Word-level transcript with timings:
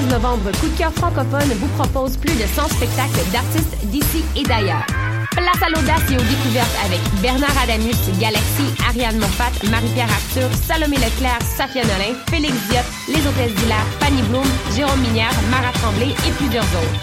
15 0.00 0.12
novembre, 0.12 0.50
Coup 0.60 0.68
de 0.68 0.78
cœur 0.78 0.92
francophone 0.92 1.50
vous 1.60 1.68
propose 1.76 2.16
plus 2.16 2.34
de 2.34 2.46
100 2.46 2.68
spectacles 2.68 3.30
d'artistes 3.32 3.76
d'ici 3.84 4.24
et 4.36 4.42
d'ailleurs. 4.44 4.84
Place 5.32 5.62
à 5.62 5.68
l'audace 5.68 6.02
et 6.10 6.16
aux 6.16 6.22
découvertes 6.22 6.76
avec 6.86 7.00
Bernard 7.20 7.56
Adamus, 7.62 7.96
Galaxy, 8.18 8.64
Ariane 8.88 9.18
Moffat, 9.18 9.52
Marie-Pierre 9.70 10.08
Arthur, 10.08 10.48
Salomé 10.66 10.96
Leclerc, 10.96 11.42
Safia 11.42 11.82
Nolin, 11.82 12.16
Félix 12.30 12.54
Diop, 12.68 12.84
Les 13.08 13.26
Hôtesses 13.26 13.54
d'Hilaire, 13.60 13.86
Fanny 14.00 14.22
Bloom, 14.22 14.46
Jérôme 14.74 15.00
Minière, 15.00 15.34
Mara 15.50 15.72
Tremblay 15.72 16.14
et 16.26 16.32
plusieurs 16.38 16.64
autres. 16.64 17.00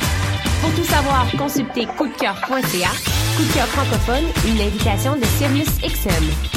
Pour 0.62 0.74
tout 0.74 0.86
savoir, 0.86 1.28
consultez 1.38 1.86
coupdecoeur.ca. 1.98 2.92
Coup 3.38 3.44
de 3.44 3.54
cœur 3.54 3.68
francophone, 3.68 4.26
une 4.48 4.62
invitation 4.62 5.16
de 5.16 5.26
Sirius 5.38 5.70
XM. 5.82 6.57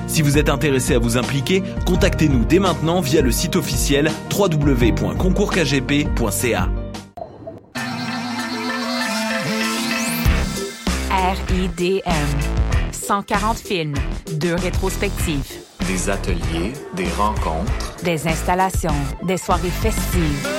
Si 0.11 0.21
vous 0.21 0.37
êtes 0.37 0.49
intéressé 0.49 0.93
à 0.93 0.99
vous 0.99 1.15
impliquer, 1.15 1.63
contactez-nous 1.85 2.43
dès 2.43 2.59
maintenant 2.59 2.99
via 2.99 3.21
le 3.21 3.31
site 3.31 3.55
officiel 3.55 4.11
www.concourskgp.ca. 4.37 6.69
RIDM. 11.47 12.11
140 12.91 13.57
films, 13.57 13.93
deux 14.33 14.55
rétrospectives, 14.55 15.45
Des 15.87 16.09
ateliers, 16.09 16.73
des 16.93 17.07
rencontres 17.17 17.71
des 18.03 18.27
installations, 18.27 18.89
des 19.23 19.37
soirées 19.37 19.69
festives, 19.69 20.49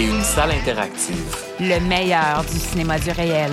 et 0.00 0.04
une 0.06 0.22
salle 0.22 0.50
interactive. 0.50 1.36
le 1.60 1.78
meilleur 1.88 2.42
du 2.50 2.58
cinéma 2.58 2.98
du 2.98 3.12
réel. 3.12 3.52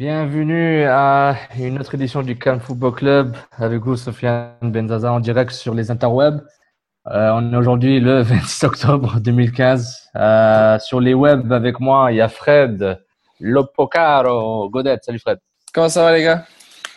Bienvenue 0.00 0.84
à 0.84 1.36
une 1.58 1.78
autre 1.78 1.94
édition 1.94 2.22
du 2.22 2.34
Cannes 2.34 2.60
Football 2.60 2.94
Club 2.94 3.36
avec 3.58 3.82
vous, 3.82 3.98
Sofiane 3.98 4.54
Benzaza, 4.62 5.12
en 5.12 5.20
direct 5.20 5.50
sur 5.50 5.74
les 5.74 5.90
interwebs. 5.90 6.42
Euh, 7.08 7.32
on 7.34 7.52
est 7.52 7.56
aujourd'hui 7.58 8.00
le 8.00 8.22
26 8.22 8.64
octobre 8.64 9.20
2015. 9.20 10.08
Euh, 10.16 10.78
sur 10.78 11.00
les 11.00 11.12
webs 11.12 11.52
avec 11.52 11.80
moi, 11.80 12.12
il 12.12 12.16
y 12.16 12.22
a 12.22 12.30
Fred 12.30 12.98
Lopocaro 13.40 14.70
Godette. 14.70 15.04
Salut 15.04 15.18
Fred. 15.18 15.38
Comment 15.74 15.90
ça 15.90 16.02
va 16.04 16.16
les 16.16 16.22
gars? 16.22 16.46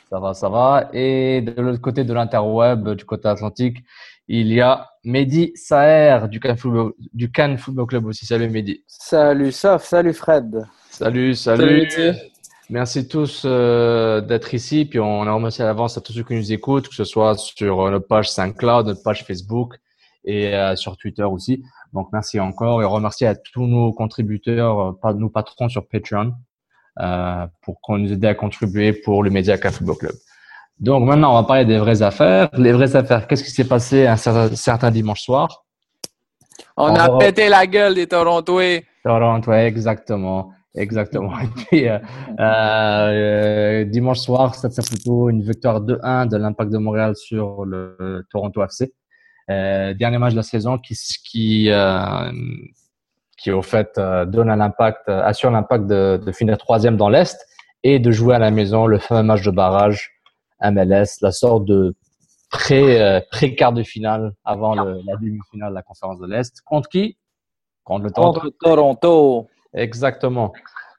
Ça 0.09 0.21
va, 0.21 0.33
ça 0.33 0.47
va. 0.47 0.89
Et 0.93 1.41
de 1.41 1.61
l'autre 1.61 1.81
côté 1.81 2.05
de 2.05 2.13
l'interweb, 2.13 2.87
du 2.91 3.03
côté 3.03 3.27
atlantique, 3.27 3.79
il 4.29 4.47
y 4.47 4.61
a 4.61 4.87
Mehdi 5.03 5.51
Saher 5.55 6.29
du 6.29 6.39
Cannes 6.39 6.55
Football, 6.55 6.93
du 7.13 7.29
Cannes 7.29 7.57
Football 7.57 7.85
Club 7.85 8.05
aussi. 8.05 8.25
Salut 8.25 8.47
Mehdi. 8.49 8.81
Salut 8.87 9.51
Sof, 9.51 9.83
salut 9.83 10.13
Fred. 10.13 10.65
Salut, 10.89 11.35
salut. 11.35 11.89
Merci 12.69 13.07
tous 13.07 13.43
euh, 13.45 14.21
d'être 14.21 14.53
ici. 14.53 14.85
Puis 14.85 14.99
on 14.99 15.23
a 15.23 15.31
remercié 15.31 15.63
à 15.63 15.67
l'avance 15.67 15.97
à 15.97 16.01
tous 16.01 16.13
ceux 16.13 16.23
qui 16.23 16.35
nous 16.35 16.51
écoutent, 16.51 16.87
que 16.87 16.95
ce 16.95 17.03
soit 17.03 17.37
sur 17.37 17.81
euh, 17.81 17.91
notre 17.91 18.07
page 18.07 18.31
SoundCloud, 18.31 18.87
notre 18.87 19.03
page 19.03 19.23
Facebook 19.25 19.75
et 20.25 20.55
euh, 20.55 20.75
sur 20.75 20.97
Twitter 20.97 21.23
aussi. 21.23 21.63
Donc 21.93 22.09
merci 22.13 22.39
encore 22.39 22.81
et 22.81 22.85
remercier 22.85 23.27
à 23.27 23.35
tous 23.35 23.67
nos 23.67 23.91
contributeurs, 23.93 24.97
euh, 25.03 25.13
nos 25.13 25.29
patrons 25.29 25.69
sur 25.69 25.87
Patreon, 25.87 26.33
euh, 26.99 27.47
pour 27.61 27.81
qu'on 27.81 27.97
nous 27.97 28.13
aide 28.13 28.25
à 28.25 28.33
contribuer 28.33 28.93
pour 28.93 29.23
le 29.23 29.29
Média 29.29 29.57
Café 29.57 29.77
Football 29.77 29.97
Club. 29.97 30.15
Donc 30.79 31.05
maintenant, 31.05 31.31
on 31.31 31.41
va 31.41 31.43
parler 31.43 31.65
des 31.65 31.77
vraies 31.77 32.01
affaires. 32.01 32.49
Les 32.53 32.71
vraies 32.71 32.95
affaires, 32.95 33.27
qu'est-ce 33.27 33.43
qui 33.43 33.51
s'est 33.51 33.67
passé 33.67 34.07
un 34.07 34.17
certain, 34.17 34.55
certain 34.55 34.91
dimanche 34.91 35.21
soir? 35.21 35.63
On 36.75 36.91
On 36.91 36.95
a 36.95 37.17
pété 37.17 37.49
la 37.49 37.67
gueule 37.67 37.95
des 37.95 38.07
Torontois. 38.07 38.81
Toronto, 39.03 39.51
ouais, 39.51 39.67
exactement. 39.67 40.51
Exactement. 40.75 41.31
Et 41.39 41.47
puis, 41.67 41.87
euh, 41.89 41.99
euh, 42.39 43.83
dimanche 43.85 44.19
soir, 44.19 44.55
Stade 44.55 44.71
Saputo, 44.71 45.29
une 45.29 45.41
victoire 45.43 45.81
2-1 45.81 46.27
de 46.29 46.37
l'Impact 46.37 46.71
de 46.71 46.77
Montréal 46.77 47.15
sur 47.15 47.65
le 47.65 48.25
Toronto 48.31 48.63
FC. 48.63 48.93
Euh, 49.49 49.93
dernier 49.93 50.17
match 50.17 50.31
de 50.31 50.37
la 50.37 50.43
saison 50.43 50.77
qui, 50.77 50.95
qui, 51.29 51.69
euh, 51.69 52.31
qui 53.37 53.51
au 53.51 53.61
fait 53.61 53.91
euh, 53.97 54.25
donne 54.25 54.49
à 54.49 54.55
l'impact, 54.55 55.09
euh, 55.09 55.21
assure 55.23 55.51
l'impact 55.51 55.85
de, 55.85 56.21
de 56.25 56.31
finir 56.31 56.57
troisième 56.57 56.95
dans 56.95 57.09
l'Est 57.09 57.37
et 57.83 57.99
de 57.99 58.09
jouer 58.11 58.35
à 58.35 58.39
la 58.39 58.51
maison 58.51 58.87
le 58.87 58.99
fameux 58.99 59.23
match 59.23 59.43
de 59.43 59.51
barrage 59.51 60.11
MLS, 60.61 61.17
la 61.21 61.31
sorte 61.33 61.65
de 61.65 61.93
pré, 62.49 63.01
euh, 63.01 63.19
pré-quart 63.31 63.73
de 63.73 63.83
finale 63.83 64.31
avant 64.45 64.75
le- 64.75 65.01
la 65.05 65.17
demi-finale 65.17 65.71
de 65.71 65.75
la 65.75 65.81
conférence 65.83 66.19
de 66.19 66.27
l'Est. 66.27 66.61
Contre 66.61 66.87
qui? 66.87 67.17
Contre 67.83 68.05
le 68.05 68.11
Toronto. 68.11 68.39
Contre 68.39 68.53
Toronto. 68.61 69.47
Exactement. 69.73 70.53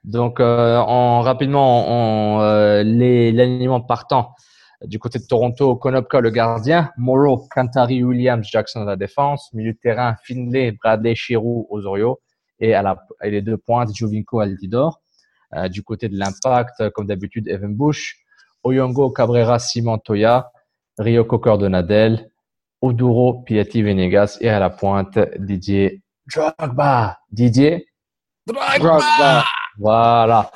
Donc, 0.04 0.38
euh, 0.38 0.76
en, 0.76 1.20
rapidement, 1.22 2.42
euh, 2.42 2.82
l'alignement 2.84 3.80
partant 3.80 4.34
du 4.84 4.98
côté 4.98 5.18
de 5.18 5.24
Toronto, 5.24 5.76
Konopka 5.76 6.20
le 6.20 6.30
gardien, 6.30 6.90
Morrow, 6.98 7.46
Kantari, 7.50 8.04
Williams, 8.04 8.46
Jackson 8.46 8.82
à 8.82 8.84
la 8.84 8.96
défense, 8.96 9.50
milieu 9.54 9.72
de 9.72 9.78
terrain, 9.78 10.16
Finlay, 10.22 10.72
Bradley, 10.72 11.14
Chirou, 11.14 11.66
Osorio, 11.70 12.20
et 12.60 12.74
à, 12.74 12.82
la, 12.82 13.02
et 13.22 13.30
les 13.30 13.40
deux 13.40 13.56
pointes, 13.56 13.94
Jovinko, 13.94 14.40
Altidor. 14.40 15.00
Euh, 15.54 15.68
du 15.68 15.82
côté 15.82 16.08
de 16.08 16.18
l'impact, 16.18 16.90
comme 16.90 17.06
d'habitude, 17.06 17.48
Evan 17.48 17.74
Bush, 17.74 18.16
Oyongo, 18.64 19.10
Cabrera, 19.10 19.58
Simon, 19.58 19.98
Toya, 19.98 20.50
Rio 20.98 21.24
Cocker 21.24 21.58
de 21.58 21.68
Nadel, 21.68 22.30
Oduro, 22.80 23.42
Piatti, 23.42 23.82
Venegas, 23.82 24.38
et 24.40 24.48
à 24.48 24.58
la 24.58 24.70
pointe, 24.70 25.18
Didier 25.38 26.02
Drogba. 26.26 27.18
Didier 27.30 27.86
Drogba. 28.46 29.44
voilà. 29.78 30.50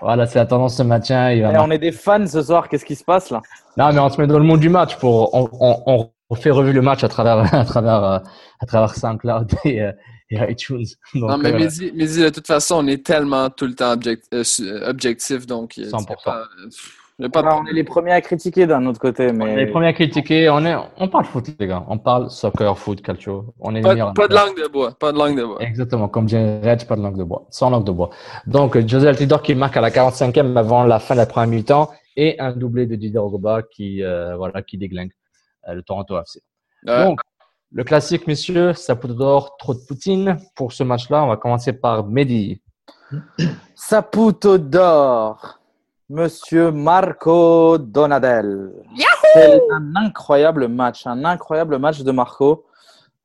Voilà, 0.00 0.26
c'est 0.26 0.38
la 0.40 0.46
tendance 0.46 0.76
ce 0.76 0.82
matin. 0.82 1.30
Il 1.32 1.42
va 1.42 1.52
Eh, 1.54 1.58
on 1.58 1.70
est 1.70 1.78
des 1.78 1.92
fans 1.92 2.26
ce 2.26 2.42
soir, 2.42 2.68
qu'est-ce 2.68 2.84
qui 2.84 2.96
se 2.96 3.04
passe 3.04 3.30
là? 3.30 3.40
Non, 3.76 3.92
mais 3.92 4.00
on 4.00 4.08
se 4.10 4.20
met 4.20 4.26
dans 4.26 4.38
le 4.38 4.44
monde 4.44 4.58
du 4.60 4.68
match 4.68 4.96
pour 4.96 5.32
on, 5.34 5.48
on, 5.86 6.10
on 6.28 6.34
fait 6.34 6.50
revue 6.50 6.72
le 6.72 6.82
match 6.82 7.04
à 7.04 7.08
travers 7.08 7.38
à 7.54 7.64
travers 7.64 8.02
euh, 8.04 8.18
à 8.60 8.66
travers 8.66 8.94
SoundCloud 8.96 9.52
et, 9.64 9.80
euh, 9.82 9.92
et 10.30 10.50
iTunes. 10.50 10.84
Donc, 11.14 11.30
non, 11.30 11.38
mais 11.38 11.52
euh, 11.52 11.58
Mehdi, 11.58 11.92
de 12.22 12.28
toute 12.30 12.46
façon, 12.48 12.76
on 12.84 12.86
est 12.88 13.04
tellement 13.06 13.48
tout 13.50 13.66
le 13.66 13.74
temps 13.74 13.92
object- 13.92 14.26
euh, 14.34 14.42
euh, 14.60 14.88
objectif, 14.90 15.46
donc 15.46 15.76
il 15.76 15.84
y 15.84 15.86
a- 15.86 15.90
100%. 15.90 16.04
il 16.08 16.10
y 16.10 16.12
a 16.12 16.16
pas- 16.24 16.44
il 16.64 16.70
On 17.34 17.66
est 17.66 17.72
les 17.72 17.84
premiers 17.84 18.12
à 18.12 18.20
critiquer 18.20 18.66
d'un 18.66 18.84
autre 18.86 18.98
côté, 18.98 19.26
on 19.26 19.28
est 19.28 19.32
mais 19.32 19.56
les 19.56 19.66
premiers 19.66 19.88
à 19.88 19.92
critiquer. 19.92 20.48
On 20.50 20.64
est 20.64 20.74
on 20.96 21.08
parle 21.08 21.24
foot 21.24 21.46
les 21.58 21.66
gars. 21.66 21.84
On 21.88 21.98
parle 21.98 22.30
soccer, 22.30 22.76
foot, 22.78 23.02
calcio. 23.02 23.54
On 23.60 23.74
est 23.74 23.82
les 23.82 23.82
Pas, 23.82 24.12
pas 24.12 24.28
de 24.28 24.34
langue 24.34 24.56
de 24.56 24.68
bois, 24.68 24.92
pas 24.98 25.12
de 25.12 25.18
langue 25.18 25.36
de 25.36 25.44
bois. 25.44 25.62
Exactement, 25.62 26.08
comme 26.08 26.26
dirait 26.26 26.60
Reg, 26.62 26.86
pas 26.86 26.96
de 26.96 27.02
langue 27.02 27.18
de 27.18 27.24
bois, 27.24 27.46
sans 27.50 27.70
langue 27.70 27.84
de 27.84 27.92
bois. 27.92 28.10
Donc, 28.46 28.78
José 28.86 29.08
Altidor 29.08 29.42
qui 29.42 29.54
marque 29.54 29.76
à 29.76 29.80
la 29.80 29.90
45e 29.90 30.56
avant 30.56 30.84
la 30.84 30.98
fin 30.98 31.14
de 31.14 31.20
la 31.20 31.26
première 31.26 31.48
mi-temps 31.48 31.90
et 32.16 32.38
un 32.40 32.52
doublé 32.52 32.86
de 32.86 32.94
Didier 32.94 33.12
Drogba 33.12 33.62
qui, 33.62 34.02
euh, 34.02 34.36
voilà, 34.36 34.62
qui 34.62 34.78
déglingue 34.78 35.12
euh, 35.68 35.74
le 35.74 35.82
Toronto 35.82 36.18
FC. 36.18 36.40
Ouais. 36.86 37.04
Donc, 37.04 37.20
le 37.70 37.84
classique, 37.84 38.26
messieurs, 38.26 38.74
Saputo 38.74 39.14
d'or, 39.14 39.56
trop 39.56 39.72
de 39.74 39.80
Poutine. 39.88 40.36
Pour 40.54 40.72
ce 40.72 40.82
match-là, 40.82 41.24
on 41.24 41.28
va 41.28 41.36
commencer 41.36 41.72
par 41.72 42.06
Mehdi. 42.06 42.60
Saputo 43.74 44.58
d'or, 44.58 45.60
Monsieur 46.12 46.70
Marco 46.70 47.78
Donadel. 47.78 48.70
C'est 49.32 49.62
un 49.70 49.96
incroyable 49.96 50.68
match, 50.68 51.06
un 51.06 51.24
incroyable 51.24 51.78
match 51.78 52.02
de 52.02 52.12
Marco 52.12 52.66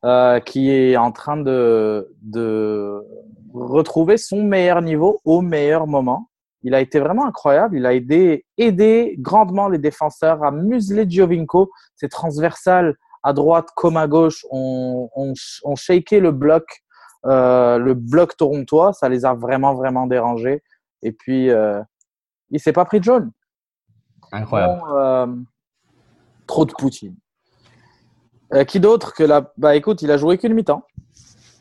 euh, 0.06 0.40
qui 0.40 0.70
est 0.70 0.96
en 0.96 1.12
train 1.12 1.36
de, 1.36 2.10
de 2.22 3.04
retrouver 3.52 4.16
son 4.16 4.42
meilleur 4.42 4.80
niveau 4.80 5.20
au 5.26 5.42
meilleur 5.42 5.86
moment. 5.86 6.30
Il 6.62 6.74
a 6.74 6.80
été 6.80 6.98
vraiment 6.98 7.26
incroyable. 7.26 7.76
Il 7.76 7.84
a 7.84 7.92
aidé, 7.92 8.46
aidé 8.56 9.16
grandement 9.18 9.68
les 9.68 9.76
défenseurs 9.76 10.42
à 10.42 10.50
museler 10.50 11.04
Giovinco. 11.06 11.70
C'est 11.94 12.08
transversal 12.08 12.94
à 13.22 13.34
droite 13.34 13.68
comme 13.76 13.98
à 13.98 14.06
gauche, 14.06 14.46
ont, 14.50 15.10
ont, 15.14 15.34
ont 15.62 15.76
shaké 15.76 16.20
le 16.20 16.32
bloc, 16.32 16.64
euh, 17.26 17.76
le 17.76 17.92
bloc 17.92 18.34
torontois. 18.38 18.94
Ça 18.94 19.10
les 19.10 19.26
a 19.26 19.34
vraiment, 19.34 19.74
vraiment 19.74 20.06
dérangés. 20.06 20.62
Et 21.02 21.12
puis, 21.12 21.50
euh, 21.50 21.82
il 22.50 22.60
s'est 22.60 22.72
pas 22.72 22.84
pris 22.84 22.98
de 22.98 23.04
jaune. 23.04 23.30
Incroyable. 24.32 24.80
Bon, 24.80 24.96
euh, 24.96 25.26
trop 26.46 26.64
de 26.64 26.72
Poutine. 26.72 27.16
Euh, 28.54 28.64
qui 28.64 28.80
d'autre 28.80 29.12
que 29.14 29.22
la. 29.22 29.52
Bah 29.56 29.76
écoute, 29.76 30.02
il 30.02 30.10
a 30.10 30.16
joué 30.16 30.38
qu'une 30.38 30.54
mi-temps. 30.54 30.82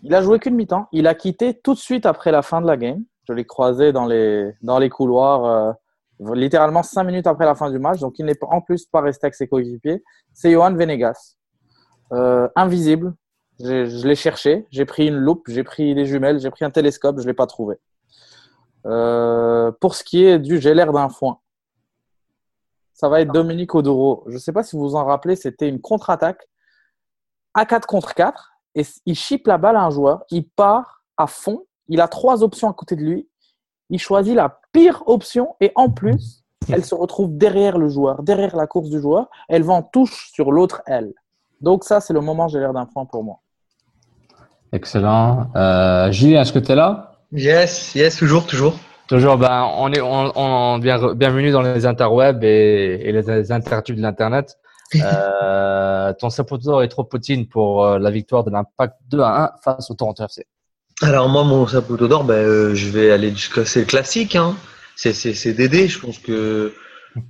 Il 0.04 0.14
a 0.16 0.22
joué 0.22 0.40
qu'une 0.40 0.56
mi-temps. 0.56 0.88
Il 0.92 1.08
a 1.08 1.16
quitté 1.16 1.60
tout 1.60 1.74
de 1.74 1.80
suite 1.80 2.06
après 2.06 2.32
la 2.32 2.42
fin 2.42 2.62
de 2.62 2.68
la 2.68 2.78
game. 2.78 3.04
Je 3.28 3.34
l'ai 3.34 3.46
croisé 3.46 3.92
dans 3.92 4.06
les, 4.06 4.54
dans 4.62 4.80
les 4.80 4.90
couloirs, 4.90 5.46
euh, 6.22 6.34
littéralement 6.34 6.82
cinq 6.84 7.04
minutes 7.04 7.28
après 7.28 7.46
la 7.46 7.56
fin 7.56 7.70
du 7.70 7.80
match. 7.80 8.00
Donc 8.00 8.20
il 8.20 8.26
n'est 8.26 8.38
en 8.42 8.62
plus 8.62 8.86
pas 8.86 9.02
resté 9.02 9.26
avec 9.26 9.36
ses 9.36 9.48
coéquipiers. 9.48 10.04
C'est 10.34 10.52
Johan 10.52 10.74
Venegas. 10.74 11.36
Invisible. 12.56 13.14
Je 13.60 14.08
l'ai 14.08 14.16
cherché. 14.16 14.66
J'ai 14.70 14.86
pris 14.86 15.08
une 15.08 15.18
loupe, 15.18 15.44
j'ai 15.48 15.64
pris 15.64 15.96
des 15.96 16.06
jumelles, 16.06 16.40
j'ai 16.40 16.52
pris 16.52 16.64
un 16.64 16.70
télescope. 16.70 17.18
Je 17.18 17.24
ne 17.24 17.28
l'ai 17.28 17.34
pas 17.34 17.48
trouvé. 17.48 17.76
Euh, 18.88 19.72
pour 19.80 19.96
ce 19.96 20.04
qui 20.04 20.24
est 20.24 20.40
du 20.40 20.60
j'ai 20.62 20.74
l'air 20.74 20.94
d'un 20.94 21.10
foin, 21.10 21.40
ça 22.94 23.10
va 23.10 23.22
être 23.22 23.32
Dominique 23.32 23.76
Odoro. 23.76 24.24
Je 24.28 24.34
ne 24.34 24.40
sais 24.40 24.54
pas 24.54 24.64
si 24.64 24.76
vous 24.76 24.84
vous 24.84 24.96
en 24.96 25.06
rappelez, 25.06 25.36
c'était 25.36 25.70
une 25.70 25.82
contre-attaque 25.82 26.48
à 27.54 27.66
4 27.66 27.86
contre 27.86 28.14
4 28.14 28.54
et 28.76 28.84
il 29.06 29.16
chip 29.16 29.46
la 29.48 29.58
balle 29.58 29.76
à 29.76 29.84
un 29.84 29.90
joueur, 29.90 30.24
il 30.32 30.48
part 30.48 31.04
à 31.18 31.28
fond, 31.28 31.66
il 31.90 32.02
a 32.02 32.08
trois 32.08 32.44
options 32.44 32.70
à 32.70 32.74
côté 32.74 32.96
de 32.96 33.02
lui, 33.02 33.28
il 33.90 34.00
choisit 34.00 34.36
la 34.36 34.60
pire 34.72 35.04
option 35.08 35.56
et 35.60 35.72
en 35.76 35.90
plus, 35.90 36.44
elle 36.70 36.86
se 36.86 36.96
retrouve 36.96 37.38
derrière 37.38 37.78
le 37.78 37.90
joueur, 37.90 38.24
derrière 38.24 38.56
la 38.56 38.68
course 38.68 38.90
du 38.90 39.02
joueur, 39.02 39.30
elle 39.50 39.64
va 39.64 39.74
en 39.74 39.84
touche 39.84 40.32
sur 40.32 40.52
l'autre 40.52 40.82
aile. 40.86 41.14
Donc 41.62 41.84
ça, 41.84 42.00
c'est 42.00 42.14
le 42.14 42.22
moment 42.22 42.48
j'ai 42.48 42.60
l'air 42.60 42.74
d'un 42.74 42.86
point 42.86 43.06
pour 43.06 43.24
moi. 43.24 43.40
Excellent. 44.72 45.50
Euh, 45.56 46.12
Julien, 46.12 46.42
est-ce 46.42 46.54
que 46.54 46.60
tu 46.60 46.72
es 46.72 46.76
là? 46.76 47.17
Yes, 47.32 47.94
yes, 47.96 48.18
toujours, 48.18 48.46
toujours. 48.48 48.80
Toujours, 49.08 49.38
ben, 49.38 49.70
on 49.78 49.92
est 49.92 50.02
on, 50.02 50.32
on- 50.38 50.80
bien, 50.80 51.14
bienvenue 51.14 51.52
dans 51.52 51.62
les 51.62 51.86
interwebs 51.86 52.44
et, 52.44 53.00
et 53.04 53.12
les, 53.12 53.22
les 53.22 53.52
intertubes 53.52 53.96
de 53.98 54.02
l'Internet. 54.02 54.58
Euh, 54.96 56.14
ton 56.18 56.30
Saputo 56.30 56.80
est 56.80 56.88
trop 56.88 57.04
Poutine 57.04 57.46
pour 57.46 57.84
euh, 57.86 58.00
la 58.00 58.10
victoire 58.10 58.46
de 58.46 58.52
l'Impact 58.52 58.96
2 59.10 59.20
à 59.20 59.54
1 59.58 59.62
face 59.62 59.92
au 59.92 59.96
Toronto 59.96 60.24
FC. 60.24 60.46
Alors 61.02 61.28
moi, 61.28 61.44
mon 61.44 61.68
sapoteau 61.68 62.08
d'or, 62.08 62.24
ben, 62.24 62.36
euh, 62.36 62.74
je 62.74 62.90
vais 62.90 63.12
aller 63.12 63.32
jusqu'à 63.32 63.66
c'est 63.66 63.82
le 63.82 63.86
classique, 63.86 64.38
hein. 64.38 64.56
C'est 64.96 65.12
c'est 65.12 65.34
c'est 65.34 65.52
Dédé. 65.52 65.90
Je 65.90 66.00
pense 66.00 66.20
que 66.20 66.74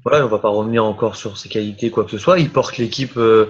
voilà, 0.05 0.23
on 0.25 0.29
va 0.29 0.37
pas 0.37 0.49
revenir 0.49 0.85
encore 0.85 1.15
sur 1.15 1.35
ses 1.35 1.49
qualités 1.49 1.89
quoi 1.89 2.03
que 2.05 2.11
ce 2.11 2.19
soit. 2.19 2.37
Il 2.37 2.51
porte 2.51 2.77
l'équipe 2.77 3.17
euh, 3.17 3.47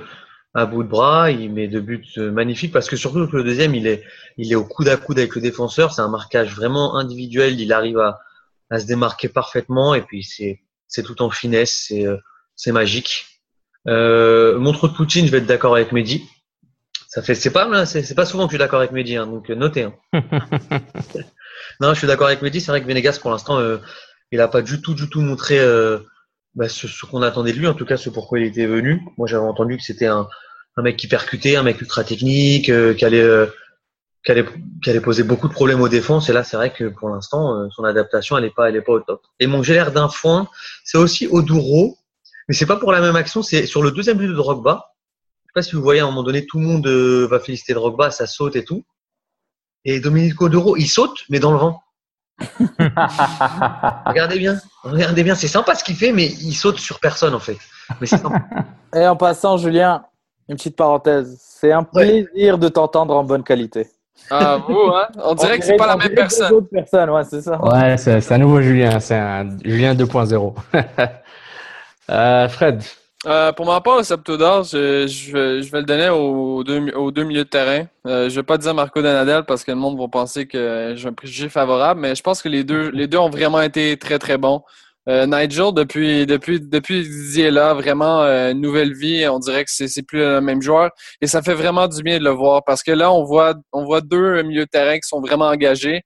à 0.57 0.65
bout 0.65 0.83
de 0.83 0.89
bras. 0.89 1.31
Il 1.31 1.53
met 1.53 1.67
deux 1.67 1.81
buts 1.81 2.05
magnifiques 2.17 2.71
parce 2.73 2.89
que 2.89 2.95
surtout 2.95 3.27
que 3.27 3.37
le 3.37 3.43
deuxième, 3.43 3.75
il 3.75 3.87
est 3.87 4.03
il 4.37 4.51
est 4.51 4.55
au 4.55 4.65
coude 4.65 4.89
à 4.89 4.97
coude 4.97 5.19
avec 5.19 5.35
le 5.35 5.41
défenseur. 5.41 5.93
C'est 5.93 6.01
un 6.01 6.09
marquage 6.09 6.55
vraiment 6.55 6.97
individuel. 6.97 7.59
Il 7.59 7.71
arrive 7.73 7.99
à 7.99 8.19
à 8.69 8.79
se 8.79 8.85
démarquer 8.85 9.29
parfaitement 9.29 9.95
et 9.95 10.01
puis 10.01 10.23
c'est 10.23 10.61
c'est 10.87 11.03
tout 11.03 11.21
en 11.21 11.29
finesse. 11.29 11.85
C'est 11.87 12.05
euh, 12.05 12.17
c'est 12.55 12.71
magique. 12.71 13.25
Euh, 13.87 14.59
mon 14.59 14.73
trou 14.73 14.87
de 14.87 14.93
Poutine, 14.93 15.25
je 15.25 15.31
vais 15.31 15.37
être 15.37 15.45
d'accord 15.45 15.75
avec 15.75 15.91
Mehdi. 15.91 16.27
Ça 17.07 17.21
fait, 17.21 17.35
c'est 17.35 17.51
pas, 17.51 17.85
c'est 17.85 18.03
c'est 18.03 18.15
pas 18.15 18.25
souvent 18.25 18.45
que 18.45 18.51
je 18.51 18.57
suis 18.57 18.59
d'accord 18.59 18.79
avec 18.79 18.91
Mehdi, 18.91 19.15
hein, 19.15 19.27
donc 19.27 19.49
euh, 19.49 19.55
notez. 19.55 19.83
Hein. 19.83 19.93
non, 21.79 21.93
je 21.93 21.99
suis 21.99 22.07
d'accord 22.07 22.27
avec 22.27 22.41
Mehdi. 22.41 22.59
C'est 22.59 22.71
vrai 22.71 22.81
que 22.81 22.87
Venegas, 22.87 23.19
pour 23.21 23.31
l'instant, 23.31 23.59
euh, 23.59 23.77
il 24.31 24.41
a 24.41 24.47
pas 24.49 24.61
du 24.61 24.81
tout, 24.81 24.93
du 24.93 25.09
tout 25.09 25.21
montré 25.21 25.57
euh, 25.57 25.99
bah, 26.53 26.67
ce, 26.67 26.87
ce 26.87 27.05
qu'on 27.05 27.21
attendait 27.21 27.53
de 27.53 27.59
lui, 27.59 27.67
en 27.67 27.73
tout 27.73 27.85
cas, 27.85 27.95
ce 27.95 28.09
pourquoi 28.09 28.39
il 28.39 28.45
était 28.45 28.65
venu. 28.65 29.01
Moi, 29.17 29.27
j'avais 29.27 29.45
entendu 29.45 29.77
que 29.77 29.83
c'était 29.83 30.07
un, 30.07 30.27
un 30.77 30.83
mec 30.83 30.97
qui 30.97 31.07
percutait, 31.07 31.55
un 31.55 31.63
mec 31.63 31.81
ultra 31.81 32.03
technique, 32.03 32.69
euh, 32.69 32.93
qui 32.93 33.03
allait, 33.03 33.21
euh, 33.21 33.47
qui 34.23 34.31
allait, 34.31 34.45
qui 34.83 34.89
allait 34.89 35.01
poser 35.01 35.23
beaucoup 35.23 35.47
de 35.47 35.53
problèmes 35.53 35.81
aux 35.81 35.89
défenses. 35.89 36.29
Et 36.29 36.33
là, 36.33 36.43
c'est 36.43 36.55
vrai 36.55 36.71
que 36.71 36.85
pour 36.85 37.09
l'instant, 37.09 37.55
euh, 37.55 37.67
son 37.75 37.83
adaptation, 37.83 38.37
elle 38.37 38.45
est 38.45 38.53
pas, 38.53 38.69
elle 38.69 38.75
est 38.75 38.81
pas 38.81 38.93
au 38.93 38.99
top. 38.99 39.21
Et 39.39 39.47
mon 39.47 39.63
j'ai 39.63 39.73
l'air 39.73 39.91
d'un 39.91 40.07
foin, 40.07 40.47
c'est 40.83 40.97
aussi 40.97 41.27
Oduro, 41.29 41.97
mais 42.47 42.55
c'est 42.55 42.67
pas 42.67 42.77
pour 42.77 42.91
la 42.91 43.01
même 43.01 43.15
action. 43.15 43.41
C'est 43.41 43.65
sur 43.65 43.81
le 43.81 43.91
deuxième 43.91 44.17
but 44.17 44.27
de 44.27 44.33
Drogba. 44.33 44.93
Je 45.45 45.49
sais 45.49 45.53
pas 45.53 45.61
si 45.63 45.75
vous 45.75 45.81
voyez 45.81 46.01
à 46.01 46.03
un 46.03 46.07
moment 46.07 46.23
donné, 46.23 46.45
tout 46.45 46.59
le 46.59 46.65
monde 46.65 46.87
euh, 46.87 47.27
va 47.27 47.39
féliciter 47.39 47.73
Drogba, 47.73 48.11
ça 48.11 48.27
saute 48.27 48.55
et 48.55 48.63
tout. 48.63 48.85
Et 49.83 49.99
Dominique 49.99 50.39
Oduro, 50.41 50.77
il 50.77 50.87
saute, 50.87 51.23
mais 51.29 51.39
dans 51.39 51.51
le 51.51 51.57
vent. 51.57 51.81
regardez 54.05 54.37
bien, 54.37 54.59
regardez 54.83 55.23
bien, 55.23 55.33
c'est 55.33 55.47
sympa 55.47 55.73
ce 55.73 55.83
qu'il 55.83 55.95
fait, 55.95 56.11
mais 56.11 56.27
il 56.27 56.53
saute 56.53 56.77
sur 56.77 56.99
personne 56.99 57.33
en 57.33 57.39
fait. 57.39 57.57
Mais 57.99 58.05
c'est 58.05 58.17
sympa. 58.17 58.45
Et 58.95 59.07
en 59.07 59.15
passant, 59.15 59.57
Julien, 59.57 60.05
une 60.49 60.55
petite 60.55 60.75
parenthèse. 60.75 61.37
C'est 61.39 61.71
un 61.71 61.83
plaisir 61.83 62.57
de 62.57 62.67
t'entendre 62.69 63.15
en 63.15 63.23
bonne 63.23 63.43
qualité. 63.43 63.87
Ah, 64.29 64.59
vous, 64.67 64.73
hein? 64.93 65.07
On 65.23 65.33
dirait 65.35 65.57
que 65.59 65.65
c'est 65.65 65.75
pas 65.77 65.87
la 65.87 65.95
On 65.95 65.99
même 65.99 66.13
personne. 66.13 66.51
autres 66.53 66.69
personnes, 66.69 67.09
ouais, 67.11 67.23
c'est 67.23 67.41
ça. 67.41 67.61
Ouais, 67.63 67.95
c'est 67.97 68.31
un 68.31 68.37
nouveau 68.37 68.61
Julien, 68.61 68.99
c'est 68.99 69.15
un 69.15 69.49
Julien 69.63 69.93
2.0. 69.95 70.53
euh, 72.09 72.47
Fred, 72.49 72.83
Euh, 73.25 73.51
pour 73.51 73.65
ma 73.65 73.81
part, 73.81 73.97
le 73.97 74.03
Septo 74.03 74.37
d'or, 74.37 74.63
je, 74.63 75.07
je, 75.07 75.31
vais- 75.33 75.61
je 75.63 75.71
vais 75.71 75.79
le 75.79 75.85
donner 75.85 76.07
aux 76.09 76.63
deux, 76.63 76.91
aux 76.93 77.11
deux 77.11 77.23
milieux 77.23 77.43
de 77.43 77.49
terrain. 77.49 77.85
Euh, 78.05 78.29
je 78.29 78.35
vais 78.35 78.43
pas 78.43 78.57
dire 78.57 78.73
Marco 78.75 79.01
Donadel 79.01 79.43
parce 79.43 79.63
que 79.63 79.71
le 79.71 79.77
monde 79.77 79.99
va 79.99 80.07
penser 80.07 80.45
que 80.47 80.93
j'ai 80.95 81.07
un 81.09 81.13
préjugé 81.13 81.49
favorable, 81.49 81.99
mais 81.99 82.13
je 82.15 82.21
pense 82.21 82.41
que 82.41 82.47
les 82.47 82.63
deux, 82.63 82.89
les 82.91 83.07
deux 83.07 83.17
ont 83.17 83.29
vraiment 83.29 83.59
été 83.61 83.97
très, 83.97 84.19
très 84.19 84.37
bons. 84.37 84.61
Euh, 85.07 85.25
Nigel, 85.25 85.73
depuis, 85.73 86.25
depuis, 86.25 86.59
depuis 86.59 87.03
Didier 87.07 87.45
est 87.45 87.51
là, 87.51 87.73
vraiment 87.73 88.23
euh, 88.23 88.53
nouvelle 88.53 88.93
vie. 88.93 89.25
On 89.29 89.39
dirait 89.39 89.63
que 89.63 89.71
c'est 89.71 89.87
c'est 89.87 90.03
plus 90.03 90.19
le 90.19 90.41
même 90.41 90.61
joueur. 90.61 90.91
Et 91.21 91.27
ça 91.27 91.41
fait 91.41 91.53
vraiment 91.53 91.87
du 91.87 92.03
bien 92.03 92.19
de 92.19 92.23
le 92.25 92.31
voir 92.31 92.63
parce 92.65 92.83
que 92.83 92.91
là, 92.91 93.11
on 93.11 93.23
voit, 93.23 93.55
on 93.71 93.85
voit 93.85 94.01
deux 94.01 94.41
milieux 94.43 94.65
de 94.65 94.69
terrain 94.69 94.95
qui 94.95 95.07
sont 95.07 95.21
vraiment 95.21 95.47
engagés, 95.47 96.01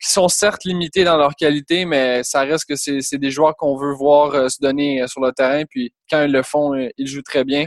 qui 0.00 0.10
sont 0.10 0.28
certes 0.28 0.64
limités 0.64 1.02
dans 1.04 1.16
leur 1.16 1.34
qualité, 1.34 1.84
mais 1.84 2.22
ça 2.22 2.42
reste 2.42 2.66
que 2.68 2.76
c'est 2.76 3.00
c'est 3.00 3.18
des 3.18 3.30
joueurs 3.30 3.56
qu'on 3.56 3.76
veut 3.76 3.92
voir 3.94 4.34
euh, 4.34 4.48
se 4.48 4.58
donner 4.60 5.02
euh, 5.02 5.08
sur 5.08 5.20
le 5.20 5.32
terrain. 5.32 5.64
Puis 5.68 5.92
quand 6.10 6.22
ils 6.22 6.32
le 6.32 6.42
font, 6.42 6.74
euh, 6.74 6.88
ils 6.96 7.08
jouent 7.08 7.22
très 7.22 7.44
bien. 7.44 7.66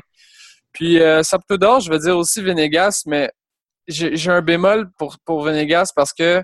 Puis 0.74 1.02
euh, 1.02 1.24
Sapto 1.24 1.58
d'or, 1.58 1.82
je 1.82 1.92
veux 1.92 2.00
dire 2.00 2.18
aussi 2.18 2.42
Venegas, 2.42 3.04
mais 3.08 3.30
j'ai 3.88 4.16
j'ai 4.16 4.32
un 4.32 4.42
bémol 4.42 4.90
pour, 4.98 5.18
pour 5.26 5.42
Venegas 5.44 5.92
parce 5.96 6.14
que 6.14 6.44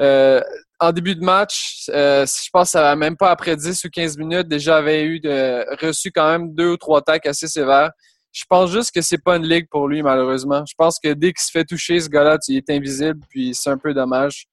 euh, 0.00 0.40
en 0.88 0.92
début 0.92 1.14
de 1.14 1.24
match, 1.24 1.84
euh, 1.90 2.26
je 2.26 2.48
pense 2.52 2.68
que 2.68 2.70
ça 2.72 2.82
va 2.82 2.96
même 2.96 3.16
pas 3.16 3.30
après 3.30 3.56
10 3.56 3.84
ou 3.84 3.90
15 3.90 4.16
minutes, 4.18 4.48
déjà 4.48 4.76
avait 4.76 5.04
eu 5.04 5.20
de, 5.20 5.64
reçu 5.84 6.10
quand 6.10 6.28
même 6.28 6.54
deux 6.54 6.70
ou 6.70 6.76
trois 6.76 6.98
attaques 6.98 7.26
assez 7.26 7.46
sévères. 7.46 7.90
Je 8.32 8.44
pense 8.48 8.70
juste 8.70 8.90
que 8.92 9.00
c'est 9.00 9.22
pas 9.22 9.36
une 9.36 9.46
ligue 9.46 9.68
pour 9.70 9.86
lui, 9.88 10.02
malheureusement. 10.02 10.64
Je 10.68 10.74
pense 10.76 10.98
que 10.98 11.12
dès 11.12 11.32
qu'il 11.32 11.42
se 11.42 11.50
fait 11.50 11.64
toucher, 11.64 12.00
ce 12.00 12.08
gars-là, 12.08 12.38
il 12.48 12.56
est 12.56 12.70
invisible, 12.70 13.20
puis 13.28 13.54
c'est 13.54 13.70
un 13.70 13.78
peu 13.78 13.94
dommage. 13.94 14.46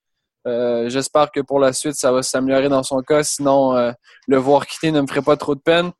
Euh, 0.48 0.88
J'espère 0.90 1.32
que 1.32 1.40
pour 1.40 1.60
la 1.60 1.74
suite, 1.74 1.96
ça 1.96 2.12
va 2.12 2.22
s'améliorer 2.22 2.70
dans 2.70 2.84
son 2.84 3.02
cas. 3.02 3.24
Sinon, 3.24 3.76
euh, 3.76 3.92
le 4.28 4.38
voir 4.38 4.68
quitter 4.68 4.92
ne 4.92 5.02
me 5.02 5.08
ferait 5.08 5.22
pas 5.22 5.36
trop 5.36 5.56
de 5.56 5.62
peine. 5.62 5.92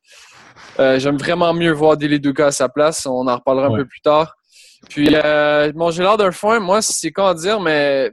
J'aime 0.78 1.16
vraiment 1.16 1.52
mieux 1.52 1.72
voir 1.72 1.96
Dili 1.96 2.18
Duka 2.18 2.46
à 2.46 2.52
sa 2.52 2.68
place. 2.68 3.06
On 3.06 3.26
en 3.26 3.36
reparlera 3.36 3.66
un 3.66 3.76
peu 3.76 3.84
plus 3.84 4.00
tard. 4.00 4.34
Puis, 4.88 5.08
euh, 5.12 5.72
bon, 5.74 5.90
j'ai 5.90 6.02
l'air 6.02 6.16
d'un 6.16 6.32
foin. 6.32 6.60
Moi, 6.60 6.82
c'est 6.82 7.12
à 7.18 7.34
dire, 7.34 7.60
mais 7.60 8.12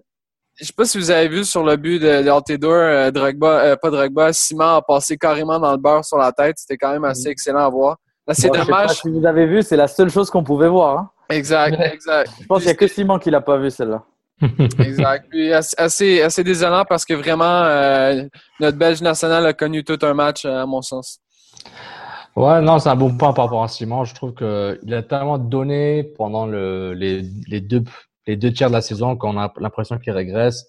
je 0.60 0.66
sais 0.66 0.74
pas 0.76 0.86
si 0.86 0.98
vous 0.98 1.10
avez 1.12 1.28
vu 1.28 1.46
sur 1.46 1.64
le 1.64 1.76
but 1.76 2.00
de, 2.00 2.24
de 2.24 2.30
Altidore, 2.30 2.74
euh, 2.74 3.12
Drogba, 3.12 3.48
euh, 3.62 3.76
pas 3.76 3.90
Drogba, 3.90 4.34
Simon 4.34 4.76
a 4.78 4.82
passé 4.82 5.18
carrément 5.18 5.60
dans 5.60 5.72
le 5.72 5.78
beurre 5.78 6.04
sur 6.06 6.18
la 6.18 6.32
tête. 6.32 6.58
C'était 6.58 6.78
quand 6.78 6.92
même 6.92 7.06
assez 7.06 7.30
excellent 7.30 7.66
à 7.66 7.70
voir. 7.70 7.98
Là, 8.28 8.34
c'est 8.34 8.48
Bon, 8.50 8.54
je 8.56 8.60
sais 8.60 8.66
pas 8.66 8.82
dommage. 8.82 8.98
si 8.98 9.10
vous 9.10 9.26
avez 9.26 9.46
vu, 9.46 9.64
c'est 9.64 9.78
la 9.78 9.88
seule 9.88 10.10
chose 10.10 10.30
qu'on 10.30 10.44
pouvait 10.44 10.68
voir. 10.70 10.98
hein. 10.98 11.10
Exact, 11.30 11.80
exact. 11.94 12.32
Je 12.42 12.46
pense 12.48 12.60
qu'il 12.60 12.68
n'y 12.68 12.72
a 12.72 12.76
que 12.76 12.88
Simon 12.88 13.20
qui 13.20 13.30
l'a 13.32 13.42
pas 13.42 13.58
vu, 13.58 13.70
celle-là. 13.70 14.04
Exact. 14.80 15.26
Puis 15.30 15.52
assez, 15.52 16.44
désolant 16.44 16.86
parce 16.88 17.04
que 17.04 17.14
vraiment, 17.14 17.44
euh, 17.64 18.24
notre 18.62 18.78
Belge 18.78 19.02
national 19.02 19.46
a 19.46 19.54
connu 19.54 19.84
tout 19.84 20.00
un 20.02 20.14
match, 20.14 20.46
à 20.46 20.66
mon 20.66 20.82
sens. 20.82 21.20
Ouais, 22.38 22.62
non, 22.62 22.80
c'est 22.80 22.88
un 22.90 22.96
bon 22.96 23.16
point 23.18 23.34
par 23.34 23.46
rapport 23.46 23.64
à 23.64 23.68
Simon. 23.68 24.06
Je 24.06 24.16
trouve 24.16 24.34
qu'il 24.34 24.94
a 24.94 25.04
tellement 25.04 25.38
donné 25.38 26.04
pendant 26.18 26.46
le, 26.46 26.94
les, 26.94 27.24
les, 27.48 27.60
deux, 27.60 27.84
les 28.30 28.38
deux 28.38 28.54
tiers 28.54 28.70
de 28.70 28.76
la 28.76 28.82
saison 28.82 29.16
qu'on 29.18 29.40
a 29.40 29.52
l'impression 29.60 29.98
qu'il 29.98 30.14
régresse. 30.14 30.60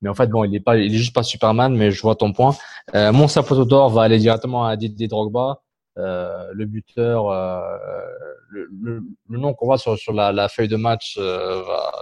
Mais 0.00 0.08
en 0.08 0.14
fait, 0.14 0.28
bon, 0.28 0.44
il 0.44 0.54
est 0.54 0.60
pas, 0.60 0.76
il 0.76 0.92
est 0.92 0.98
juste 0.98 1.14
pas 1.14 1.22
Superman, 1.22 1.74
mais 1.74 1.90
je 1.90 2.00
vois 2.02 2.14
ton 2.14 2.32
point. 2.32 2.54
Euh, 2.94 3.12
mon 3.12 3.28
sapoteau 3.28 3.64
d'or 3.64 3.90
va 3.90 4.02
aller 4.02 4.18
directement 4.18 4.66
à 4.66 4.76
Didier 4.76 5.08
Drogba, 5.08 5.60
euh, 5.98 6.50
le 6.52 6.64
buteur, 6.66 7.30
euh, 7.30 7.60
le, 8.50 8.68
le, 8.82 9.02
le 9.28 9.38
nom 9.38 9.54
qu'on 9.54 9.66
voit 9.66 9.78
sur, 9.78 9.96
sur 9.96 10.12
la, 10.12 10.32
la 10.32 10.48
feuille 10.48 10.68
de 10.68 10.76
match 10.76 11.16
euh, 11.18 11.62
va, 11.68 11.92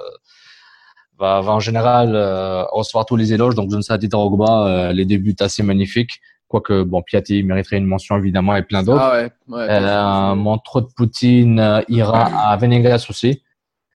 va, 1.18 1.40
va 1.42 1.52
en 1.52 1.60
général 1.60 2.14
euh, 2.14 2.64
recevoir 2.72 3.04
tous 3.06 3.16
les 3.16 3.32
éloges. 3.32 3.54
Donc, 3.54 3.70
je 3.70 3.76
ne 3.76 3.82
sais 3.82 3.92
à 3.92 3.98
Didier 3.98 4.10
Drogba, 4.10 4.66
euh, 4.66 4.92
les 4.92 5.04
débuts 5.04 5.36
assez 5.40 5.62
magnifiques. 5.62 6.20
Quoique, 6.48 6.82
bon, 6.82 7.02
Piatti 7.02 7.42
mériterait 7.44 7.78
une 7.78 7.86
mention 7.86 8.16
évidemment 8.16 8.54
et 8.56 8.62
plein 8.62 8.82
d'autres. 8.82 9.00
Ah 9.00 9.12
ouais, 9.14 9.30
ouais. 9.48 9.66
Euh, 9.70 10.34
mon 10.34 10.58
trop 10.58 10.80
de 10.80 10.90
Poutine 10.96 11.82
ira 11.88 12.24
à 12.50 12.56
Venegas 12.56 13.06
aussi. 13.08 13.42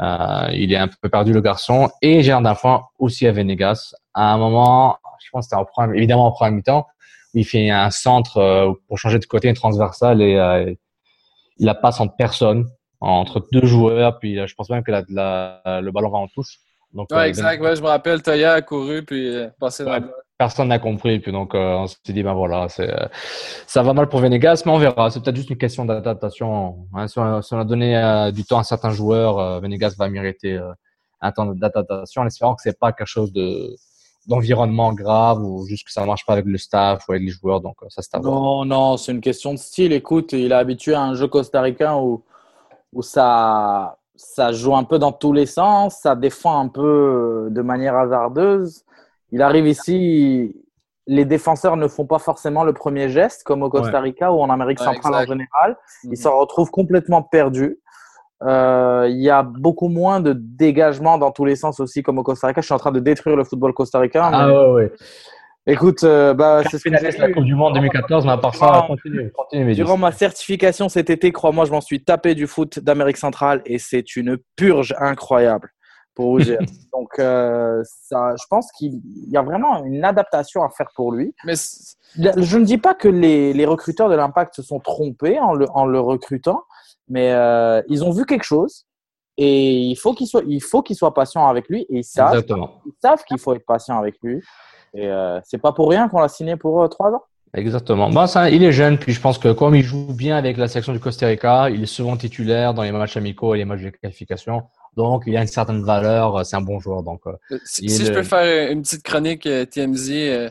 Euh, 0.01 0.47
il 0.53 0.71
est 0.73 0.77
un 0.77 0.87
peu 0.87 1.09
perdu 1.09 1.33
le 1.33 1.41
garçon. 1.41 1.89
Et 2.01 2.29
un 2.31 2.41
d'enfant 2.41 2.89
aussi 2.99 3.27
à 3.27 3.31
Venegas. 3.31 3.93
À 4.13 4.33
un 4.33 4.37
moment, 4.37 4.97
je 5.23 5.29
pense 5.31 5.45
que 5.45 5.49
c'était 5.49 5.55
en 5.61 5.65
première, 5.65 5.95
évidemment 5.95 6.27
en 6.27 6.31
première 6.31 6.53
mi-temps, 6.53 6.87
où 7.33 7.37
il 7.39 7.45
fait 7.45 7.69
un 7.69 7.89
centre 7.89 8.37
euh, 8.37 8.71
pour 8.87 8.97
changer 8.99 9.19
de 9.19 9.25
côté, 9.25 9.47
une 9.49 9.55
transversale 9.55 10.21
et 10.21 10.35
euh, 10.35 10.73
il 11.57 11.65
la 11.65 11.75
passe 11.75 11.99
entre 11.99 12.15
personne. 12.15 12.67
entre 12.99 13.45
deux 13.51 13.65
joueurs. 13.65 14.17
Puis 14.19 14.35
je 14.47 14.55
pense 14.55 14.69
même 14.69 14.83
que 14.83 14.91
la, 14.91 15.03
la- 15.09 15.81
le 15.81 15.91
ballon 15.91 16.09
va 16.09 16.17
en 16.19 16.27
touche. 16.27 16.57
Donc, 16.93 17.07
Ouais, 17.11 17.17
euh, 17.17 17.23
exact. 17.25 17.61
Ouais, 17.61 17.75
je 17.75 17.81
me 17.81 17.87
rappelle, 17.87 18.21
Toya 18.23 18.53
a 18.53 18.61
couru 18.61 19.03
puis 19.03 19.27
euh, 19.35 19.49
passé 19.59 19.83
dans 19.83 19.91
Ouais. 19.91 19.99
le 19.99 20.09
personne 20.37 20.67
n'a 20.69 20.79
compris. 20.79 21.19
Puis 21.19 21.31
donc, 21.31 21.55
euh, 21.55 21.75
on 21.75 21.87
s'est 21.87 21.97
dit, 22.09 22.23
ben 22.23 22.33
voilà, 22.33 22.67
euh, 22.79 23.07
ça 23.65 23.83
va 23.83 23.93
mal 23.93 24.07
pour 24.07 24.19
Venegas, 24.19 24.63
mais 24.65 24.71
on 24.71 24.77
verra. 24.77 25.09
C'est 25.09 25.21
peut-être 25.21 25.35
juste 25.35 25.49
une 25.49 25.57
question 25.57 25.85
d'adaptation. 25.85 26.87
Hein. 26.93 27.07
Si, 27.07 27.19
on, 27.19 27.41
si 27.41 27.53
on 27.53 27.59
a 27.59 27.65
donné 27.65 27.97
euh, 27.97 28.31
du 28.31 28.43
temps 28.43 28.59
à 28.59 28.63
certains 28.63 28.91
joueurs, 28.91 29.39
euh, 29.39 29.59
Venegas 29.59 29.95
va 29.97 30.09
mériter 30.09 30.53
euh, 30.53 30.71
un 31.21 31.31
temps 31.31 31.45
d'adaptation 31.47 32.21
en 32.21 32.27
espérant 32.27 32.55
que 32.55 32.61
c'est 32.61 32.79
pas 32.79 32.91
quelque 32.91 33.07
chose 33.07 33.33
de 33.33 33.75
d'environnement 34.27 34.91
grave 34.91 35.41
ou 35.41 35.65
juste 35.67 35.85
que 35.85 35.91
ça 35.93 36.05
marche 36.05 36.25
pas 36.25 36.33
avec 36.33 36.43
le 36.43 36.57
staff 36.57 37.07
ou 37.07 37.13
avec 37.13 37.23
les 37.23 37.29
joueurs. 37.31 37.61
Donc, 37.61 37.77
ça, 37.87 38.01
c'est 38.01 38.13
à. 38.13 38.19
Non, 38.19 38.65
non, 38.65 38.97
c'est 38.97 39.13
une 39.13 39.21
question 39.21 39.53
de 39.53 39.57
style. 39.57 39.93
Écoute, 39.93 40.33
il 40.33 40.51
est 40.51 40.55
habitué 40.55 40.93
à 40.93 41.01
un 41.01 41.13
jeu 41.13 41.27
costaricain 41.27 41.95
où, 41.95 42.25
où 42.91 43.01
ça, 43.01 43.97
ça 44.17 44.51
joue 44.51 44.75
un 44.75 44.83
peu 44.83 44.99
dans 44.99 45.13
tous 45.13 45.31
les 45.31 45.45
sens, 45.45 45.99
ça 46.01 46.13
défend 46.13 46.59
un 46.59 46.67
peu 46.67 47.47
de 47.49 47.61
manière 47.61 47.95
hasardeuse. 47.95 48.83
Il 49.31 49.41
arrive 49.41 49.67
ici, 49.67 50.55
les 51.07 51.25
défenseurs 51.25 51.77
ne 51.77 51.87
font 51.87 52.05
pas 52.05 52.19
forcément 52.19 52.63
le 52.63 52.73
premier 52.73 53.09
geste, 53.09 53.43
comme 53.43 53.63
au 53.63 53.69
Costa 53.69 53.99
Rica 53.99 54.31
ou 54.31 54.39
en 54.39 54.49
Amérique 54.49 54.79
Ouais, 54.79 54.85
centrale 54.85 55.13
en 55.15 55.25
général. 55.25 55.77
Mhm. 56.03 56.11
Ils 56.13 56.17
se 56.17 56.27
retrouvent 56.27 56.71
complètement 56.71 57.21
perdus. 57.23 57.77
Euh, 58.43 59.07
Il 59.09 59.17
y 59.21 59.29
a 59.29 59.43
beaucoup 59.43 59.87
moins 59.89 60.19
de 60.19 60.33
dégagement 60.37 61.17
dans 61.17 61.31
tous 61.31 61.45
les 61.45 61.55
sens 61.55 61.79
aussi, 61.79 62.03
comme 62.03 62.19
au 62.19 62.23
Costa 62.23 62.47
Rica. 62.47 62.61
Je 62.61 62.65
suis 62.65 62.73
en 62.73 62.77
train 62.79 62.91
de 62.91 62.99
détruire 62.99 63.35
le 63.35 63.43
football 63.43 63.73
costaricain. 63.73 64.29
Ah 64.31 64.47
ouais, 64.47 64.71
ouais. 64.71 64.91
Écoute, 65.69 66.03
euh, 66.05 66.33
bah, 66.33 66.61
c'est 66.71 66.77
ce 66.77 66.83
que 66.83 66.89
la. 67.21 67.31
Coupe 67.33 67.43
du 67.43 67.53
Monde 67.55 67.73
2014, 67.73 68.25
mais 68.25 68.31
à 68.31 68.37
part 68.37 68.55
ça, 68.55 68.67
Durant- 68.67 68.87
continue, 68.87 69.31
continue. 69.31 69.73
Durant 69.75 69.97
ma 69.97 70.13
certification 70.13 70.87
cet 70.87 71.09
été, 71.09 71.33
crois-moi, 71.33 71.65
je 71.65 71.71
m'en 71.71 71.81
suis 71.81 72.01
tapé 72.05 72.35
du 72.35 72.47
foot 72.47 72.79
d'Amérique 72.79 73.17
centrale 73.17 73.61
et 73.65 73.77
c'est 73.77 74.15
une 74.15 74.37
purge 74.55 74.95
incroyable 74.97 75.69
pour. 76.17 76.39
Donc, 76.93 77.19
euh, 77.19 77.81
ça, 77.85 78.33
je 78.35 78.43
pense 78.49 78.71
qu'il 78.71 78.99
y 79.29 79.37
a 79.37 79.43
vraiment 79.43 79.83
une 79.85 80.03
adaptation 80.03 80.63
à 80.63 80.69
faire 80.69 80.89
pour 80.95 81.11
lui. 81.11 81.33
Mais 81.45 81.53
Je 82.15 82.57
ne 82.57 82.65
dis 82.65 82.79
pas 82.79 82.95
que 82.95 83.07
les, 83.07 83.53
les 83.53 83.65
recruteurs 83.65 84.09
de 84.09 84.15
l'Impact 84.15 84.55
se 84.55 84.63
sont 84.63 84.79
trompés 84.79 85.39
en 85.39 85.53
le, 85.53 85.67
en 85.69 85.85
le 85.85 85.99
recrutant, 85.99 86.63
mais 87.07 87.31
euh, 87.31 87.81
ils 87.87 88.03
ont 88.03 88.11
vu 88.11 88.25
quelque 88.25 88.43
chose 88.43 88.85
et 89.37 89.73
il 89.75 89.95
faut 89.95 90.13
qu'ils 90.13 90.27
soient, 90.27 90.41
il 90.47 90.61
faut 90.61 90.81
qu'ils 90.81 90.95
soient 90.95 91.13
patients 91.13 91.47
avec 91.47 91.69
lui 91.69 91.81
et 91.83 91.99
ils 91.99 92.03
savent, 92.03 92.33
Exactement. 92.33 92.81
ils 92.87 92.93
savent 92.99 93.23
qu'il 93.23 93.37
faut 93.37 93.53
être 93.53 93.65
patient 93.65 93.99
avec 93.99 94.15
lui. 94.23 94.41
Et 94.95 95.05
euh, 95.07 95.39
c'est 95.43 95.61
pas 95.61 95.71
pour 95.71 95.89
rien 95.89 96.09
qu'on 96.09 96.19
l'a 96.19 96.27
signé 96.29 96.55
pour 96.55 96.81
euh, 96.81 96.87
trois 96.87 97.11
ans. 97.11 97.21
Exactement. 97.53 98.09
Bon, 98.09 98.27
ça, 98.27 98.49
il 98.49 98.63
est 98.63 98.71
jeune, 98.71 98.97
puis 98.97 99.13
je 99.13 99.21
pense 99.21 99.37
que 99.37 99.51
comme 99.53 99.75
il 99.75 99.83
joue 99.83 100.13
bien 100.13 100.35
avec 100.35 100.57
la 100.57 100.67
section 100.67 100.91
du 100.91 100.99
Costa 100.99 101.27
Rica, 101.27 101.69
il 101.69 101.83
est 101.83 101.85
souvent 101.85 102.17
titulaire 102.17 102.73
dans 102.73 102.83
les 102.83 102.91
matchs 102.91 103.17
amicaux 103.17 103.53
et 103.55 103.59
les 103.59 103.65
matchs 103.65 103.83
de 103.83 103.89
qualification. 103.89 104.63
Donc, 104.97 105.23
il 105.27 105.37
a 105.37 105.41
une 105.41 105.47
certaine 105.47 105.83
valeur. 105.83 106.45
C'est 106.45 106.55
un 106.57 106.61
bon 106.61 106.79
joueur. 106.79 107.03
Donc, 107.03 107.21
euh, 107.27 107.33
si, 107.63 107.83
Il 107.85 107.89
si 107.91 108.05
je 108.05 108.11
peux 108.11 108.23
faire 108.23 108.71
une 108.71 108.81
petite 108.81 109.03
chronique 109.03 109.45
euh, 109.45 109.63
TMZ, 109.63 110.09
euh, 110.11 110.49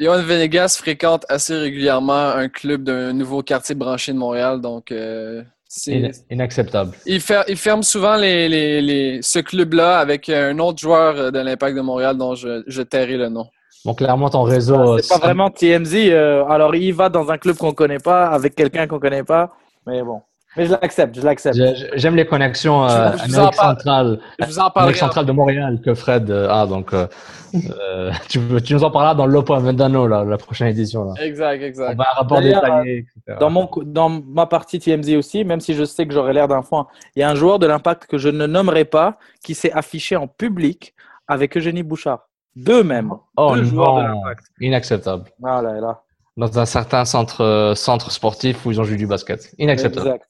Johan 0.00 0.22
Venegas 0.22 0.76
fréquente 0.80 1.24
assez 1.28 1.54
régulièrement 1.54 2.30
un 2.30 2.48
club 2.48 2.82
d'un 2.84 3.12
nouveau 3.12 3.42
quartier 3.42 3.74
branché 3.74 4.12
de 4.12 4.18
Montréal. 4.18 4.60
Donc, 4.60 4.90
euh, 4.90 5.42
c'est- 5.68 6.06
in- 6.06 6.10
inacceptable. 6.30 6.92
il, 7.06 7.20
fer- 7.20 7.44
il 7.46 7.56
ferme 7.56 7.82
souvent 7.82 8.16
les, 8.16 8.48
les- 8.48 8.80
les- 8.80 9.22
ce 9.22 9.38
club-là 9.40 9.98
avec 9.98 10.28
un 10.30 10.58
autre 10.58 10.78
joueur 10.80 11.16
euh, 11.16 11.30
de 11.30 11.38
l'Impact 11.38 11.76
de 11.76 11.82
Montréal 11.82 12.16
dont 12.16 12.34
je, 12.34 12.62
je 12.66 12.82
tairai 12.82 13.16
le 13.18 13.28
nom. 13.28 13.46
Bon, 13.84 13.92
clairement, 13.94 14.30
ton 14.30 14.42
réseau. 14.44 14.98
C'est 14.98 15.08
pas 15.08 15.16
euh, 15.16 15.26
vraiment 15.26 15.50
TMZ. 15.50 15.94
euh, 15.94 16.44
alors, 16.46 16.74
il 16.74 16.92
va 16.94 17.10
dans 17.10 17.30
un 17.30 17.36
club 17.36 17.56
qu'on 17.58 17.72
connaît 17.74 17.98
pas, 17.98 18.28
avec 18.28 18.54
quelqu'un 18.54 18.86
qu'on 18.86 18.98
connaît 18.98 19.22
pas. 19.24 19.52
Mais 19.86 20.02
bon. 20.02 20.22
Mais 20.56 20.66
je 20.66 20.70
l'accepte, 20.72 21.16
je 21.16 21.20
l'accepte. 21.22 21.56
j'ai- 21.56 21.74
J'aime 21.94 22.14
les 22.16 22.26
connexions 22.26 22.84
euh, 22.84 22.88
Je- 23.16 23.24
Amérique 23.34 23.54
centrale, 23.54 24.20
Je 24.38 24.46
vous 24.46 24.58
en 24.58 24.62
Amérique 24.62 24.74
parlerai. 24.74 24.94
centrale 24.94 25.26
de 25.26 25.32
Montréal 25.32 25.80
que 25.84 25.94
Fred 25.94 26.30
euh, 26.30 26.48
a. 26.48 26.66
Donc, 26.66 26.92
euh, 26.94 27.06
euh, 27.54 28.10
tu, 28.28 28.38
nous 28.40 28.84
en 28.84 28.90
parleras 28.90 29.14
dans 29.14 29.26
l'Opo 29.26 29.56
Vendano, 29.56 30.06
là, 30.06 30.24
la 30.24 30.36
prochaine 30.38 30.68
édition. 30.68 31.04
Là. 31.04 31.14
Exact, 31.24 31.58
On 31.60 31.64
exact. 31.66 31.96
va 31.96 32.04
un 32.12 32.14
rapport 32.20 32.40
détaillé, 32.40 32.98
etc. 32.98 33.38
Dans, 33.40 33.50
mon, 33.50 33.68
dans 33.84 34.08
ma 34.08 34.46
partie 34.46 34.78
TMZ 34.78 35.16
aussi, 35.16 35.44
même 35.44 35.60
si 35.60 35.74
je 35.74 35.84
sais 35.84 36.06
que 36.06 36.12
j'aurais 36.14 36.32
l'air 36.32 36.46
d'un 36.48 36.62
foin, 36.62 36.86
il 37.16 37.20
y 37.20 37.22
a 37.22 37.30
un 37.30 37.34
joueur 37.34 37.58
de 37.58 37.66
l'Impact 37.66 38.06
que 38.06 38.18
je 38.18 38.28
ne 38.28 38.46
nommerai 38.46 38.84
pas 38.84 39.16
qui 39.42 39.54
s'est 39.54 39.72
affiché 39.72 40.16
en 40.16 40.26
public 40.28 40.94
avec 41.28 41.56
Eugénie 41.56 41.82
Bouchard. 41.82 42.28
Deux 42.56 42.84
même. 42.84 43.12
Oh 43.36 43.54
deux 43.56 43.64
joueurs 43.64 43.96
de 43.96 44.02
l'Impact. 44.02 44.44
inacceptable. 44.60 45.24
Ah 45.44 45.60
là 45.60 45.80
là. 45.80 46.00
Dans 46.36 46.58
un 46.58 46.66
certain 46.66 47.04
centre, 47.04 47.42
euh, 47.42 47.74
centre 47.74 48.10
sportif 48.10 48.64
où 48.66 48.70
ils 48.72 48.80
ont 48.80 48.84
joué 48.84 48.96
du 48.96 49.06
basket. 49.06 49.52
Inacceptable. 49.58 50.06
Exact. 50.08 50.26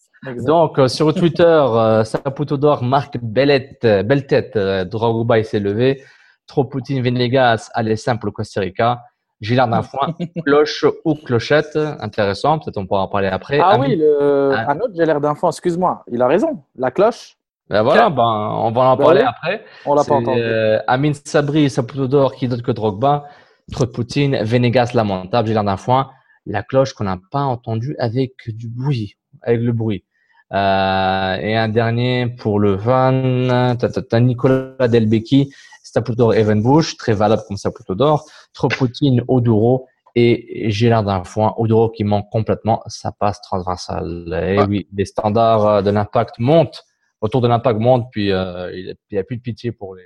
Donc, 0.47 0.79
euh, 0.79 0.89
sur 0.89 1.13
Twitter, 1.15 1.43
euh, 1.45 2.05
Saputo 2.05 2.57
d'or 2.57 2.83
marque 2.83 3.19
Bellette, 3.21 3.83
belle 3.83 4.27
tête. 4.27 4.57
Euh, 4.57 4.85
Drogba 4.85 5.39
il 5.39 5.45
s'est 5.45 5.61
levé. 5.61 6.03
Trop 6.47 6.65
Poutine 6.65 7.03
Venegas, 7.03 7.71
allez 7.75 7.97
simple 7.97 8.31
Costa 8.31 8.61
Rica. 8.61 9.03
Gilard 9.41 9.69
d'un 9.69 9.83
foin, 9.83 10.15
cloche 10.47 10.85
ou 11.05 11.15
clochette. 11.17 11.77
Intéressant, 11.77 12.59
peut-être 12.59 12.77
on 12.79 12.87
pourra 12.87 13.03
en 13.03 13.09
parler 13.09 13.29
après. 13.29 13.59
Ah 13.61 13.71
Ami- 13.73 13.89
oui, 13.89 13.97
le... 13.97 14.53
Ah. 14.55 14.71
un 14.71 14.77
autre, 14.81 14.93
j'ai 14.97 15.05
l'air 15.05 15.21
d'un 15.21 15.35
foin, 15.35 15.51
excuse-moi. 15.51 16.03
Il 16.11 16.23
a 16.23 16.27
raison. 16.27 16.63
La 16.77 16.91
cloche, 16.91 17.37
Ben 17.69 17.83
voilà, 17.83 18.09
ben, 18.11 18.23
on 18.23 18.71
va 18.71 18.83
en 18.83 18.97
Bah 18.97 19.05
parler 19.05 19.23
après. 19.23 19.65
on 19.85 19.95
l'a 19.95 20.05
pas 20.05 20.15
entendu. 20.15 20.41
euh, 20.41 20.79
Amin 20.87 21.13
Sabri, 21.13 21.69
Saputo 21.69 22.07
d'or 22.07 22.35
qui 22.35 22.49
d'autre 22.49 22.63
que 22.63 22.73
Drogba? 22.73 23.25
Trop 23.73 23.87
Poutine, 23.87 24.43
Venegas 24.45 24.93
lamentable, 24.95 25.49
Gilard 25.49 25.65
d'un 25.65 25.77
foin. 25.77 26.11
La 26.47 26.63
cloche 26.63 26.93
qu'on 26.95 27.05
n'a 27.05 27.19
pas 27.31 27.41
entendue 27.43 27.97
avec 27.99 28.33
du 28.49 28.69
bruit, 28.69 29.17
avec 29.43 29.61
le 29.61 29.73
bruit. 29.73 30.05
Euh, 30.53 31.37
et 31.41 31.57
un 31.57 31.69
dernier 31.69 32.29
pour 32.39 32.61
le 32.61 32.75
van, 32.75 33.77
t'as, 33.77 34.21
Nicolas 34.21 34.89
Delbecchi, 34.89 35.53
Saputo 35.83 36.17
d'or 36.17 36.35
Evan 36.35 36.63
Bush, 36.63 36.97
très 36.97 37.13
valable 37.13 37.43
comme 37.49 37.57
Saputo 37.57 37.95
d'or. 37.95 38.25
Trop 38.53 38.69
Poutine, 38.69 39.23
Oduro 39.29 39.87
et 40.15 40.71
Gilard 40.71 41.03
d'un 41.03 41.25
foin. 41.25 41.55
Oduro 41.57 41.91
qui 41.91 42.05
manque 42.05 42.29
complètement, 42.31 42.83
ça 42.87 43.11
passe 43.13 43.41
transversal. 43.41 44.27
Et 44.47 44.59
Ouais. 44.59 44.67
oui, 44.69 44.89
les 44.93 45.05
standards 45.07 45.67
euh, 45.67 45.83
de 45.83 45.91
l'impact 45.91 46.39
montent, 46.39 46.85
autour 47.21 47.41
de 47.41 47.49
l'impact 47.49 47.81
montent, 47.81 48.09
puis 48.13 48.31
euh, 48.33 48.71
il 48.75 48.95
n'y 49.11 49.19
a 49.19 49.25
plus 49.25 49.37
de 49.37 49.43
pitié 49.43 49.73
pour 49.73 49.95
les, 49.97 50.05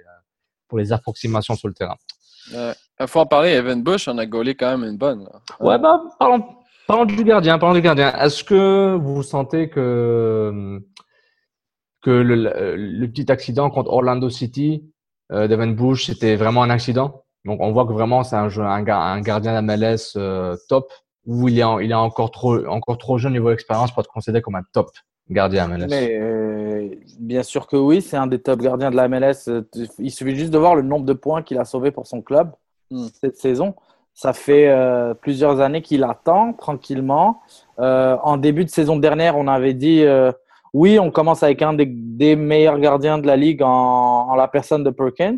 pour 0.69 0.79
les 0.79 0.93
approximations 0.93 1.55
sur 1.57 1.69
le 1.69 1.75
terrain. 1.75 1.97
Il 3.01 3.07
faut 3.07 3.21
en 3.21 3.27
parler. 3.27 3.51
Evan 3.51 3.83
Bush 3.83 4.09
en 4.09 4.17
a 4.17 4.25
gaulé 4.25 4.55
quand 4.55 4.71
même 4.79 4.89
une 4.89 4.97
bonne. 4.97 5.25
là. 5.25 5.41
Ouais, 5.61 5.79
bah, 5.79 6.01
parlons, 6.19 6.43
parlons 6.89 7.05
du 7.05 7.23
gardien, 7.23 7.59
parlons 7.59 7.75
du 7.77 7.81
gardien. 7.83 8.13
Est-ce 8.19 8.43
que 8.43 8.97
vous 8.97 9.23
sentez 9.23 9.69
que, 9.69 10.81
que 12.03 12.11
le, 12.11 13.07
petit 13.07 13.31
accident 13.31 13.71
contre 13.71 13.91
Orlando 13.93 14.29
City, 14.31 14.91
euh, 15.31 15.47
d'Evan 15.47 15.75
Bush, 15.77 16.07
c'était 16.07 16.35
vraiment 16.35 16.63
un 16.65 16.71
accident? 16.71 17.23
Donc, 17.45 17.61
on 17.61 17.71
voit 17.71 17.87
que 17.87 17.93
vraiment, 17.93 18.25
c'est 18.25 18.37
un, 18.37 18.49
jeu- 18.49 18.63
un, 18.63 18.83
gar- 18.83 19.01
un 19.03 19.21
gardien 19.21 19.61
d'MLS 19.63 20.15
euh, 20.17 20.57
top, 20.69 20.91
ou 21.27 21.49
il 21.49 21.59
est, 21.59 21.63
en- 21.63 21.79
il 21.79 21.91
est 21.93 21.95
encore 21.95 22.31
trop, 22.31 22.67
encore 22.67 22.99
trop 22.99 23.19
jeune 23.19 23.35
niveau 23.35 23.51
expérience 23.51 23.93
pour 23.93 24.01
être 24.01 24.11
considéré 24.11 24.43
comme 24.43 24.57
un 24.57 24.65
top 24.73 24.91
gardien 25.31 25.69
MLS? 25.69 25.87
Mais 25.91 26.19
euh, 26.21 26.89
bien 27.21 27.43
sûr 27.43 27.67
que 27.67 27.77
oui, 27.77 28.01
c'est 28.03 28.17
un 28.17 28.27
des 28.27 28.41
top 28.41 28.61
gardiens 28.61 28.91
de 28.91 28.97
la 28.97 29.09
MLS. 29.09 29.49
Euh, 29.49 29.63
Il 29.99 30.11
suffit 30.11 30.35
juste 30.35 30.51
de 30.51 30.59
voir 30.59 30.75
le 30.75 30.83
nombre 30.83 31.05
de 31.07 31.13
points 31.13 31.43
qu'il 31.43 31.59
a 31.59 31.65
sauvé 31.65 31.91
pour 31.91 32.07
son 32.07 32.23
club 32.23 32.51
Mm. 32.91 33.09
cette 33.21 33.37
saison. 33.37 33.75
Ça 34.19 34.33
fait 34.33 34.67
euh, 34.67 35.15
plusieurs 35.15 35.61
années 35.61 35.81
qu'il 35.81 36.03
attend 36.03 36.53
tranquillement. 36.53 37.41
Euh, 37.79 38.17
en 38.25 38.37
début 38.37 38.65
de 38.65 38.69
saison 38.69 38.97
dernière, 38.97 39.37
on 39.37 39.47
avait 39.47 39.75
dit 39.75 40.03
euh, 40.03 40.33
oui, 40.75 40.99
on 40.99 41.13
commence 41.13 41.45
avec 41.45 41.63
un 41.63 41.73
des, 41.73 42.35
meilleurs 42.35 42.81
gardiens 42.81 43.19
de 43.19 43.29
la 43.29 43.37
ligue 43.37 43.63
en, 43.63 44.35
la 44.35 44.49
personne 44.49 44.83
de 44.83 44.91
Perkins. 44.91 45.37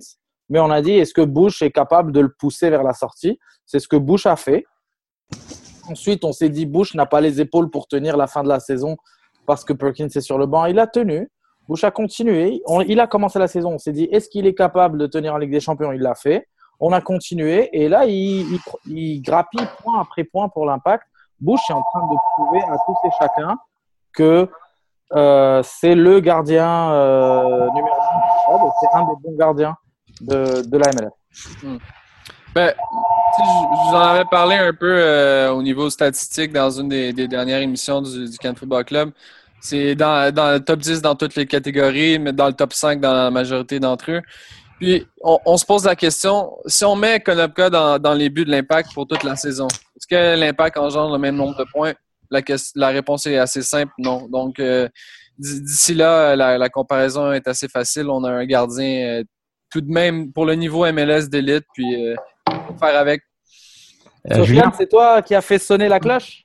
Mais 0.48 0.60
on 0.60 0.70
a 0.70 0.80
dit 0.80 0.92
est-ce 0.92 1.12
que 1.12 1.20
Bush 1.20 1.60
est 1.60 1.72
capable 1.72 2.10
de 2.10 2.20
le 2.20 2.30
pousser 2.30 2.70
vers 2.70 2.82
la 2.82 2.94
sortie? 2.94 3.38
C'est 3.66 3.80
ce 3.80 3.86
que 3.86 3.96
Bush 3.96 4.24
a 4.24 4.36
fait. 4.36 4.64
Ensuite, 5.90 6.24
on 6.24 6.32
s'est 6.32 6.48
dit 6.48 6.64
Bush 6.64 6.94
n'a 6.94 7.04
pas 7.04 7.20
les 7.20 7.38
épaules 7.38 7.68
pour 7.68 7.86
tenir 7.86 8.16
la 8.16 8.28
fin 8.28 8.42
de 8.42 8.48
la 8.48 8.60
saison 8.60 8.96
parce 9.44 9.62
que 9.62 9.74
Perkins 9.74 10.06
est 10.06 10.22
sur 10.22 10.38
le 10.38 10.46
banc. 10.46 10.64
Il 10.64 10.78
a 10.78 10.86
tenu. 10.86 11.30
Bush 11.68 11.84
a 11.84 11.90
continué. 11.90 12.62
On- 12.64 12.80
il 12.80 12.98
a 12.98 13.06
commencé 13.06 13.38
la 13.38 13.46
saison. 13.46 13.72
On 13.72 13.78
s'est 13.78 13.92
dit, 13.92 14.08
est-ce 14.10 14.30
qu'il 14.30 14.46
est 14.46 14.54
capable 14.54 14.96
de 14.96 15.06
tenir 15.06 15.34
en 15.34 15.36
Ligue 15.36 15.52
des 15.52 15.60
Champions? 15.60 15.92
Il 15.92 16.00
l'a 16.00 16.14
fait. 16.14 16.46
On 16.80 16.92
a 16.92 17.00
continué. 17.00 17.68
Et 17.72 17.88
là, 17.88 18.06
il, 18.06 18.54
il, 18.54 18.60
il 18.86 19.22
grappille 19.22 19.66
point 19.82 20.00
après 20.00 20.24
point 20.24 20.48
pour 20.48 20.66
l'impact. 20.66 21.04
Bush 21.40 21.60
est 21.70 21.72
en 21.72 21.82
train 21.82 22.02
de 22.02 22.16
prouver 22.34 22.62
à 22.62 22.76
tous 22.86 22.96
et 23.06 23.10
chacun 23.18 23.56
que 24.12 24.48
euh, 25.12 25.62
c'est 25.64 25.94
le 25.94 26.20
gardien 26.20 26.92
euh, 26.92 27.68
numéro 27.74 27.96
1 28.48 28.58
du 28.58 28.58
club. 28.58 28.70
C'est 28.80 28.96
un 28.96 29.00
des 29.02 29.14
bons 29.22 29.36
gardiens 29.36 29.76
de, 30.20 30.62
de 30.66 30.78
la 30.78 30.90
MLS. 30.92 31.80
Ben, 32.54 32.72
tu 32.72 33.42
sais, 33.42 33.48
je 33.48 33.84
je 33.84 33.90
vous 33.90 33.96
en 33.96 34.00
avais 34.00 34.24
parlé 34.24 34.56
un 34.56 34.72
peu 34.72 34.92
euh, 34.98 35.52
au 35.52 35.62
niveau 35.62 35.88
statistique 35.88 36.52
dans 36.52 36.70
une 36.70 36.88
des, 36.88 37.12
dernières 37.12 37.60
émissions 37.60 38.02
du, 38.02 38.28
du 38.28 38.38
Cannes 38.38 38.56
Football 38.56 38.84
Club. 38.84 39.10
C'est 39.60 39.94
dans, 39.94 40.32
dans 40.34 40.52
le 40.52 40.60
top 40.60 40.80
10 40.80 41.02
dans 41.02 41.14
toutes 41.14 41.36
les 41.36 41.46
catégories, 41.46 42.18
mais 42.18 42.32
dans 42.32 42.46
le 42.46 42.54
top 42.54 42.72
5 42.72 43.00
dans 43.00 43.12
la 43.12 43.30
majorité 43.30 43.78
d'entre 43.78 44.10
eux. 44.10 44.22
Puis, 44.80 45.06
on, 45.20 45.38
on 45.44 45.58
se 45.58 45.66
pose 45.66 45.84
la 45.84 45.94
question, 45.94 46.56
si 46.64 46.86
on 46.86 46.96
met 46.96 47.20
Konopka 47.20 47.68
dans, 47.68 47.98
dans 47.98 48.14
les 48.14 48.30
buts 48.30 48.46
de 48.46 48.50
l'impact 48.50 48.94
pour 48.94 49.06
toute 49.06 49.22
la 49.24 49.36
saison, 49.36 49.68
est-ce 49.68 50.06
que 50.06 50.40
l'impact 50.40 50.78
engendre 50.78 51.12
le 51.12 51.18
même 51.18 51.36
nombre 51.36 51.54
de 51.58 51.64
points? 51.70 51.92
La, 52.30 52.88
réponse 52.88 53.26
est 53.26 53.36
assez 53.36 53.60
simple, 53.60 53.92
non. 53.98 54.26
Donc, 54.28 54.58
euh, 54.58 54.88
d'ici 55.36 55.92
là, 55.92 56.34
la, 56.34 56.56
la, 56.56 56.68
comparaison 56.70 57.30
est 57.30 57.46
assez 57.46 57.68
facile. 57.68 58.08
On 58.08 58.24
a 58.24 58.30
un 58.30 58.46
gardien 58.46 59.22
tout 59.70 59.82
de 59.82 59.90
même 59.90 60.32
pour 60.32 60.46
le 60.46 60.54
niveau 60.54 60.90
MLS 60.90 61.28
d'élite, 61.28 61.64
puis 61.74 62.14
faire 62.78 62.96
avec. 62.96 63.22
Julien, 64.42 64.72
c'est 64.74 64.88
toi 64.88 65.20
qui 65.20 65.34
as 65.34 65.42
fait 65.42 65.58
sonner 65.58 65.88
la 65.88 66.00
cloche? 66.00 66.44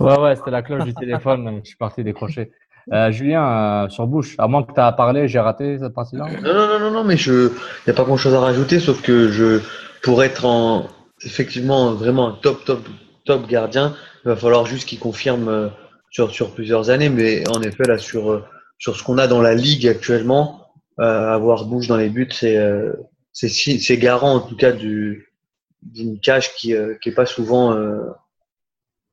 Ouais, 0.00 0.18
ouais, 0.18 0.36
c'était 0.36 0.52
la 0.52 0.62
cloche 0.62 0.84
du 0.84 0.94
téléphone. 0.94 1.60
je 1.64 1.68
suis 1.68 1.76
parti 1.76 2.02
décrocher. 2.02 2.50
Euh, 2.92 3.10
Julien, 3.10 3.84
euh, 3.84 3.88
sur 3.88 4.06
Bouche, 4.06 4.34
à 4.38 4.48
moins 4.48 4.62
que 4.62 4.72
tu 4.72 4.80
as 4.80 4.92
parlé, 4.92 5.28
j'ai 5.28 5.38
raté 5.38 5.78
cette 5.78 5.92
partie-là 5.92 6.26
Non, 6.42 6.54
non, 6.54 6.78
non, 6.78 6.90
non, 6.90 7.04
mais 7.04 7.16
il 7.16 7.50
n'y 7.86 7.90
a 7.90 7.92
pas 7.92 8.04
grand-chose 8.04 8.34
à 8.34 8.40
rajouter, 8.40 8.80
sauf 8.80 9.02
que 9.02 9.28
je, 9.28 9.60
pour 10.02 10.22
être 10.22 10.46
en, 10.46 10.86
effectivement 11.22 11.92
vraiment 11.92 12.28
un 12.28 12.38
top, 12.40 12.64
top, 12.64 12.86
top 13.24 13.46
gardien, 13.46 13.94
il 14.24 14.28
va 14.28 14.36
falloir 14.36 14.64
juste 14.64 14.88
qu'il 14.88 14.98
confirme 14.98 15.48
euh, 15.48 15.68
sur, 16.10 16.30
sur 16.30 16.54
plusieurs 16.54 16.90
années. 16.90 17.10
Mais 17.10 17.46
en 17.48 17.60
effet, 17.62 17.84
là, 17.84 17.98
sur, 17.98 18.32
euh, 18.32 18.44
sur 18.78 18.96
ce 18.96 19.02
qu'on 19.02 19.18
a 19.18 19.26
dans 19.26 19.42
la 19.42 19.54
ligue 19.54 19.86
actuellement, 19.86 20.72
euh, 21.00 21.28
avoir 21.30 21.64
Bouche 21.66 21.88
dans 21.88 21.96
les 21.96 22.08
buts, 22.08 22.28
c'est 22.30 22.56
euh, 22.56 22.92
c'est 23.32 23.98
garant 23.98 24.34
en 24.34 24.40
tout 24.40 24.56
cas 24.56 24.72
d'une 24.72 26.18
cage 26.20 26.54
qui 26.56 26.74
n'est 26.74 27.14
pas 27.14 27.26
souvent 27.26 27.72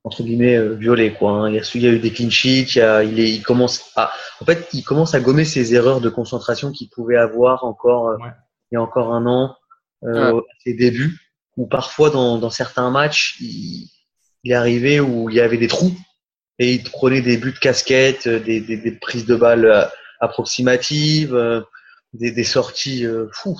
entre 0.06 0.22
guillemets 0.22 0.56
euh, 0.56 0.74
violé 0.74 1.12
quoi. 1.12 1.32
Hein. 1.32 1.48
Il, 1.50 1.56
y 1.56 1.58
a, 1.58 1.70
il, 1.74 1.82
y 1.82 1.86
a, 1.86 1.90
eu 1.90 1.98
des 1.98 2.12
clean 2.12 2.30
sheets, 2.30 2.76
il, 2.76 2.78
y 2.78 2.80
a, 2.80 3.02
il, 3.02 3.18
est, 3.18 3.28
il 3.28 3.42
commence 3.42 3.90
à, 3.96 4.12
en 4.40 4.44
fait, 4.44 4.68
il 4.72 4.84
commence 4.84 5.14
à 5.14 5.20
gommer 5.20 5.44
ses 5.44 5.74
erreurs 5.74 6.00
de 6.00 6.08
concentration 6.08 6.70
qu'il 6.70 6.88
pouvait 6.88 7.16
avoir 7.16 7.64
encore 7.64 8.10
euh, 8.10 8.16
il 8.70 8.76
y 8.76 8.76
a 8.76 8.82
encore 8.82 9.12
un 9.12 9.26
an, 9.26 9.56
euh, 10.04 10.32
ouais. 10.32 10.38
à 10.38 10.54
ses 10.64 10.74
débuts, 10.74 11.18
où 11.56 11.66
parfois 11.66 12.10
dans, 12.10 12.38
dans 12.38 12.50
certains 12.50 12.88
matchs, 12.90 13.36
il, 13.40 13.90
il 14.44 14.52
est 14.52 14.54
arrivé 14.54 15.00
où 15.00 15.28
il 15.28 15.34
y 15.34 15.40
avait 15.40 15.58
des 15.58 15.66
trous 15.66 15.92
et 16.60 16.74
il 16.74 16.84
prenait 16.84 17.20
des 17.20 17.36
buts 17.36 17.52
de 17.52 17.58
casquette, 17.58 18.28
euh, 18.28 18.38
des, 18.38 18.60
des, 18.60 18.76
des 18.76 18.92
prises 18.92 19.26
de 19.26 19.34
balles 19.34 19.90
approximatives, 20.20 21.36
des, 22.14 22.30
des 22.30 22.44
sorties 22.44 23.04
fou, 23.32 23.58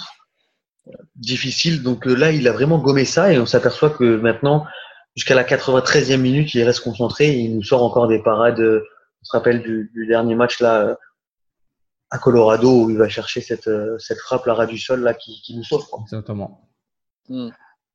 difficiles. 1.17 1.83
Donc 1.83 2.07
là, 2.07 2.31
il 2.31 2.47
a 2.49 2.53
vraiment 2.53 2.79
gommé 2.79 3.05
ça 3.05 3.33
et 3.33 3.39
on 3.39 3.47
s'aperçoit 3.47 3.91
que 3.91 4.17
maintenant 4.17 4.65
jusqu'à 5.17 5.35
la 5.35 5.45
93e 5.45 6.19
minute, 6.19 6.55
il 6.55 6.63
reste 6.63 6.81
concentré 6.81 7.27
et 7.27 7.41
il 7.41 7.57
nous 7.57 7.63
sort 7.63 7.83
encore 7.83 8.07
des 8.07 8.23
parades. 8.23 8.61
Euh, 8.61 8.85
on 9.23 9.25
se 9.25 9.37
rappelle 9.37 9.63
du, 9.63 9.91
du 9.93 10.07
dernier 10.07 10.35
match 10.35 10.61
là 10.61 10.81
euh, 10.83 10.95
à 12.11 12.19
Colorado 12.19 12.85
où 12.85 12.91
il 12.91 12.99
va 12.99 13.09
chercher 13.09 13.41
cette, 13.41 13.67
euh, 13.67 13.99
cette 13.99 14.19
frappe 14.19 14.47
la 14.47 14.55
ras 14.55 14.67
du 14.67 14.79
sol 14.79 15.01
là 15.01 15.15
qui, 15.15 15.41
qui 15.43 15.57
nous 15.57 15.65
sauve. 15.65 15.87
Quoi. 15.89 16.01
Exactement. 16.03 16.69
Mm. 17.29 17.49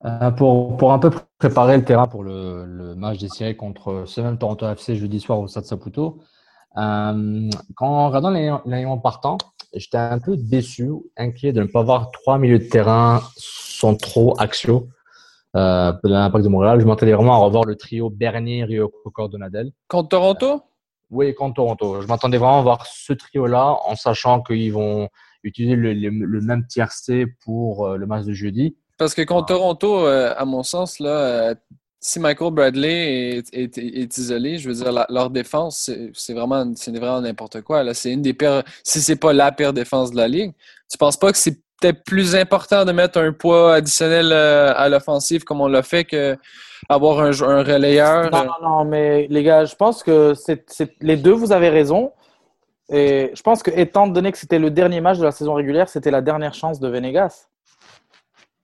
Euh, 0.03 0.31
pour, 0.31 0.77
pour 0.77 0.93
un 0.93 0.99
peu 0.99 1.11
préparer 1.37 1.77
le 1.77 1.85
terrain 1.85 2.07
pour 2.07 2.23
le, 2.23 2.65
le 2.65 2.95
match 2.95 3.19
des 3.19 3.29
séries 3.29 3.55
contre 3.55 4.05
ce 4.07 4.19
même 4.19 4.37
Toronto 4.37 4.67
FC 4.67 4.95
jeudi 4.95 5.19
soir 5.19 5.39
au 5.39 5.47
Stade 5.47 5.65
Saputo, 5.65 6.21
euh, 6.77 7.49
quand 7.75 7.87
en 7.87 8.07
regardant 8.07 8.31
l'alignement 8.31 8.97
partant, 8.97 9.37
j'étais 9.73 9.97
un 9.97 10.19
peu 10.19 10.37
déçu, 10.37 10.91
inquiet 11.17 11.53
de 11.53 11.61
ne 11.61 11.67
pas 11.67 11.83
voir 11.83 12.09
trois 12.11 12.39
milieux 12.39 12.59
de 12.59 12.67
terrain 12.67 13.21
sont 13.37 13.95
trop 13.95 14.39
axiaux 14.39 14.89
euh, 15.55 15.91
de 16.03 16.09
l'impact 16.09 16.43
de 16.43 16.49
Montréal. 16.49 16.79
Je 16.79 16.85
m'attendais 16.85 17.13
vraiment 17.13 17.35
à 17.35 17.37
revoir 17.37 17.65
le 17.65 17.75
trio 17.75 18.09
Bernier, 18.09 18.63
Rio, 18.63 18.91
Donadel. 19.29 19.71
Contre 19.87 20.09
Toronto? 20.09 20.61
Oui, 21.09 21.33
contre 21.33 21.55
Toronto. 21.55 22.01
Je 22.01 22.07
m'attendais 22.07 22.37
vraiment 22.37 22.59
à 22.59 22.61
voir 22.61 22.85
ce 22.85 23.13
trio-là 23.13 23.77
en 23.85 23.95
sachant 23.95 24.41
qu'ils 24.41 24.71
vont 24.71 25.09
utiliser 25.43 25.75
le, 25.75 25.93
le, 25.93 26.09
le 26.09 26.41
même 26.41 26.65
tiercé 26.67 27.25
pour 27.43 27.85
euh, 27.85 27.97
le 27.97 28.05
match 28.05 28.25
de 28.25 28.33
jeudi. 28.33 28.75
Parce 28.97 29.13
que 29.13 29.23
contre 29.23 29.53
ah. 29.53 29.55
Toronto, 29.55 30.05
euh, 30.05 30.33
à 30.37 30.45
mon 30.45 30.63
sens, 30.63 30.99
là, 30.99 31.09
euh, 31.09 31.55
si 31.99 32.19
Michael 32.19 32.53
Bradley 32.53 33.37
est, 33.37 33.53
est, 33.53 33.77
est, 33.77 34.17
isolé, 34.17 34.57
je 34.57 34.69
veux 34.69 34.75
dire, 34.75 34.91
la, 34.91 35.05
leur 35.09 35.29
défense, 35.29 35.91
c'est 36.13 36.33
vraiment, 36.33 36.65
vraiment 36.87 37.21
n'importe 37.21 37.61
quoi. 37.61 37.93
C'est 37.93 38.11
une 38.11 38.21
des 38.21 38.33
pires, 38.33 38.63
si 38.83 39.01
c'est 39.01 39.15
pas 39.15 39.33
la 39.33 39.51
pire 39.51 39.73
défense 39.73 40.11
de 40.11 40.17
la 40.17 40.27
ligue. 40.27 40.53
Tu 40.89 40.97
penses 40.97 41.17
pas 41.17 41.31
que 41.31 41.37
c'est 41.37 41.59
peut-être 41.81 42.03
plus 42.03 42.35
important 42.35 42.85
de 42.85 42.91
mettre 42.91 43.19
un 43.19 43.33
poids 43.33 43.75
additionnel 43.75 44.31
euh, 44.31 44.73
à 44.75 44.87
l'offensive 44.87 45.43
comme 45.43 45.61
on 45.61 45.67
l'a 45.67 45.81
fait 45.81 46.05
que 46.05 46.37
avoir 46.87 47.19
un, 47.19 47.31
un 47.41 47.63
relayeur. 47.63 48.31
Non, 48.31 48.45
non, 48.45 48.69
non, 48.69 48.85
mais 48.85 49.27
les 49.29 49.43
gars, 49.43 49.65
je 49.65 49.75
pense 49.75 50.03
que 50.03 50.33
c'est 50.35 50.65
les 51.01 51.17
deux, 51.17 51.33
vous 51.33 51.51
avez 51.51 51.69
raison. 51.69 52.11
Et 52.89 53.31
je 53.33 53.41
pense 53.41 53.63
que, 53.63 53.71
étant 53.71 54.07
donné 54.07 54.31
que 54.31 54.37
c'était 54.37 54.59
le 54.59 54.69
dernier 54.69 54.99
match 54.99 55.17
de 55.17 55.23
la 55.23 55.31
saison 55.31 55.53
régulière, 55.53 55.87
c'était 55.87 56.11
la 56.11 56.21
dernière 56.21 56.53
chance 56.53 56.79
de 56.79 56.87
Venegas. 56.89 57.47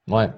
Ouais. 0.08 0.30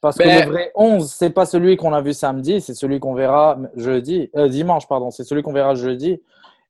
Parce 0.00 0.16
que 0.16 0.24
mais... 0.24 0.44
le 0.44 0.50
vrai 0.50 0.70
11, 0.74 1.10
c'est 1.10 1.30
pas 1.30 1.46
celui 1.46 1.76
qu'on 1.76 1.92
a 1.92 2.00
vu 2.00 2.12
samedi, 2.12 2.60
c'est 2.60 2.74
celui 2.74 3.00
qu'on 3.00 3.14
verra 3.14 3.58
jeudi, 3.74 4.30
euh, 4.36 4.48
dimanche, 4.48 4.86
pardon, 4.86 5.10
c'est 5.10 5.24
celui 5.24 5.42
qu'on 5.42 5.52
verra 5.52 5.74
jeudi. 5.74 6.22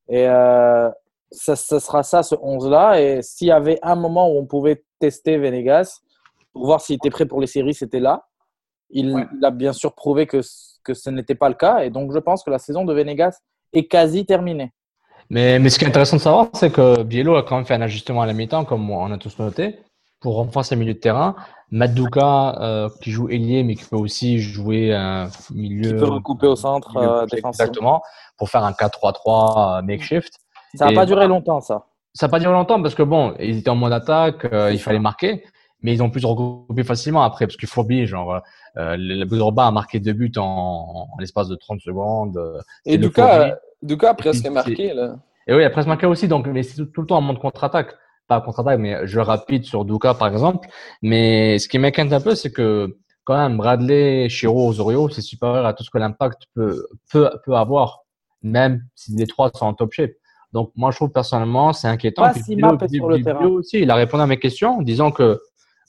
Et 0.09 0.29
euh, 0.29 0.89
ça, 1.31 1.57
ça, 1.57 1.81
sera 1.81 2.03
ça, 2.03 2.23
ce 2.23 2.35
11-là. 2.37 3.01
Et 3.01 3.23
s'il 3.23 3.49
y 3.49 3.53
avait 3.53 3.79
un 3.83 3.97
moment 3.97 4.31
où 4.31 4.39
on 4.39 4.47
pouvait 4.47 4.83
tester 4.99 5.39
Venegas 5.39 6.01
pour 6.53 6.67
voir 6.67 6.81
s'il 6.81 6.97
était 6.97 7.11
prêt 7.11 7.27
pour 7.27 7.41
les 7.41 7.47
séries, 7.47 7.75
c'était 7.75 8.01
là. 8.01 8.27
Il, 8.91 9.15
ouais. 9.15 9.27
il, 9.37 9.45
a 9.45 9.51
bien 9.51 9.73
sûr 9.73 9.95
prouvé 9.95 10.27
que, 10.27 10.41
que 10.83 10.95
ce 10.95 11.11
n'était 11.11 11.35
pas 11.35 11.49
le 11.49 11.55
cas. 11.55 11.81
Et 11.81 11.91
donc, 11.91 12.13
je 12.13 12.19
pense 12.19 12.43
que 12.43 12.51
la 12.51 12.59
saison 12.59 12.85
de 12.85 12.95
Venegas 12.95 13.39
est 13.73 13.85
quasi 13.85 14.25
terminée. 14.25 14.73
Mais, 15.31 15.59
mais 15.59 15.69
ce 15.69 15.79
qui 15.79 15.85
est 15.85 15.89
intéressant 15.89 16.17
de 16.17 16.23
savoir, 16.23 16.49
c'est 16.55 16.73
que 16.73 17.03
Biello 17.03 17.37
a 17.37 17.43
quand 17.43 17.57
même 17.57 17.67
fait 17.67 17.75
un 17.75 17.83
ajustement 17.83 18.23
à 18.23 18.27
la 18.27 18.33
mi-temps, 18.33 18.65
comme 18.65 18.91
on 18.91 19.13
a 19.13 19.19
tous 19.19 19.39
noté, 19.39 19.79
pour 20.21 20.37
renforcer 20.37 20.75
le 20.75 20.81
milieu 20.81 20.95
de 20.95 20.99
terrain. 20.99 21.37
Maduka, 21.71 22.59
euh, 22.61 22.89
qui 23.03 23.11
joue 23.11 23.29
ailier, 23.29 23.63
mais 23.63 23.75
qui 23.75 23.85
peut 23.85 23.97
aussi 23.97 24.39
jouer 24.39 24.95
un 24.95 25.29
milieu. 25.55 25.91
Qui 25.91 25.97
peut 25.97 26.09
recouper 26.09 26.47
au 26.47 26.57
centre 26.57 26.97
euh, 26.97 27.27
défensif. 27.27 27.61
Exactement, 27.61 28.03
pour 28.39 28.49
faire 28.49 28.65
un 28.65 28.73
4-3-3 28.73 29.85
makeshift. 29.85 30.33
Ça 30.75 30.87
n'a 30.87 30.93
pas 30.93 31.05
duré 31.05 31.27
longtemps, 31.27 31.61
ça. 31.61 31.88
Ça 32.15 32.27
n'a 32.27 32.31
pas 32.31 32.39
duré 32.39 32.53
longtemps 32.53 32.81
parce 32.83 32.95
que 32.95 33.03
bon, 33.03 33.35
ils 33.39 33.59
étaient 33.59 33.71
en 33.71 33.77
mode 33.77 33.93
attaque, 33.93 34.45
euh, 34.53 34.73
il 34.73 34.79
fallait 34.79 34.99
marquer, 34.99 35.45
mais 35.83 35.93
ils 35.93 36.03
ont 36.03 36.11
pu 36.11 36.21
se 36.21 36.27
regrouper 36.27 36.83
facilement 36.83 37.23
après 37.23 37.47
parce 37.47 37.57
qu'il 37.57 37.69
faut 37.69 37.83
oublier, 37.83 38.07
genre, 38.07 38.41
euh, 38.77 38.97
le 38.99 39.25
Boudroba 39.25 39.67
a 39.67 39.71
marqué 39.71 40.01
deux 40.01 40.13
buts 40.13 40.33
en, 40.37 41.09
en 41.13 41.19
l'espace 41.19 41.49
de 41.49 41.55
30 41.55 41.81
secondes. 41.81 42.37
Euh, 42.37 42.61
Et 42.85 42.99
Duka, 42.99 43.59
Duka 43.83 44.11
a 44.11 44.15
presque 44.15 44.49
marqué, 44.49 44.93
là. 44.95 45.17
Et 45.47 45.55
oui, 45.55 45.63
il 45.63 45.65
a 45.65 45.71
presque 45.71 45.89
marqué 45.89 46.07
aussi, 46.07 46.29
donc, 46.29 46.47
mais 46.47 46.63
c'est 46.63 46.77
tout, 46.77 46.87
tout, 46.87 47.01
le 47.01 47.07
temps 47.07 47.19
en 47.19 47.23
mode 47.23 47.39
contre-attaque. 47.39 47.95
Pas 48.27 48.41
contre-attaque, 48.43 48.79
mais 48.79 49.07
jeu 49.07 49.23
rapide 49.23 49.65
sur 49.65 49.85
Duka, 49.85 50.15
par 50.15 50.29
exemple. 50.29 50.69
Mais 51.01 51.59
ce 51.59 51.69
qui 51.69 51.79
m'inquiète 51.79 52.13
un 52.13 52.21
peu, 52.21 52.35
c'est 52.35 52.53
que 52.53 52.99
quand 53.25 53.37
même, 53.37 53.57
Bradley, 53.57 54.29
Chiro, 54.29 54.69
Osorio, 54.69 55.09
c'est 55.09 55.23
supérieur 55.23 55.67
à 55.67 55.75
tout 55.75 55.85
ce 55.85 55.91
que 55.91 55.99
l'impact 55.99 56.43
peut, 56.55 56.87
peut, 57.11 57.31
peut 57.45 57.55
avoir, 57.55 58.05
même 58.43 58.85
si 58.95 59.15
les 59.17 59.27
trois 59.27 59.51
sont 59.55 59.67
en 59.67 59.75
top 59.75 59.93
shape. 59.93 60.13
Donc, 60.53 60.73
moi, 60.77 60.91
je 60.91 60.97
trouve 60.97 61.11
personnellement, 61.11 61.73
c'est 61.73 61.89
inquiétant. 61.89 62.23
Pas 62.23 62.35
si 62.35 62.57
Bilo, 62.57 62.79
sur 62.89 63.09
le 63.09 63.23
terrain. 63.23 63.47
aussi, 63.47 63.81
il 63.81 63.91
a 63.91 63.95
répondu 63.95 64.23
à 64.23 64.27
mes 64.27 64.39
questions 64.39 64.79
en 64.79 64.83
disant 64.83 65.11
que 65.11 65.41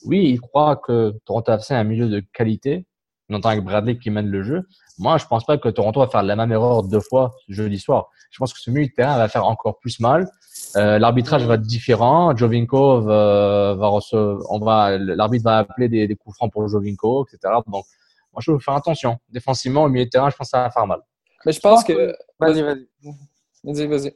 oui, 0.06 0.30
il 0.30 0.42
croit 0.42 0.76
que 0.78 1.14
Toronto 1.26 1.52
FC 1.54 1.74
est 1.74 1.78
un 1.78 1.84
milieu 1.84 2.10
de 2.10 2.22
qualité, 2.34 2.86
notamment 3.30 3.54
avec 3.54 3.66
Bradley 3.66 3.98
qui 3.98 4.10
mène 4.10 4.28
le 4.28 4.44
jeu. 4.44 4.68
Moi, 4.98 5.18
je 5.18 5.26
pense 5.26 5.46
pas 5.46 5.58
que 5.58 5.70
Toronto 5.70 6.00
va 6.00 6.08
faire 6.08 6.24
la 6.24 6.36
même 6.36 6.52
erreur 6.52 6.84
deux 6.84 7.00
fois 7.00 7.36
jeudi 7.48 7.80
soir. 7.80 8.10
Je 8.32 8.38
pense 8.38 8.54
que 8.54 8.60
ce 8.60 8.70
milieu 8.70 8.88
de 8.88 8.92
terrain 8.92 9.18
va 9.18 9.28
faire 9.30 9.46
encore 9.46 9.80
plus 9.80 10.00
mal. 10.00 10.30
Euh, 10.76 11.00
l'arbitrage 11.00 11.46
va 11.46 11.56
être 11.56 11.62
différent. 11.62 12.36
Jovinko 12.36 13.02
va, 13.02 13.76
va 13.76 13.88
recevoir, 13.88 14.40
on 14.50 14.60
va, 14.60 14.98
l'arbitre 14.98 15.46
va 15.46 15.60
appeler 15.60 15.88
des, 15.88 16.08
des, 16.08 16.16
coups 16.16 16.36
francs 16.36 16.52
pour 16.52 16.68
Jovinko, 16.68 17.26
etc. 17.26 17.54
Donc, 17.68 17.86
moi, 18.34 18.42
je 18.42 18.52
veux 18.52 18.60
faire 18.60 18.76
attention. 18.76 19.18
Défensivement, 19.30 19.84
au 19.84 19.90
milieu 19.90 20.06
de 20.06 20.10
terrain, 20.10 20.30
je 20.30 20.36
pense 20.36 20.48
que 20.48 20.52
ça 20.52 20.64
va 20.64 20.70
faire 20.70 20.86
mal. 20.86 21.00
Mais 21.46 21.54
je 21.54 21.60
pense 21.60 21.84
que. 21.84 22.14
Vas-y, 22.40 22.62
vas-y. 22.62 22.88
Vas-y, 23.64 23.88
vas-y. 23.88 24.16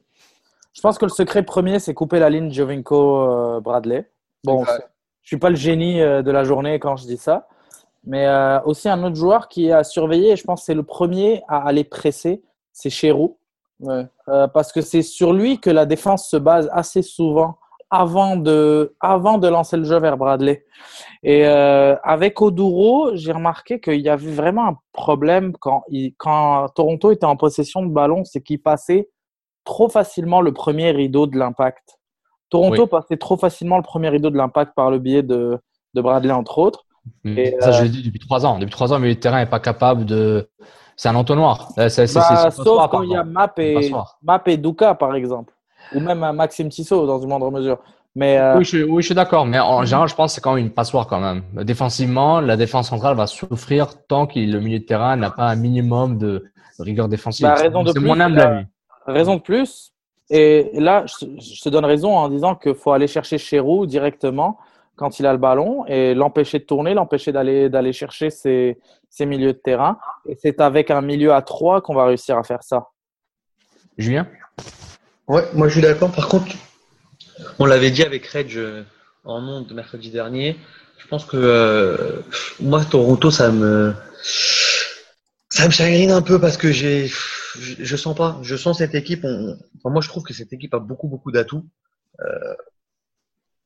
Je 0.74 0.82
pense 0.82 0.98
que 0.98 1.06
le 1.06 1.12
secret 1.12 1.44
premier, 1.44 1.80
c'est 1.80 1.94
couper 1.94 2.20
la 2.20 2.30
ligne 2.30 2.52
Jovinko-Bradley. 2.52 4.10
Bon, 4.44 4.66
je 4.66 5.28
suis 5.28 5.38
pas 5.38 5.50
le 5.50 5.56
génie 5.56 6.02
euh, 6.02 6.22
de 6.22 6.32
la 6.32 6.44
journée 6.44 6.80
quand 6.80 6.98
je 6.98 7.06
dis 7.06 7.18
ça, 7.18 7.48
mais 8.04 8.28
euh, 8.28 8.60
aussi 8.66 8.90
un 8.90 9.02
autre 9.04 9.16
joueur 9.16 9.48
qui 9.48 9.72
a 9.72 9.84
surveillé, 9.84 10.32
et 10.32 10.36
je 10.36 10.44
pense 10.44 10.62
que 10.62 10.66
c'est 10.66 10.74
le 10.74 10.84
premier 10.84 11.44
à 11.48 11.66
aller 11.66 11.84
presser, 11.84 12.44
c'est. 12.74 12.90
Ouais. 13.80 14.06
Euh, 14.30 14.48
parce 14.48 14.72
que 14.72 14.82
c'est 14.82 15.02
sur 15.02 15.34
lui 15.34 15.60
que 15.60 15.70
la 15.70 15.86
défense 15.86 16.30
se 16.30 16.38
base 16.38 16.70
assez 16.72 17.02
souvent 17.02 17.58
avant 17.90 18.38
de, 18.38 18.96
avant 19.00 19.38
de 19.38 19.48
lancer 19.48 19.78
le 19.78 19.84
jeu 19.84 20.00
vers 20.00 20.18
Bradley. 20.18 20.66
Et 21.22 21.46
euh, 21.46 21.96
avec 22.04 22.42
Oduro, 22.42 23.12
j'ai 23.14 23.32
remarqué 23.32 23.80
qu'il 23.80 24.02
y 24.02 24.10
avait 24.10 24.32
vraiment 24.32 24.68
un 24.68 24.78
problème 24.94 25.54
quand, 25.60 25.84
il, 25.90 26.16
quand 26.18 26.68
Toronto 26.76 27.12
était 27.12 27.26
en 27.26 27.36
possession 27.36 27.84
de 27.84 27.92
ballon, 27.92 28.24
c'est 28.24 28.42
qu'il 28.42 28.62
passait 28.62 29.10
trop 29.64 29.90
facilement 29.90 30.42
le 30.42 30.54
premier 30.54 30.92
rideau 30.92 31.28
de 31.28 31.38
l'impact. 31.38 32.00
Toronto 32.50 32.84
oui. 32.84 32.88
passait 32.88 33.18
trop 33.18 33.38
facilement 33.38 33.78
le 33.78 33.84
premier 33.84 34.10
rideau 34.10 34.30
de 34.30 34.38
l'impact 34.38 34.74
par 34.76 34.92
le 34.92 35.00
biais 35.00 35.24
de, 35.24 35.58
de 35.94 36.02
Bradley, 36.02 36.32
entre 36.32 36.60
autres. 36.60 36.86
Mmh. 37.24 37.38
Et, 37.38 37.56
ça, 37.60 37.70
euh... 37.70 37.72
je 37.74 37.84
l'ai 37.84 37.90
dit 37.90 38.04
depuis 38.04 38.20
trois 38.20 38.46
ans. 38.46 38.60
Depuis 38.60 38.72
trois 38.72 38.94
ans, 38.94 39.00
mais 39.00 39.10
le 39.10 39.20
terrain 39.20 39.40
n'est 39.40 39.50
pas 39.50 39.60
capable 39.60 40.06
de. 40.06 40.50
C'est 40.96 41.10
un 41.10 41.16
entonnoir. 41.16 41.70
Euh, 41.80 41.90
bah, 41.98 42.52
sauf 42.52 42.90
quand 42.92 43.02
il 43.02 43.10
y 43.10 43.16
a 43.16 43.24
Map 43.24 43.54
et, 43.58 43.92
Map 44.22 44.44
et 44.46 44.58
Duka, 44.58 44.94
par 44.94 45.16
exemple. 45.16 45.54
Ou 45.96 46.00
même 46.00 46.20
Maxime 46.34 46.70
Tissot, 46.70 47.08
dans 47.08 47.20
une 47.20 47.30
moindre 47.30 47.50
mesure. 47.50 47.80
Mais 48.16 48.38
euh... 48.38 48.60
oui, 48.60 48.64
je, 48.64 48.84
oui, 48.84 49.02
je 49.02 49.08
suis 49.08 49.16
d'accord. 49.16 49.48
Mais 49.48 49.60
en 49.60 49.84
général, 49.86 50.08
je 50.08 50.14
pense 50.14 50.32
que 50.32 50.36
c'est 50.36 50.42
quand 50.42 50.54
même 50.54 50.66
une 50.66 50.72
passoire 50.72 51.08
quand 51.08 51.20
même. 51.20 51.42
Défensivement, 51.66 52.40
la 52.40 52.56
défense 52.56 52.90
centrale 52.90 53.18
va 53.18 53.26
souffrir 53.26 54.06
tant 54.08 54.28
que 54.28 54.40
le 54.40 54.60
milieu 54.60 54.80
de 54.80 54.86
terrain 54.86 55.16
n'a 55.16 55.32
pas 55.32 55.48
un 55.48 55.56
minimum 55.56 56.20
de 56.20 56.46
rigueur 56.78 57.08
défensive. 57.08 57.48
Bah, 57.48 57.56
c'est 57.58 58.00
mon 58.00 58.20
humble 58.20 58.40
avis 58.40 58.66
raison 59.06 59.36
de 59.36 59.42
plus. 59.42 59.94
Et 60.30 60.72
là, 60.74 61.06
je, 61.06 61.62
te 61.62 61.70
donne 61.70 61.86
raison 61.86 62.16
en 62.16 62.30
disant 62.30 62.56
qu'il 62.56 62.76
faut 62.76 62.92
aller 62.92 63.08
chercher 63.08 63.38
Chéroux 63.38 63.86
directement 63.86 64.58
quand 64.96 65.20
il 65.20 65.26
a 65.26 65.32
le 65.32 65.40
ballon 65.40 65.86
et 65.88 66.14
l'empêcher 66.14 66.60
de 66.60 66.64
tourner, 66.64 66.94
l'empêcher 66.94 67.32
d'aller 67.32 67.68
d'aller 67.70 67.94
chercher 67.94 68.30
ses, 68.30 68.78
ses 69.10 69.26
milieux 69.26 69.54
de 69.54 69.58
terrain. 69.58 69.98
Et 70.28 70.36
c'est 70.36 70.62
avec 70.62 70.92
un 70.92 71.02
milieu 71.02 71.34
à 71.34 71.42
trois 71.42 71.82
qu'on 71.82 71.96
va 71.96 72.06
réussir 72.06 72.38
à 72.38 72.44
faire 72.44 72.64
ça. 72.64 72.90
Julien? 73.98 74.28
Ouais, 75.28 75.44
moi 75.54 75.68
je 75.68 75.74
suis 75.74 75.82
d'accord. 75.82 76.12
Par 76.12 76.30
contre, 76.30 76.48
on 77.60 77.66
l'avait 77.66 77.92
dit 77.92 78.04
avec 78.04 78.26
Reg 78.28 78.56
euh, 78.56 78.84
en 79.24 79.42
monde 79.42 79.72
mercredi 79.74 80.10
dernier. 80.10 80.58
Je 80.98 81.08
pense 81.08 81.26
que 81.26 81.38
euh, 81.38 82.22
moi, 82.60 82.84
Toronto, 82.86 83.30
ça 83.30 83.52
me, 83.52 83.94
ça 85.54 85.68
me 85.68 85.72
chagrine 85.72 86.10
un 86.10 86.24
peu 86.24 86.40
parce 86.40 86.58
que 86.58 86.72
j'ai, 86.72 87.12
je, 87.60 87.96
sens 87.96 88.16
pas, 88.16 88.40
je 88.42 88.56
sens 88.56 88.80
cette 88.80 88.96
équipe. 88.96 89.24
on- 89.24 89.56
enfin, 89.78 89.92
moi, 89.94 90.02
je 90.02 90.08
trouve 90.08 90.24
que 90.24 90.34
cette 90.34 90.52
équipe 90.52 90.74
a 90.74 90.80
beaucoup, 90.80 91.08
beaucoup 91.08 91.32
d'atouts. 91.32 91.64
Euh, 92.22 92.56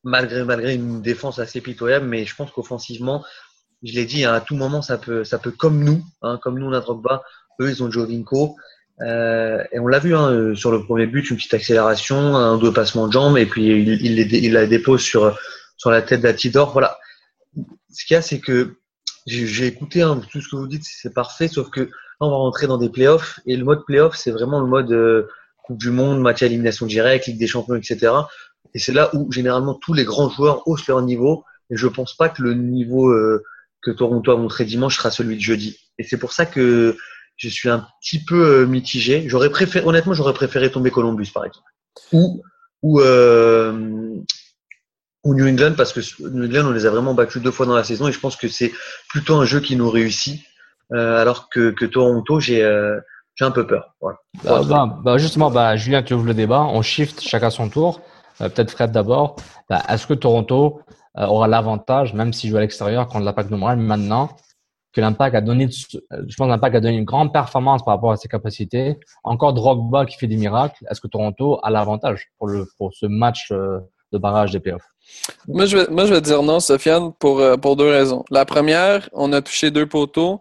malgré, 0.04 0.44
malgré 0.44 0.74
une 0.74 1.00
défense 1.00 1.38
assez 1.38 1.62
pitoyable, 1.62 2.06
mais 2.06 2.26
je 2.26 2.34
pense 2.36 2.50
qu'offensivement, 2.50 3.24
je 3.82 3.94
l'ai 3.94 4.04
dit, 4.04 4.26
hein, 4.26 4.34
à 4.34 4.42
tout 4.42 4.54
moment, 4.54 4.82
ça 4.82 4.98
peut, 4.98 5.24
ça 5.24 5.38
peut 5.38 5.50
comme 5.50 5.82
nous, 5.82 6.04
hein, 6.20 6.38
comme 6.42 6.58
nous, 6.58 6.66
on 6.66 6.74
a 6.74 6.80
Drogba, 6.80 7.22
eux, 7.60 7.70
ils 7.70 7.82
ont 7.82 7.90
Jovinko. 7.90 8.56
Euh, 9.00 9.64
et 9.72 9.78
on 9.78 9.86
l'a 9.86 9.98
vu 9.98 10.14
hein, 10.14 10.54
sur 10.54 10.70
le 10.70 10.84
premier 10.84 11.06
but, 11.06 11.30
une 11.30 11.36
petite 11.38 11.54
accélération, 11.54 12.36
un 12.36 12.58
deux 12.58 12.72
passements 12.72 13.06
de 13.06 13.12
jambes, 13.14 13.38
et 13.38 13.46
puis 13.46 13.64
il, 13.66 13.88
il, 14.04 14.34
il 14.34 14.52
la 14.52 14.66
dépose 14.66 15.00
sur, 15.00 15.38
sur 15.78 15.90
la 15.90 16.02
tête 16.02 16.20
d'Atidor. 16.20 16.72
Voilà. 16.72 16.98
Ce 17.90 18.04
qu'il 18.04 18.12
y 18.14 18.18
a, 18.18 18.22
c'est 18.22 18.40
que 18.40 18.76
j'ai 19.28 19.66
écouté 19.66 20.02
hein, 20.02 20.20
tout 20.30 20.40
ce 20.40 20.48
que 20.48 20.56
vous 20.56 20.66
dites, 20.66 20.84
c'est 20.84 21.12
parfait, 21.12 21.48
sauf 21.48 21.70
que 21.70 21.80
là, 21.80 21.88
on 22.20 22.30
va 22.30 22.36
rentrer 22.36 22.66
dans 22.66 22.78
des 22.78 22.88
playoffs, 22.88 23.40
et 23.46 23.56
le 23.56 23.64
mode 23.64 23.84
playoff, 23.84 24.16
c'est 24.16 24.30
vraiment 24.30 24.60
le 24.60 24.66
mode 24.66 24.92
euh, 24.92 25.28
Coupe 25.64 25.78
du 25.78 25.90
Monde, 25.90 26.20
match 26.20 26.42
à 26.42 26.46
élimination 26.46 26.86
directe, 26.86 27.26
Ligue 27.26 27.38
des 27.38 27.46
Champions, 27.46 27.74
etc. 27.74 28.12
Et 28.74 28.78
c'est 28.78 28.92
là 28.92 29.14
où 29.14 29.30
généralement 29.30 29.74
tous 29.74 29.92
les 29.92 30.04
grands 30.04 30.30
joueurs 30.30 30.66
haussent 30.66 30.86
leur 30.86 31.02
niveau, 31.02 31.44
et 31.70 31.76
je 31.76 31.86
pense 31.86 32.16
pas 32.16 32.28
que 32.28 32.42
le 32.42 32.54
niveau 32.54 33.08
euh, 33.08 33.42
que 33.82 33.90
Toronto 33.90 34.32
a 34.32 34.36
montré 34.36 34.64
dimanche 34.64 34.96
sera 34.96 35.10
celui 35.10 35.36
de 35.36 35.42
jeudi. 35.42 35.78
Et 35.98 36.04
c'est 36.04 36.18
pour 36.18 36.32
ça 36.32 36.46
que 36.46 36.96
je 37.36 37.48
suis 37.48 37.68
un 37.68 37.86
petit 38.00 38.24
peu 38.24 38.62
euh, 38.62 38.66
mitigé. 38.66 39.28
J'aurais 39.28 39.50
préféré, 39.50 39.86
honnêtement, 39.86 40.14
j'aurais 40.14 40.32
préféré 40.32 40.70
tomber 40.70 40.90
Columbus, 40.90 41.30
par 41.32 41.44
exemple. 41.44 41.68
Ou, 42.12 42.42
ou, 42.82 43.00
euh, 43.00 44.16
ou 45.24 45.34
New 45.34 45.46
England, 45.46 45.74
parce 45.76 45.92
que 45.92 46.00
New 46.30 46.44
England, 46.46 46.66
on 46.66 46.72
les 46.72 46.86
a 46.86 46.90
vraiment 46.90 47.14
battus 47.14 47.42
deux 47.42 47.50
fois 47.50 47.66
dans 47.66 47.74
la 47.74 47.84
saison, 47.84 48.08
et 48.08 48.12
je 48.12 48.20
pense 48.20 48.36
que 48.36 48.48
c'est 48.48 48.72
plutôt 49.08 49.36
un 49.36 49.44
jeu 49.44 49.60
qui 49.60 49.76
nous 49.76 49.90
réussit, 49.90 50.42
euh, 50.92 51.20
alors 51.20 51.48
que, 51.48 51.70
que 51.70 51.84
Toronto, 51.84 52.40
j'ai 52.40 52.62
euh, 52.64 52.98
j'ai 53.34 53.44
un 53.44 53.50
peu 53.52 53.66
peur. 53.66 53.94
Voilà. 54.00 54.18
Bah, 54.44 54.60
bah, 54.68 54.98
bah, 55.04 55.18
justement, 55.18 55.50
bah, 55.50 55.76
Julien, 55.76 56.02
tu 56.02 56.12
ouvres 56.14 56.26
le 56.26 56.34
débat. 56.34 56.62
On 56.62 56.82
shift 56.82 57.20
chacun 57.20 57.50
son 57.50 57.68
tour. 57.68 58.00
Euh, 58.40 58.48
Peut-être 58.48 58.70
Fred 58.72 58.90
d'abord. 58.90 59.36
Bah, 59.70 59.80
Est-ce 59.88 60.06
que 60.08 60.14
Toronto 60.14 60.80
euh, 61.18 61.24
aura 61.26 61.46
l'avantage, 61.46 62.14
même 62.14 62.32
s'il 62.32 62.50
joue 62.50 62.56
à 62.56 62.60
l'extérieur, 62.60 63.06
contre 63.06 63.24
l'Impact 63.24 63.50
de 63.50 63.56
Montréal, 63.56 63.78
maintenant 63.78 64.30
que 64.92 65.00
l'Impact 65.00 65.36
a 65.36 65.40
donné, 65.40 65.66
de- 65.66 65.72
euh, 66.12 66.22
je 66.26 66.34
pense 66.36 66.46
que 66.46 66.50
l'Impact 66.50 66.74
a 66.76 66.80
donné 66.80 66.96
une 66.96 67.04
grande 67.04 67.32
performance 67.32 67.84
par 67.84 67.94
rapport 67.94 68.10
à 68.10 68.16
ses 68.16 68.28
capacités. 68.28 68.98
Encore 69.22 69.52
Drogba 69.52 70.04
qui 70.06 70.16
fait 70.16 70.26
des 70.26 70.36
miracles. 70.36 70.84
Est-ce 70.90 71.00
que 71.00 71.06
Toronto 71.08 71.60
a 71.62 71.70
l'avantage 71.70 72.28
pour 72.38 72.48
le 72.48 72.66
pour 72.76 72.92
ce 72.94 73.06
match 73.06 73.52
euh, 73.52 73.78
de 74.12 74.18
barrage 74.18 74.50
des 74.50 74.58
playoffs? 74.58 74.88
Moi 75.46 75.66
je, 75.66 75.76
vais, 75.76 76.20
dire 76.20 76.42
non, 76.42 76.60
Sofiane, 76.60 77.12
pour, 77.18 77.40
euh, 77.40 77.56
pour 77.56 77.76
deux 77.76 77.88
raisons. 77.88 78.24
La 78.30 78.44
première, 78.44 79.08
on 79.12 79.32
a 79.32 79.42
touché 79.42 79.70
deux 79.70 79.86
poteaux. 79.86 80.40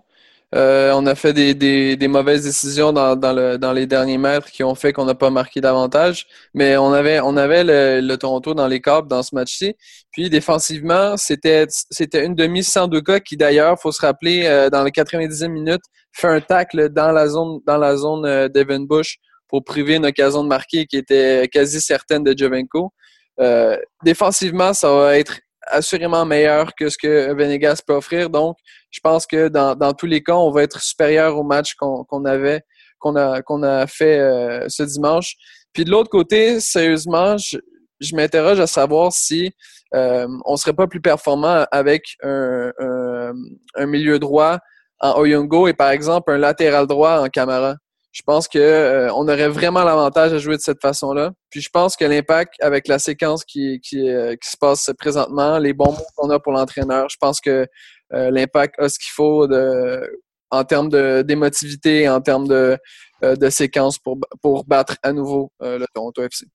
Euh, 0.56 0.94
on 0.96 1.06
a 1.08 1.16
fait 1.16 1.34
des, 1.34 1.54
des, 1.98 2.08
mauvaises 2.08 2.44
décisions 2.46 2.94
dans, 2.94 3.18
dans, 3.18 3.34
le, 3.34 3.58
dans 3.58 3.74
les 3.74 3.86
derniers 3.86 4.18
mètres 4.18 4.50
qui 4.50 4.64
ont 4.64 4.76
fait 4.76 4.94
qu'on 4.94 5.04
n'a 5.04 5.16
pas 5.16 5.30
marqué 5.30 5.60
davantage. 5.60 6.26
Mais 6.54 6.78
on 6.78 6.94
avait, 6.94 7.20
on 7.20 7.36
avait 7.36 7.64
le, 7.66 8.16
Toronto 8.16 8.54
dans 8.54 8.68
les 8.68 8.80
câbles 8.80 9.10
dans 9.10 9.24
ce 9.24 9.36
match-ci. 9.36 9.76
Puis 10.12 10.30
défensivement, 10.30 11.18
c'était 11.18 11.68
une 12.14 12.36
demi 12.36 12.64
cas 13.06 13.20
qui 13.20 13.36
d'ailleurs, 13.36 13.78
faut 13.80 13.92
se 13.92 14.02
rappeler, 14.02 14.46
euh, 14.46 14.70
dans 14.70 14.84
les 14.84 14.92
90e 14.92 15.50
minutes, 15.50 15.84
fait 16.14 16.28
un 16.30 16.42
tacle 16.42 16.90
dans 16.90 17.12
la 17.12 17.28
zone 17.28 17.60
dans 17.66 17.78
la 17.78 17.98
zone 17.98 18.50
Bush 18.88 19.18
pour 19.50 19.64
priver 19.64 19.96
une 19.96 20.06
occasion 20.06 20.44
de 20.44 20.50
marquer 20.50 20.86
qui 20.86 20.98
était 20.98 21.48
quasi 21.52 21.82
certaine 21.82 22.24
de 22.24 22.34
Jovenko. 22.38 22.94
Euh, 23.39 23.78
défensivement, 24.04 24.73
ça 24.73 24.91
va 24.91 25.17
être 25.17 25.39
assurément 25.67 26.26
meilleur 26.26 26.73
que 26.76 26.89
ce 26.89 26.97
que 26.97 27.34
Venegas 27.34 27.82
peut 27.86 27.93
offrir. 27.93 28.30
Donc, 28.30 28.58
je 28.89 29.00
pense 29.02 29.28
que 29.28 29.50
dans, 29.50 29.76
dans 29.76 29.93
tous 29.93 30.06
les 30.06 30.23
cas, 30.23 30.36
on 30.36 30.52
va 30.52 30.63
être 30.63 30.82
supérieur 30.82 31.38
au 31.38 31.43
match 31.43 31.76
qu'on 31.76 32.04
qu'on 32.06 32.26
avait, 32.26 32.62
qu'on 33.00 33.15
a, 33.15 33.41
qu'on 33.41 33.63
a 33.63 33.86
fait 33.88 34.19
euh, 34.19 34.65
ce 34.69 34.84
dimanche. 34.84 35.36
Puis 35.73 35.84
de 35.84 35.91
l'autre 35.91 36.10
côté, 36.10 36.60
sérieusement, 36.60 37.38
je, 37.38 37.58
je 38.00 38.15
m'interroge 38.15 38.60
à 38.60 38.67
savoir 38.67 39.12
si 39.12 39.52
euh, 39.93 40.28
on 40.45 40.56
serait 40.56 40.73
pas 40.73 40.88
plus 40.88 41.02
performant 41.02 41.65
avec 41.71 42.04
un, 42.23 42.71
un, 42.80 43.34
un 43.76 43.86
milieu 43.86 44.19
droit 44.19 44.60
en 45.00 45.19
Oyongo 45.19 45.67
et 45.67 45.73
par 45.73 45.91
exemple 45.91 46.32
un 46.32 46.38
latéral 46.38 46.88
droit 46.88 47.19
en 47.21 47.28
Camara. 47.28 47.76
Je 48.18 48.24
pense 48.24 48.48
que 48.48 48.58
euh, 48.58 49.14
on 49.14 49.28
aurait 49.28 49.48
vraiment 49.48 49.84
l'avantage 49.84 50.34
à 50.34 50.40
jouer 50.40 50.56
de 50.58 50.62
cette 50.62 50.82
façon-là. 50.82 51.34
Puis 51.52 51.62
je 51.62 51.70
pense 51.70 51.96
que 51.96 52.04
l'impact 52.04 52.56
avec 52.62 52.88
la 52.88 52.98
séquence 52.98 53.46
qui, 53.46 53.80
qui, 53.80 54.10
euh, 54.10 54.36
qui 54.42 54.50
se 54.50 54.58
passe 54.58 54.90
présentement, 54.98 55.60
les 55.60 55.72
bons 55.72 55.92
mots 55.92 56.08
qu'on 56.16 56.32
a 56.32 56.40
pour 56.40 56.52
l'entraîneur, 56.52 57.10
je 57.12 57.18
pense 57.22 57.40
que 57.40 57.68
euh, 58.14 58.32
l'impact 58.32 58.74
a 58.80 58.90
ce 58.90 58.98
qu'il 58.98 59.12
faut 59.12 59.46
de, 59.46 60.02
en 60.50 60.64
termes 60.64 60.90
de- 60.90 61.22
d'émotivité, 61.22 62.10
en 62.10 62.20
termes 62.20 62.48
de, 62.48 62.80
euh, 63.24 63.36
de 63.36 63.50
séquence 63.52 64.00
pour, 64.00 64.18
pour 64.42 64.66
battre 64.66 64.96
à 65.04 65.14
nouveau 65.14 65.52
euh, 65.62 65.78
le 65.78 65.86
Toronto 65.94 66.24
FC. 66.24 66.48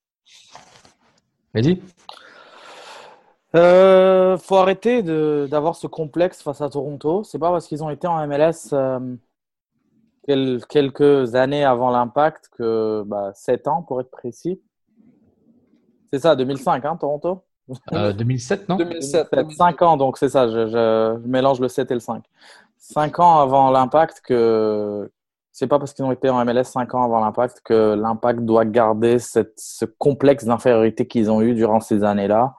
Mehdi? 1.55 1.81
Euh, 3.55 4.37
faut 4.37 4.57
arrêter 4.57 5.05
d'avoir 5.05 5.77
ce 5.77 5.87
complexe 5.87 6.42
face 6.42 6.61
à 6.61 6.68
Toronto. 6.68 7.22
C'est 7.22 7.38
pas 7.38 7.53
parce 7.53 7.68
qu'ils 7.68 7.85
ont 7.85 7.90
été 7.90 8.09
en 8.09 8.27
MLS 8.27 8.72
euh, 8.72 8.98
quel- 10.26 10.64
quelques 10.68 11.35
années 11.35 11.64
avant 11.64 11.90
l'impact 11.90 12.48
que 12.56 13.02
bah, 13.06 13.30
7 13.35 13.68
ans 13.68 13.82
pour 13.82 14.00
être 14.00 14.11
précis. 14.11 14.61
C'est 16.12 16.18
ça, 16.20 16.37
2005, 16.37 16.85
hein, 16.85 16.96
Toronto? 16.96 17.42
Euh, 17.92 18.12
2007, 18.12 18.68
non? 18.68 18.76
2007. 18.76 19.28
5 19.56 19.82
ans, 19.82 19.96
donc 19.96 20.18
c'est 20.18 20.28
ça, 20.28 20.48
je, 20.48 20.66
je- 20.66 21.20
je 21.22 21.28
mélange 21.28 21.61
le 21.61 21.68
7 21.68 21.90
et 21.90 21.94
le 21.94 22.00
5. 22.00 22.22
5 22.78 23.18
ans 23.20 23.38
avant 23.40 23.70
l'impact 23.70 24.20
que. 24.24 25.11
C'est 25.54 25.66
pas 25.66 25.78
parce 25.78 25.92
qu'ils 25.92 26.04
ont 26.06 26.12
été 26.12 26.30
en 26.30 26.42
MLS 26.46 26.64
5 26.64 26.94
ans 26.94 27.02
avant 27.04 27.20
l'impact 27.20 27.61
que 27.62 27.94
l'impact 27.94 28.40
doit 28.40 28.64
garder 28.64 29.18
cette, 29.18 29.52
ce 29.58 29.85
complexe 29.85 30.46
d'infériorité 30.46 31.06
qu'ils 31.06 31.30
ont 31.30 31.42
eu 31.42 31.54
durant 31.54 31.78
ces 31.80 32.04
années-là. 32.04 32.54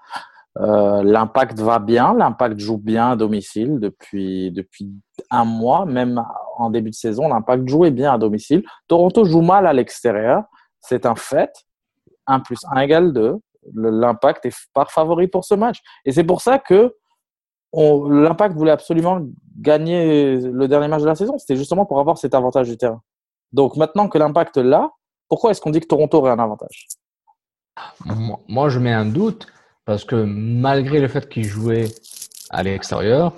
Euh, 0.60 1.02
l'impact 1.02 1.60
va 1.60 1.80
bien, 1.80 2.14
l'impact 2.14 2.60
joue 2.60 2.78
bien 2.78 3.10
à 3.12 3.16
domicile 3.16 3.80
depuis, 3.80 4.52
depuis 4.52 4.92
un 5.32 5.44
mois, 5.44 5.86
même 5.86 6.24
en 6.58 6.70
début 6.70 6.90
de 6.90 6.96
saison, 6.96 7.28
l'impact 7.28 7.68
jouait 7.68 7.92
bien 7.92 8.14
à 8.14 8.18
domicile. 8.18 8.64
Toronto 8.88 9.26
joue 9.26 9.42
mal 9.42 9.66
à 9.68 9.74
l'extérieur, 9.74 10.44
c'est 10.80 11.06
un 11.06 11.16
fait. 11.16 11.52
1 12.28 12.40
plus 12.40 12.60
1 12.72 12.82
égale 12.82 13.14
2. 13.14 13.36
Le- 13.74 13.90
L'impact 13.90 14.46
est 14.46 14.56
par 14.74 14.92
favori 14.92 15.28
pour 15.28 15.44
ce 15.46 15.56
match. 15.56 15.80
Et 16.06 16.12
c'est 16.12 16.24
pour 16.24 16.42
ça 16.42 16.60
que 16.60 16.96
l'impact 17.74 18.56
voulait 18.56 18.72
absolument 18.72 19.20
gagner 19.58 20.38
le 20.38 20.68
dernier 20.68 20.88
match 20.88 21.02
de 21.02 21.08
la 21.08 21.16
saison. 21.16 21.38
C'était 21.38 21.56
justement 21.56 21.86
pour 21.86 22.00
avoir 22.00 22.18
cet 22.18 22.34
avantage 22.36 22.70
du 22.70 22.78
terrain. 22.78 23.02
Donc 23.52 23.76
maintenant 23.78 24.08
que 24.10 24.18
l'impact 24.18 24.58
l'a, 24.58 24.90
pourquoi 25.28 25.52
est-ce 25.52 25.62
qu'on 25.62 25.72
dit 25.72 25.80
que 25.80 25.88
Toronto 25.88 26.18
aurait 26.20 26.32
un 26.32 26.40
avantage? 26.40 26.88
Moi, 28.48 28.70
je 28.70 28.80
mets 28.80 28.94
un 28.94 29.06
doute 29.06 29.48
parce 29.86 30.06
que 30.06 30.16
malgré 30.16 31.00
le 31.00 31.08
fait 31.08 31.28
qu'ils 31.28 31.46
jouaient 31.46 31.88
à 32.52 32.62
l'extérieur, 32.64 33.34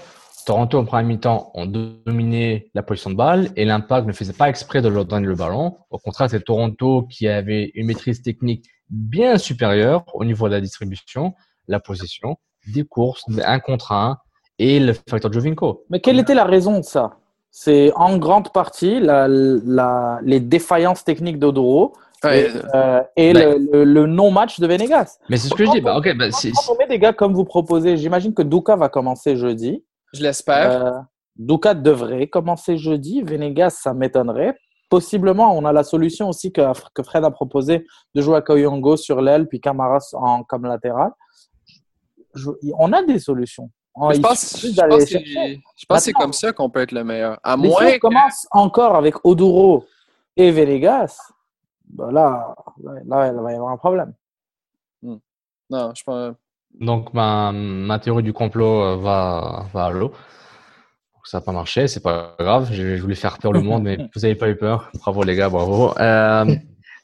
Toronto 0.46 0.78
en 0.78 0.86
première 0.86 1.06
mi-temps 1.08 1.52
ont 1.56 1.66
dominé 1.66 2.70
la 2.74 2.84
position 2.84 3.10
de 3.10 3.16
balle 3.16 3.50
et 3.56 3.66
l'impact 3.66 4.06
ne 4.08 4.14
faisait 4.14 4.34
pas 4.34 4.48
exprès 4.50 4.82
de 4.82 4.88
leur 4.88 5.06
donner 5.06 5.26
le 5.26 5.36
ballon. 5.36 5.78
Au 5.90 5.98
contraire, 5.98 6.30
c'est 6.30 6.44
Toronto 6.44 7.04
qui 7.10 7.28
avait 7.28 7.72
une 7.74 7.88
maîtrise 7.88 8.22
technique 8.22 8.66
bien 8.90 9.38
supérieure 9.38 10.06
au 10.14 10.24
niveau 10.24 10.48
de 10.48 10.54
la 10.54 10.62
distribution, 10.62 11.34
la 11.68 11.80
position, 11.80 12.38
des 12.74 12.84
courses, 12.84 13.24
un 13.44 13.60
contre 13.60 13.92
un 13.92 14.18
et 14.60 14.80
le 14.80 14.94
facteur 15.10 15.34
Jovinko. 15.34 15.84
Mais 15.90 16.00
quelle 16.00 16.20
était 16.20 16.36
la 16.36 16.46
raison 16.46 16.78
de 16.80 16.84
ça? 16.84 17.18
C'est 17.50 17.92
en 17.96 18.18
grande 18.18 18.52
partie 18.52 19.00
la, 19.00 19.28
la- 19.28 20.20
les 20.24 20.40
défaillances 20.40 21.04
techniques 21.04 21.40
d'Odoro 21.40 21.94
et, 22.24 22.48
euh, 22.76 23.02
et 23.16 23.34
le, 23.34 23.58
le- 23.72 23.84
le 23.84 24.06
non-match 24.08 24.60
de 24.60 24.68
Venegas. 24.68 25.18
Mais 25.30 25.38
c'est 25.38 25.48
ce 25.48 25.54
que 25.56 25.66
je 25.66 25.72
dis. 25.72 25.82
Bah, 25.82 25.98
ok, 25.98 26.16
bah, 26.18 26.26
Quand 26.30 26.74
on 26.74 26.78
met 26.78 26.88
des 26.88 27.00
gars 27.00 27.14
comme 27.14 27.34
vous 27.34 27.46
proposez, 27.46 27.98
j'imagine 27.98 28.34
que 28.34 28.42
Duka 28.44 28.76
va 28.76 28.90
commencer 28.90 29.36
jeudi. 29.38 29.84
Je 30.16 30.24
l'espère. 30.24 30.72
Euh, 30.72 31.00
Duka 31.36 31.74
devrait 31.74 32.28
commencer 32.28 32.78
jeudi. 32.78 33.22
Venegas, 33.22 33.72
ça 33.82 33.94
m'étonnerait. 33.94 34.58
Possiblement, 34.90 35.56
on 35.58 35.66
a 35.66 35.74
la 35.74 35.84
solution 35.84 36.30
aussi 36.30 36.52
que, 36.52 36.62
que 36.94 37.04
Fred 37.04 37.24
a 37.26 37.32
proposé 37.32 37.86
de 38.14 38.22
jouer 38.22 38.38
à 38.38 38.42
Koyongo 38.42 38.96
sur 38.98 39.20
l'aile, 39.22 39.48
puis 39.48 39.60
Camara 39.60 39.98
en, 40.14 40.44
comme 40.44 40.66
latéral. 40.66 41.12
Je- 42.36 42.50
on 42.78 42.94
a 42.94 43.02
des 43.04 43.20
solutions. 43.20 43.70
Je 44.12 44.20
pense, 44.20 44.58
je 44.62 44.68
que 44.68 45.00
c'est- 45.06 45.20
je 45.26 45.86
pense 45.86 45.98
que 46.00 46.04
c'est 46.04 46.12
Maintenant- 46.12 46.20
comme 46.22 46.34
ça 46.34 46.52
qu'on 46.54 46.70
peut 46.70 46.82
être 46.82 46.92
le 46.92 47.04
meilleur. 47.04 47.40
À 47.44 47.56
Mais 47.58 47.70
moins 47.70 47.80
si 47.80 47.86
on 47.86 47.92
que- 47.96 48.00
commence 48.00 48.48
encore 48.52 48.96
avec 48.96 49.16
Oduro 49.26 49.86
et 50.36 50.52
Venegas, 50.52 51.18
bah 51.88 52.10
là, 52.12 52.54
là, 52.84 53.28
il 53.28 53.34
va 53.42 53.52
y 53.52 53.56
avoir 53.56 53.72
un 53.72 53.78
problème. 53.78 54.14
Non, 55.02 55.92
je 55.96 56.04
pense. 56.04 56.36
Donc, 56.80 57.14
ma, 57.14 57.52
ma 57.54 58.00
théorie 58.00 58.24
du 58.24 58.34
complot 58.34 58.82
euh, 58.82 58.96
va, 58.98 59.66
va 59.74 59.86
à 59.86 59.90
l'eau. 59.92 60.12
Ça 61.24 61.40
n'a 61.40 61.42
pas 61.44 61.52
marché, 61.54 61.88
c'est 61.88 62.04
pas 62.04 62.36
grave. 62.40 62.70
Je, 62.72 62.96
je 62.98 63.02
voulais 63.02 63.16
faire 63.16 63.40
peur 63.40 63.52
le 63.52 63.62
monde, 63.62 63.84
mais 63.84 63.98
vous 64.16 64.22
n'avez 64.22 64.36
pas 64.36 64.48
eu 64.50 64.56
peur. 64.56 64.92
Bravo 65.00 65.24
les 65.24 65.36
gars, 65.36 65.50
bravo. 65.50 65.92
Euh, 66.00 66.56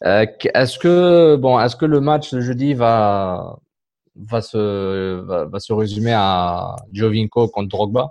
euh, 0.06 0.26
est-ce 0.54 0.78
que 0.78 1.36
bon, 1.38 1.60
est-ce 1.60 1.76
que 1.76 1.86
le 1.86 2.02
match 2.02 2.32
de 2.34 2.40
jeudi 2.42 2.74
va 2.76 3.58
va 4.16 4.42
se 4.42 5.22
va, 5.22 5.46
va 5.46 5.60
se 5.60 5.74
résumer 5.74 6.14
à 6.14 6.76
Jovinko 6.94 7.48
contre 7.48 7.70
Drogba? 7.70 8.10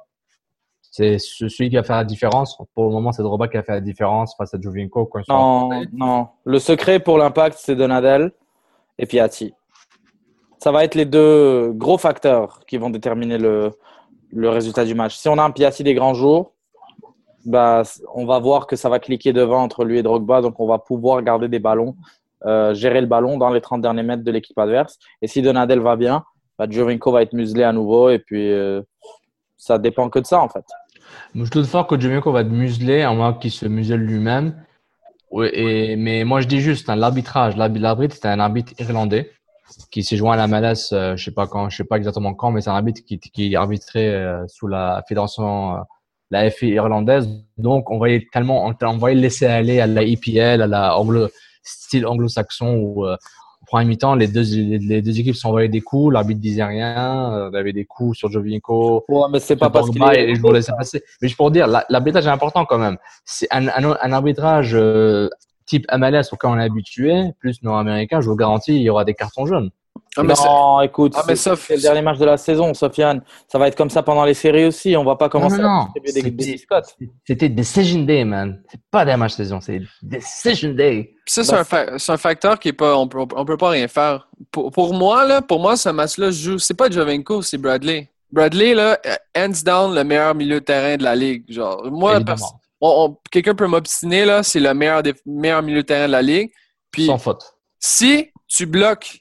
C'est 0.81 1.18
ce- 1.20 1.46
celui 1.49 1.70
qui 1.70 1.77
va 1.77 1.85
faire 1.85 1.96
la 1.96 2.05
différence. 2.05 2.59
Pour 2.75 2.87
le 2.87 2.90
moment, 2.90 3.12
c'est 3.12 3.23
Drogba 3.23 3.46
qui 3.46 3.57
a 3.57 3.62
fait 3.62 3.73
la 3.73 3.81
différence 3.81 4.35
face 4.37 4.53
à 4.53 4.59
Jovinko. 4.61 5.07
Quand 5.07 5.23
Non, 5.29 5.83
non. 5.92 6.29
Le 6.44 6.59
secret 6.59 6.99
pour 6.99 7.18
l'impact, 7.18 7.57
c'est 7.61 7.77
Donadel 7.77 8.33
et 8.99 9.07
Piatti. 9.07 9.55
Ça 10.62 10.73
va 10.73 10.85
être 10.85 10.94
les 10.94 11.07
deux 11.07 11.73
gros 11.73 11.99
facteurs 11.99 12.61
qui 12.66 12.77
vont 12.77 12.90
déterminer 12.90 13.38
le, 13.38 13.73
le 14.31 14.49
résultat 14.51 14.85
du 14.85 14.94
match. 14.94 15.16
Si 15.16 15.29
on 15.29 15.38
a 15.38 15.42
un 15.42 15.51
Piatti 15.51 15.83
des 15.83 15.94
grands 15.94 16.14
jours, 16.14 16.53
bah, 17.46 17.83
on 18.14 18.27
va 18.27 18.38
voir 18.38 18.66
que 18.66 18.77
ça 18.77 18.88
va 18.90 18.99
cliquer 18.99 19.33
devant 19.33 19.62
entre 19.62 19.85
lui 19.85 19.99
et 19.99 20.03
Drogba, 20.03 20.42
donc 20.42 20.61
on 20.61 20.66
va 20.66 20.79
pouvoir 20.79 21.23
garder 21.23 21.49
des 21.49 21.59
ballons, 21.59 21.96
euh, 22.44 22.75
gérer 22.75 23.01
le 23.01 23.07
ballon 23.07 23.38
dans 23.38 23.49
les 23.51 23.62
30 23.62 23.81
derniers 23.81 24.03
mètres 24.03 24.23
de 24.23 24.31
l'équipe 24.31 24.59
adverse. 24.59 24.99
Et 25.23 25.27
si 25.27 25.40
Donadel 25.40 25.81
va 25.81 25.96
bien, 25.96 26.25
bah, 26.59 26.66
va 26.68 27.23
être 27.23 27.33
muselé 27.33 27.62
à 27.64 27.73
nouveau 27.73 28.11
et 28.11 28.18
puis 28.18 28.53
euh, 28.53 28.83
ça 29.57 29.79
dépend 29.79 30.11
que 30.11 30.18
de 30.18 30.27
ça 30.27 30.40
en 30.40 30.49
fait. 30.51 30.64
Je 31.35 31.51
doute 31.51 31.66
fort 31.66 31.87
que 31.87 31.99
Jovinko 31.99 32.33
va 32.33 32.42
être 32.42 32.51
muselé, 32.51 33.01
à 33.03 33.12
moins 33.14 33.33
qu'il 33.33 33.51
se 33.51 33.64
muselle 33.66 34.01
lui-même. 34.01 34.62
Et, 35.53 35.96
mais 35.96 36.25
moi, 36.25 36.40
je 36.40 36.49
dis 36.49 36.61
juste, 36.61 36.90
hein, 36.90 36.96
l'arbitrage, 36.96 37.57
l'arbi- 37.57 37.79
l'arbitre, 37.79 38.16
c'est 38.20 38.29
un 38.29 38.40
arbitre 38.40 38.73
irlandais 38.79 39.31
qui 39.90 40.02
s'est 40.02 40.16
joint 40.16 40.35
à 40.35 40.37
la 40.37 40.46
MLS, 40.46 40.92
euh, 40.92 41.16
je 41.16 41.24
sais 41.24 41.30
pas 41.30 41.46
quand, 41.46 41.68
je 41.70 41.76
sais 41.78 41.85
pas 41.85 41.96
exactement 41.96 42.35
quand, 42.35 42.50
mais 42.50 42.61
c'est 42.61 42.70
un 42.70 42.74
arbitre 42.74 43.02
qui, 43.06 43.18
qui 43.18 43.56
arbitrait 43.56 44.09
euh, 44.09 44.44
sous 44.48 44.66
la 44.66 45.02
fédération, 45.09 45.76
euh, 45.76 45.78
la 46.30 46.50
FI 46.50 46.68
irlandaise. 46.68 47.28
Donc, 47.59 47.90
on 47.90 47.98
voyait 47.98 48.26
tellement, 48.33 48.66
on, 48.66 48.74
on 48.87 48.96
voyait 48.98 49.16
le 49.16 49.22
laisser 49.22 49.46
aller 49.46 49.80
à 49.80 49.87
la 49.87 50.02
EPL, 50.02 50.62
à 50.62 50.66
la 50.66 50.96
anglo, 50.96 51.28
style 51.62 52.06
anglo-saxon 52.06 52.74
où, 52.76 53.06
euh, 53.06 53.16
au 53.62 53.66
premier 53.66 53.85
mi-temps, 53.85 54.14
les 54.14 54.26
deux, 54.26 54.42
les, 54.42 54.78
les 54.78 55.02
deux 55.02 55.20
équipes 55.20 55.35
s'envoyaient 55.37 55.68
des 55.68 55.80
coups, 55.83 56.12
l'arbitre 56.14 56.40
disait 56.40 56.64
rien, 56.64 57.33
euh, 57.35 57.50
il 57.52 57.56
avait 57.56 57.72
des 57.74 57.85
coups 57.85 58.16
sur 58.16 58.30
Jovinko, 58.30 59.04
Ouais, 59.09 59.26
mais 59.30 59.38
c'est 59.38 59.56
pas 59.56 59.70
parce 59.70 59.90
qu'il 59.90 60.02
est. 60.02 60.35
je 60.35 60.40
vous 60.40 60.50
laisse 60.52 60.70
passer. 60.76 61.02
Mais 61.20 61.28
je 61.28 61.37
pour 61.37 61.50
dire, 61.50 61.66
la- 61.66 61.85
l'arbitrage 61.90 62.26
est 62.26 62.30
important 62.30 62.64
quand 62.64 62.78
même. 62.78 62.96
C'est 63.24 63.46
un, 63.50 63.68
un, 63.68 63.96
un 64.00 64.12
arbitrage 64.12 64.74
euh, 64.74 65.28
type 65.70 65.87
MLS 65.96 66.22
auquel 66.33 66.50
on 66.50 66.59
est 66.59 66.64
habitué, 66.64 67.33
plus 67.38 67.62
nord-américain, 67.62 68.20
je 68.20 68.28
vous 68.28 68.37
garantis, 68.37 68.74
il 68.76 68.83
y 68.83 68.90
aura 68.90 69.04
des 69.04 69.14
cartons 69.14 69.46
jaunes. 69.46 69.70
Ah, 70.16 70.22
mais 70.24 70.35
non, 70.44 70.80
écoute, 70.80 71.14
Ah, 71.16 71.22
mais 71.26 71.37
c'est 71.37 71.50
le 71.70 71.80
dernier 71.80 72.02
match 72.02 72.18
de 72.18 72.24
la 72.24 72.37
saison, 72.37 72.74
Sofiane. 72.74 73.22
Ça 73.46 73.59
va 73.59 73.68
être 73.68 73.76
comme 73.76 73.90
ça 73.90 74.02
pendant 74.02 74.24
les 74.24 74.35
séries 74.35 74.64
aussi. 74.64 74.96
On 74.96 75.04
va 75.04 75.14
pas 75.14 75.28
commencer 75.28 75.59
non, 75.59 75.62
non. 75.62 75.80
à 75.83 75.88
distribuer 76.04 76.30
des, 76.30 76.52
biscottes. 76.52 76.96
C'était 77.24 77.48
Decision 77.48 78.02
Day, 78.02 78.24
man. 78.24 78.61
C'est 78.68 78.80
pas 78.90 79.04
des 79.04 79.14
matchs 79.16 79.35
saison, 79.35 79.61
c'est 79.61 79.80
Decision 80.02 80.70
Day. 80.70 81.14
Ça, 81.26 81.44
c'est 81.44 81.52
Bah, 81.52 81.61
un, 81.61 81.64
fa- 81.64 81.98
c'est 81.98 82.12
un 82.12 82.16
facteur 82.16 82.59
qui 82.59 82.68
est 82.68 82.72
pas. 82.72 82.96
On 82.96 83.06
peut, 83.06 83.18
on 83.20 83.44
peut 83.44 83.56
pas 83.56 83.70
rien 83.70 83.87
faire. 83.87 84.28
Pour, 84.50 84.72
pour 84.72 84.92
moi, 84.94 85.24
là, 85.26 85.42
pour 85.42 85.61
moi, 85.61 85.76
ce 85.76 85.90
match-là, 85.90 86.30
je 86.33 86.42
joue. 86.42 86.59
C'est 86.59 86.74
pas 86.74 86.90
Jovenko, 86.90 87.42
c'est 87.42 87.59
Bradley. 87.59 88.11
Bradley, 88.33 88.74
là, 88.74 88.98
hands 89.37 89.62
down, 89.64 89.94
le 89.94 90.02
meilleur 90.02 90.35
milieu 90.35 90.61
de 90.61 90.64
terrain 90.64 90.96
de 90.96 91.04
la 91.04 91.14
ligue. 91.14 91.44
Genre, 91.48 91.85
moi, 91.90 92.18
Quelqu'un 93.31 93.55
peut 93.55 93.66
m'obstiner, 93.66 94.25
là, 94.25 94.43
c'est 94.43 94.61
le 94.61 94.73
meilleur 94.73 95.03
des 95.03 95.14
meilleurs 95.27 95.62
milieux 95.62 95.83
de 95.83 95.87
terrain 95.87 96.07
de 96.07 96.12
la 96.12 96.23
ligue. 96.23 96.51
Puis, 96.90 97.07
Sans 97.07 97.19
faute. 97.19 97.55
si 97.79 98.31
tu 98.49 98.66
bloques 98.66 99.21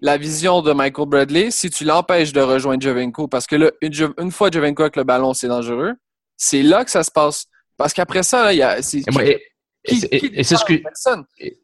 la 0.00 0.18
vision 0.18 0.60
de 0.60 0.72
Michael 0.72 1.08
Bradley, 1.08 1.50
si 1.50 1.70
tu 1.70 1.84
l'empêches 1.84 2.32
de 2.32 2.40
rejoindre 2.40 2.82
Jovenko, 2.82 3.28
parce 3.28 3.46
que 3.46 3.56
là, 3.56 3.70
une, 3.80 4.30
fois 4.30 4.50
Jovenko 4.50 4.82
avec 4.82 4.96
le 4.96 5.04
ballon, 5.04 5.32
c'est 5.34 5.48
dangereux, 5.48 5.94
c'est 6.36 6.62
là 6.62 6.84
que 6.84 6.90
ça 6.90 7.02
se 7.02 7.10
passe. 7.10 7.46
Parce 7.76 7.94
qu'après 7.94 8.22
ça, 8.22 8.44
là, 8.44 8.52
il 8.52 8.58
y 8.58 8.62
a. 8.62 8.78
Et, 8.78 8.82
c'est- 8.82 8.98
ce 9.00 10.64
que, 10.64 10.72
défend 10.72 10.82
personne. 10.82 11.24
Et, 11.38 11.56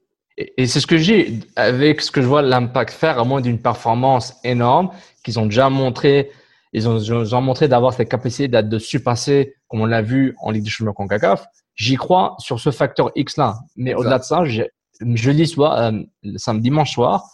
et 0.56 0.66
c'est 0.66 0.80
ce 0.80 0.86
que 0.86 0.96
j'ai 0.96 1.40
avec 1.56 2.00
ce 2.00 2.10
que 2.10 2.22
je 2.22 2.26
vois 2.26 2.42
l'impact 2.42 2.92
faire, 2.92 3.18
à 3.18 3.24
moins 3.24 3.40
d'une 3.40 3.60
performance 3.60 4.34
énorme, 4.44 4.90
qu'ils 5.22 5.38
ont 5.38 5.46
déjà 5.46 5.68
montré, 5.68 6.30
ils 6.72 6.88
ont, 6.88 6.98
ils 6.98 7.34
ont 7.34 7.40
montré 7.40 7.68
d'avoir 7.68 7.92
cette 7.92 8.08
capacité 8.08 8.48
de 8.48 8.78
surpasser, 8.78 9.56
comme 9.72 9.80
on 9.80 9.86
l'a 9.86 10.02
vu 10.02 10.36
en 10.42 10.50
Ligue 10.50 10.64
des 10.64 10.70
Champions 10.70 10.92
CONCACAF. 10.92 11.46
J'y 11.74 11.96
crois 11.96 12.36
sur 12.38 12.60
ce 12.60 12.70
facteur 12.70 13.10
X-là. 13.16 13.56
Mais 13.74 13.94
au-delà 13.94 14.18
de 14.18 14.22
ça, 14.22 14.42
jeudi 15.14 15.46
soir, 15.46 15.78
euh, 15.78 15.92
samedi 16.36 16.64
dimanche 16.64 16.92
soir, 16.92 17.24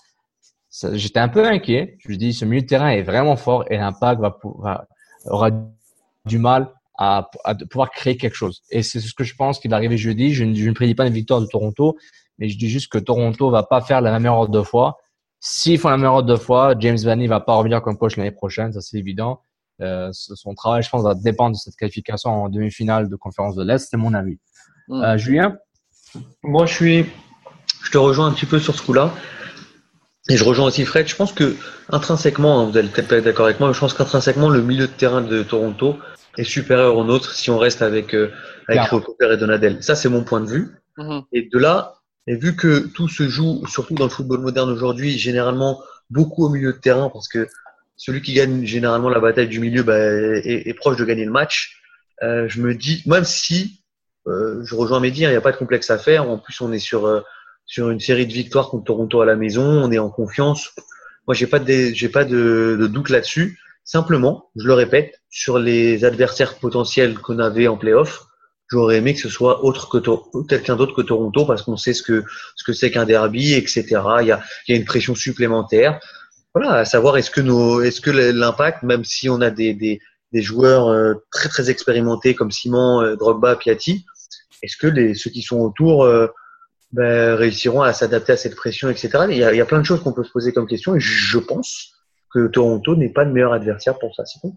j'étais 0.92 1.18
un 1.18 1.28
peu 1.28 1.44
inquiet. 1.44 1.96
Je 1.98 2.10
me 2.10 2.16
dis, 2.16 2.32
ce 2.32 2.44
milieu 2.44 2.62
de 2.62 2.66
terrain 2.68 2.90
est 2.90 3.02
vraiment 3.02 3.34
fort 3.34 3.64
et 3.70 3.76
l'impact 3.76 4.20
va, 4.20 4.86
aura 5.26 5.50
du 6.26 6.38
mal 6.38 6.72
à, 6.96 7.28
pouvoir 7.68 7.90
créer 7.90 8.16
quelque 8.16 8.36
chose. 8.36 8.62
Et 8.70 8.84
c'est 8.84 9.00
ce 9.00 9.14
que 9.14 9.24
je 9.24 9.34
pense 9.34 9.58
qui 9.58 9.66
va 9.66 9.74
arriver 9.74 9.98
jeudi. 9.98 10.32
Je 10.32 10.44
ne, 10.44 10.54
je 10.54 10.68
ne 10.68 10.74
prédis 10.74 10.94
pas 10.94 11.08
une 11.08 11.12
victoire 11.12 11.40
de 11.40 11.46
Toronto, 11.46 11.96
mais 12.38 12.48
je 12.48 12.56
dis 12.56 12.68
juste 12.68 12.92
que 12.92 12.98
Toronto 12.98 13.50
va 13.50 13.64
pas 13.64 13.80
faire 13.80 14.00
la 14.00 14.12
même 14.12 14.26
erreur 14.26 14.48
deux 14.48 14.62
fois. 14.62 14.98
S'ils 15.40 15.78
font 15.78 15.88
la 15.88 15.96
même 15.96 16.06
erreur 16.06 16.22
deux 16.22 16.36
fois, 16.36 16.76
James 16.78 16.98
Vanny 16.98 17.26
va 17.26 17.40
pas 17.40 17.54
revenir 17.54 17.82
comme 17.82 17.98
coach 17.98 18.16
l'année 18.16 18.30
prochaine, 18.30 18.72
ça 18.72 18.80
c'est 18.80 18.96
évident. 18.96 19.40
Euh, 19.80 20.10
son 20.12 20.54
travail, 20.54 20.82
je 20.82 20.90
pense, 20.90 21.02
va 21.02 21.14
dépendre 21.14 21.56
de 21.56 21.60
cette 21.60 21.76
qualification 21.76 22.30
en 22.30 22.48
demi-finale 22.48 23.08
de 23.08 23.16
conférence 23.16 23.54
de 23.54 23.64
l'Est, 23.64 23.88
c'est 23.90 23.96
mon 23.96 24.14
avis. 24.14 24.38
Mm. 24.88 25.02
Euh, 25.02 25.16
Julien? 25.18 25.56
Moi, 26.42 26.66
je 26.66 26.74
suis, 26.74 27.06
je 27.84 27.90
te 27.90 27.98
rejoins 27.98 28.26
un 28.26 28.32
petit 28.32 28.46
peu 28.46 28.58
sur 28.58 28.74
ce 28.74 28.82
coup-là. 28.82 29.12
Et 30.30 30.36
je 30.36 30.44
rejoins 30.44 30.66
aussi 30.66 30.84
Fred. 30.84 31.08
Je 31.08 31.16
pense 31.16 31.32
que 31.32 31.56
intrinsèquement, 31.90 32.60
hein, 32.60 32.70
vous 32.70 32.76
allez 32.76 32.88
peut-être 32.88 33.08
pas 33.08 33.16
être 33.16 33.24
d'accord 33.24 33.46
avec 33.46 33.60
moi, 33.60 33.68
mais 33.68 33.74
je 33.74 33.80
pense 33.80 33.94
qu'intrinsèquement, 33.94 34.50
le 34.50 34.62
milieu 34.62 34.86
de 34.86 34.92
terrain 34.92 35.22
de 35.22 35.42
Toronto 35.42 35.96
est 36.36 36.44
supérieur 36.44 36.96
au 36.96 37.04
nôtre 37.04 37.32
si 37.32 37.50
on 37.50 37.58
reste 37.58 37.80
avec, 37.80 38.14
euh, 38.14 38.30
avec 38.68 38.82
et 38.92 39.36
Donadel. 39.36 39.82
Ça, 39.82 39.94
c'est 39.94 40.08
mon 40.08 40.24
point 40.24 40.40
de 40.40 40.48
vue. 40.48 40.76
Mhm. 40.98 41.22
Et 41.32 41.48
de 41.50 41.58
là, 41.58 41.94
et 42.26 42.36
vu 42.36 42.56
que 42.56 42.86
tout 42.88 43.08
se 43.08 43.26
joue, 43.26 43.64
surtout 43.66 43.94
dans 43.94 44.04
le 44.04 44.10
football 44.10 44.40
moderne 44.40 44.70
aujourd'hui, 44.70 45.16
généralement 45.16 45.80
beaucoup 46.10 46.44
au 46.44 46.50
milieu 46.50 46.74
de 46.74 46.78
terrain, 46.78 47.08
parce 47.08 47.28
que 47.28 47.48
celui 47.98 48.22
qui 48.22 48.32
gagne 48.32 48.64
généralement 48.64 49.10
la 49.10 49.20
bataille 49.20 49.48
du 49.48 49.60
milieu 49.60 49.82
bah, 49.82 49.98
est, 49.98 50.66
est 50.66 50.74
proche 50.74 50.96
de 50.96 51.04
gagner 51.04 51.26
le 51.26 51.30
match, 51.30 51.82
euh, 52.22 52.48
je 52.48 52.62
me 52.62 52.74
dis, 52.74 53.02
même 53.06 53.24
si 53.24 53.82
euh, 54.26 54.62
je 54.64 54.74
rejoins 54.74 55.00
Mehdi, 55.00 55.24
hein, 55.24 55.28
il 55.28 55.32
n'y 55.32 55.36
a 55.36 55.42
pas 55.42 55.52
de 55.52 55.56
complexe 55.56 55.90
à 55.90 55.98
faire, 55.98 56.30
en 56.30 56.38
plus 56.38 56.58
on 56.60 56.72
est 56.72 56.78
sur, 56.78 57.06
euh, 57.06 57.20
sur 57.66 57.90
une 57.90 58.00
série 58.00 58.26
de 58.26 58.32
victoires 58.32 58.70
contre 58.70 58.84
Toronto 58.84 59.20
à 59.20 59.26
la 59.26 59.36
maison, 59.36 59.64
on 59.64 59.90
est 59.90 59.98
en 59.98 60.10
confiance. 60.10 60.70
Moi, 61.26 61.34
j'ai 61.34 61.46
pas 61.46 61.58
de, 61.58 61.90
j'ai 61.92 62.08
pas 62.08 62.24
de, 62.24 62.76
de 62.80 62.86
doute 62.86 63.10
là-dessus. 63.10 63.58
Simplement, 63.84 64.50
je 64.56 64.66
le 64.66 64.74
répète, 64.74 65.20
sur 65.28 65.58
les 65.58 66.04
adversaires 66.04 66.56
potentiels 66.56 67.18
qu'on 67.18 67.38
avait 67.38 67.68
en 67.68 67.76
playoff, 67.76 68.26
j'aurais 68.70 68.96
aimé 68.96 69.14
que 69.14 69.20
ce 69.20 69.28
soit 69.28 69.64
autre 69.64 69.88
que 69.88 69.98
quelqu'un 70.46 70.76
d'autre 70.76 70.94
que 70.94 71.02
Toronto 71.02 71.46
parce 71.46 71.62
qu'on 71.62 71.76
sait 71.76 71.94
ce 71.94 72.02
que 72.02 72.24
ce 72.54 72.64
que 72.64 72.72
c'est 72.72 72.90
qu'un 72.90 73.06
derby, 73.06 73.54
etc. 73.54 73.84
Il 74.20 74.26
y 74.26 74.32
a, 74.32 74.42
il 74.66 74.72
y 74.72 74.74
a 74.74 74.76
une 74.76 74.84
pression 74.84 75.14
supplémentaire. 75.14 76.00
Voilà, 76.54 76.74
à 76.74 76.84
savoir 76.84 77.16
est-ce 77.16 77.30
que 77.30 77.40
nos, 77.40 77.82
est-ce 77.82 78.00
que 78.00 78.10
l'impact, 78.10 78.82
même 78.82 79.04
si 79.04 79.28
on 79.28 79.40
a 79.40 79.50
des, 79.50 79.74
des, 79.74 80.00
des 80.32 80.42
joueurs 80.42 80.88
euh, 80.88 81.14
très 81.30 81.48
très 81.48 81.70
expérimentés 81.70 82.34
comme 82.34 82.50
Simon, 82.50 83.02
euh, 83.02 83.16
Drogba, 83.16 83.56
Piatti, 83.56 84.04
est-ce 84.62 84.76
que 84.76 84.86
les 84.86 85.14
ceux 85.14 85.30
qui 85.30 85.42
sont 85.42 85.58
autour 85.58 86.04
euh, 86.04 86.26
ben, 86.92 87.34
réussiront 87.34 87.82
à 87.82 87.92
s'adapter 87.92 88.32
à 88.32 88.36
cette 88.36 88.56
pression, 88.56 88.88
etc. 88.88 89.10
Il 89.30 89.36
y, 89.36 89.44
a, 89.44 89.52
il 89.52 89.56
y 89.56 89.60
a 89.60 89.66
plein 89.66 89.78
de 89.78 89.84
choses 89.84 90.02
qu'on 90.02 90.12
peut 90.12 90.24
se 90.24 90.32
poser 90.32 90.52
comme 90.52 90.66
question 90.66 90.94
et 90.94 91.00
je 91.00 91.38
pense 91.38 91.92
que 92.32 92.46
Toronto 92.48 92.96
n'est 92.96 93.10
pas 93.10 93.24
le 93.24 93.32
meilleur 93.32 93.52
adversaire 93.52 93.98
pour 93.98 94.14
ça. 94.14 94.24
C'est 94.24 94.40
tout. 94.40 94.56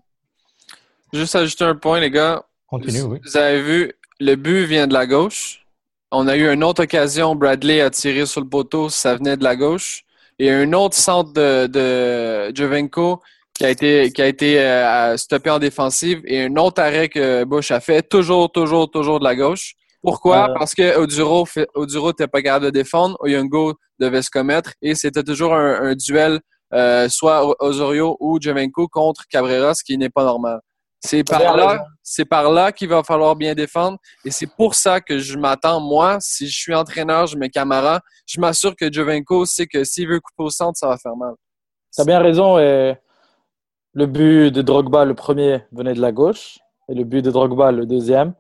Juste 1.13 1.35
ajouter 1.35 1.65
un 1.65 1.75
point, 1.75 1.99
les 1.99 2.09
gars. 2.09 2.43
Continue, 2.67 3.01
oui. 3.01 3.19
Vous 3.23 3.37
avez 3.37 3.61
vu, 3.61 3.93
le 4.19 4.35
but 4.35 4.65
vient 4.65 4.87
de 4.87 4.93
la 4.93 5.05
gauche. 5.05 5.65
On 6.11 6.27
a 6.27 6.35
eu 6.35 6.49
une 6.51 6.63
autre 6.63 6.83
occasion, 6.83 7.35
Bradley 7.35 7.81
a 7.81 7.89
tiré 7.89 8.25
sur 8.25 8.41
le 8.41 8.47
poteau, 8.47 8.89
ça 8.89 9.15
venait 9.15 9.37
de 9.37 9.43
la 9.43 9.55
gauche. 9.55 10.03
Et 10.41 10.49
un 10.49 10.73
autre 10.73 10.95
centre 10.95 11.31
de, 11.33 11.67
de 11.67 12.51
Jovenko 12.55 13.21
qui 13.53 13.63
a 13.63 13.69
été, 13.69 14.11
qui 14.11 14.23
a 14.23 14.25
été 14.25 14.59
euh, 14.59 15.15
stoppé 15.15 15.51
en 15.51 15.59
défensive 15.59 16.19
et 16.25 16.45
un 16.45 16.55
autre 16.55 16.81
arrêt 16.81 17.09
que 17.09 17.43
Bush 17.43 17.69
a 17.69 17.79
fait, 17.79 18.01
toujours, 18.01 18.51
toujours, 18.51 18.89
toujours 18.89 19.19
de 19.19 19.23
la 19.23 19.35
gauche. 19.35 19.75
Pourquoi? 20.01 20.49
Euh. 20.49 20.53
Parce 20.57 20.73
que 20.73 20.97
Oduro, 20.97 21.45
n'était 22.07 22.27
pas 22.27 22.41
capable 22.41 22.65
de 22.65 22.69
défendre, 22.71 23.17
Oyungo 23.19 23.75
devait 23.99 24.23
se 24.23 24.31
commettre 24.31 24.71
et 24.81 24.95
c'était 24.95 25.21
toujours 25.21 25.53
un, 25.53 25.91
un 25.91 25.93
duel, 25.93 26.39
euh, 26.73 27.07
soit 27.07 27.55
Osorio 27.63 28.17
ou 28.19 28.39
Jovenko 28.41 28.87
contre 28.87 29.25
Cabrera, 29.29 29.75
ce 29.75 29.83
qui 29.83 29.95
n'est 29.95 30.09
pas 30.09 30.23
normal. 30.23 30.59
C'est 31.03 31.23
par 31.23 31.39
là, 31.57 31.85
c'est 32.03 32.25
par 32.25 32.51
là 32.51 32.71
qu'il 32.71 32.87
va 32.89 33.01
falloir 33.03 33.35
bien 33.35 33.55
défendre. 33.55 33.97
Et 34.23 34.29
c'est 34.31 34.45
pour 34.47 34.75
ça 34.75 35.01
que 35.01 35.17
je 35.17 35.37
m'attends, 35.37 35.79
moi, 35.79 36.17
si 36.19 36.47
je 36.47 36.55
suis 36.55 36.75
entraîneur, 36.75 37.25
je 37.27 37.37
mets 37.37 37.49
Camara, 37.49 38.01
je 38.27 38.39
m'assure 38.39 38.75
que 38.75 38.91
Jovenko 38.91 39.45
sait 39.45 39.65
que 39.65 39.83
s'il 39.83 40.07
veut 40.07 40.19
couper 40.19 40.43
au 40.43 40.49
centre, 40.51 40.77
ça 40.77 40.87
va 40.87 40.97
faire 40.97 41.15
mal. 41.15 41.33
T'as 41.95 42.05
bien 42.05 42.19
raison. 42.19 42.59
Et 42.59 42.95
le 43.93 44.05
but 44.05 44.51
de 44.51 44.61
Drogba, 44.61 45.03
le 45.05 45.15
premier, 45.15 45.63
venait 45.71 45.93
de 45.95 46.01
la 46.01 46.11
gauche. 46.11 46.59
Et 46.87 46.93
le 46.93 47.03
but 47.03 47.21
de 47.23 47.31
Drogba, 47.31 47.71
le 47.71 47.85
deuxième, 47.85 48.33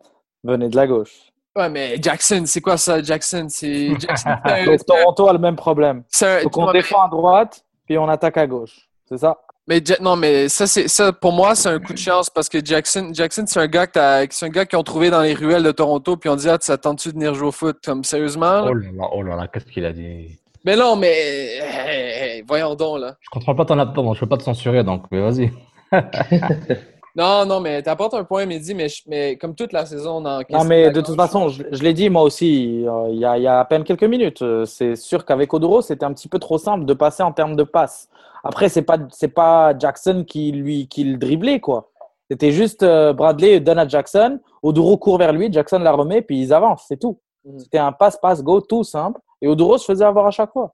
venait 0.43 0.69
de 0.69 0.75
la 0.75 0.85
gauche. 0.87 1.13
Ouais, 1.55 1.67
mais 1.69 1.97
Jackson, 2.01 2.43
c'est 2.45 2.61
quoi 2.61 2.77
ça, 2.77 3.01
Jackson? 3.01 3.47
C'est 3.49 3.89
Toronto 4.87 5.27
a 5.27 5.33
le 5.33 5.39
même 5.39 5.55
problème. 5.55 6.03
un- 6.21 6.43
Donc 6.43 6.57
on 6.57 6.71
défend 6.71 7.01
à 7.01 7.09
droite, 7.09 7.65
puis 7.85 7.97
on 7.97 8.07
attaque 8.07 8.37
à 8.37 8.45
gauche. 8.47 8.87
C'est 9.09 9.17
ça? 9.17 9.37
Mais 9.67 9.81
non, 10.01 10.15
mais 10.15 10.49
ça, 10.49 10.65
c'est 10.65 10.87
ça 10.87 11.13
pour 11.13 11.31
moi, 11.31 11.55
c'est 11.55 11.69
un 11.69 11.79
coup 11.79 11.93
de 11.93 11.97
chance 11.97 12.29
parce 12.29 12.49
que 12.49 12.63
Jackson, 12.63 13.11
Jackson, 13.13 13.43
c'est 13.47 13.59
un 13.59 13.67
gars 13.67 13.87
que 13.87 14.27
c'est 14.31 14.45
un 14.45 14.49
gars 14.49 14.65
qu'ils 14.65 14.79
ont 14.79 14.83
trouvé 14.83 15.09
dans 15.09 15.21
les 15.21 15.33
ruelles 15.33 15.63
de 15.63 15.71
Toronto 15.71 16.17
puis 16.17 16.29
on 16.29 16.35
dit 16.35 16.49
ah, 16.49 16.57
tu 16.57 16.67
t'attends-tu 16.67 17.09
de 17.09 17.13
venir 17.13 17.33
jouer 17.35 17.49
au 17.49 17.51
foot? 17.51 17.77
Comme 17.83 18.03
sérieusement? 18.03 18.63
Oh 18.65 18.73
là 18.73 18.87
là, 18.91 19.09
oh 19.13 19.21
là 19.21 19.35
là, 19.35 19.47
qu'est-ce 19.47 19.65
qu'il 19.65 19.85
a 19.85 19.93
dit? 19.93 20.39
Mais 20.65 20.75
non, 20.75 20.95
mais 20.95 21.11
hey, 21.11 22.37
hey, 22.37 22.43
voyons 22.47 22.75
donc 22.75 22.99
là. 22.99 23.15
Je 23.19 23.29
contrôle 23.29 23.55
pas 23.55 23.65
ton 23.65 23.75
laptop, 23.75 24.03
donc 24.03 24.15
je 24.15 24.19
peux 24.19 24.29
pas 24.29 24.37
te 24.37 24.43
censurer, 24.43 24.83
donc 24.83 25.05
mais 25.11 25.21
vas-y. 25.21 25.51
Non, 27.15 27.45
non, 27.45 27.59
mais 27.59 27.81
t'apportes 27.83 28.13
un 28.13 28.23
point, 28.23 28.45
Mehdi, 28.45 28.73
mais, 28.73 28.87
je- 28.87 29.03
mais 29.07 29.37
comme 29.37 29.53
toute 29.55 29.73
la 29.73 29.85
saison 29.85 30.21
dans 30.21 30.41
Non, 30.49 30.63
mais 30.63 30.91
de 30.91 31.01
toute 31.01 31.15
façon, 31.15 31.49
je, 31.49 31.63
je 31.71 31.83
l'ai 31.83 31.93
dit 31.93 32.09
moi 32.09 32.21
aussi 32.23 32.85
euh, 32.87 33.09
il 33.11 33.19
y, 33.19 33.25
a, 33.25 33.37
il 33.37 33.43
y 33.43 33.47
a 33.47 33.59
à 33.59 33.65
peine 33.65 33.83
quelques 33.83 34.03
minutes. 34.05 34.41
euh, 34.41 34.65
C'est 34.65 34.95
sûr 34.95 35.25
qu'avec 35.25 35.53
Oduro, 35.53 35.81
c'était 35.81 36.05
un 36.05 36.13
petit 36.13 36.29
peu 36.29 36.39
trop 36.39 36.57
simple 36.57 36.85
de 36.85 36.93
passer 36.93 37.21
en 37.23 37.31
termes 37.33 37.55
de 37.55 37.63
passes. 37.63 38.07
Après, 38.43 38.69
c'est 38.69 38.81
pas 38.81 38.97
c'est 39.11 39.27
pas 39.27 39.77
Jackson 39.77 40.23
qui 40.27 40.51
lui 40.51 40.87
qui 40.87 41.03
le 41.03 41.17
driblait 41.17 41.59
quoi. 41.59 41.91
C'était 42.29 42.51
juste 42.53 42.81
euh, 42.83 43.11
Bradley 43.13 43.59
donne 43.59 43.77
à 43.79 43.87
Jackson, 43.87 44.39
Oduro 44.63 44.97
court 44.97 45.17
vers 45.17 45.33
lui, 45.33 45.51
Jackson 45.51 45.79
la 45.79 45.91
remet, 45.91 46.21
puis 46.21 46.39
ils 46.41 46.53
avancent, 46.53 46.85
c'est 46.87 46.97
tout. 46.99 47.19
Mhm. 47.43 47.59
C'était 47.59 47.77
un 47.77 47.91
passe 47.91 48.17
passe 48.21 48.41
go 48.41 48.61
tout 48.61 48.83
simple. 48.85 49.19
Et 49.41 49.47
Oduro 49.49 49.77
se 49.77 49.85
faisait 49.85 50.05
avoir 50.05 50.27
à 50.27 50.31
chaque 50.31 50.51
fois. 50.53 50.73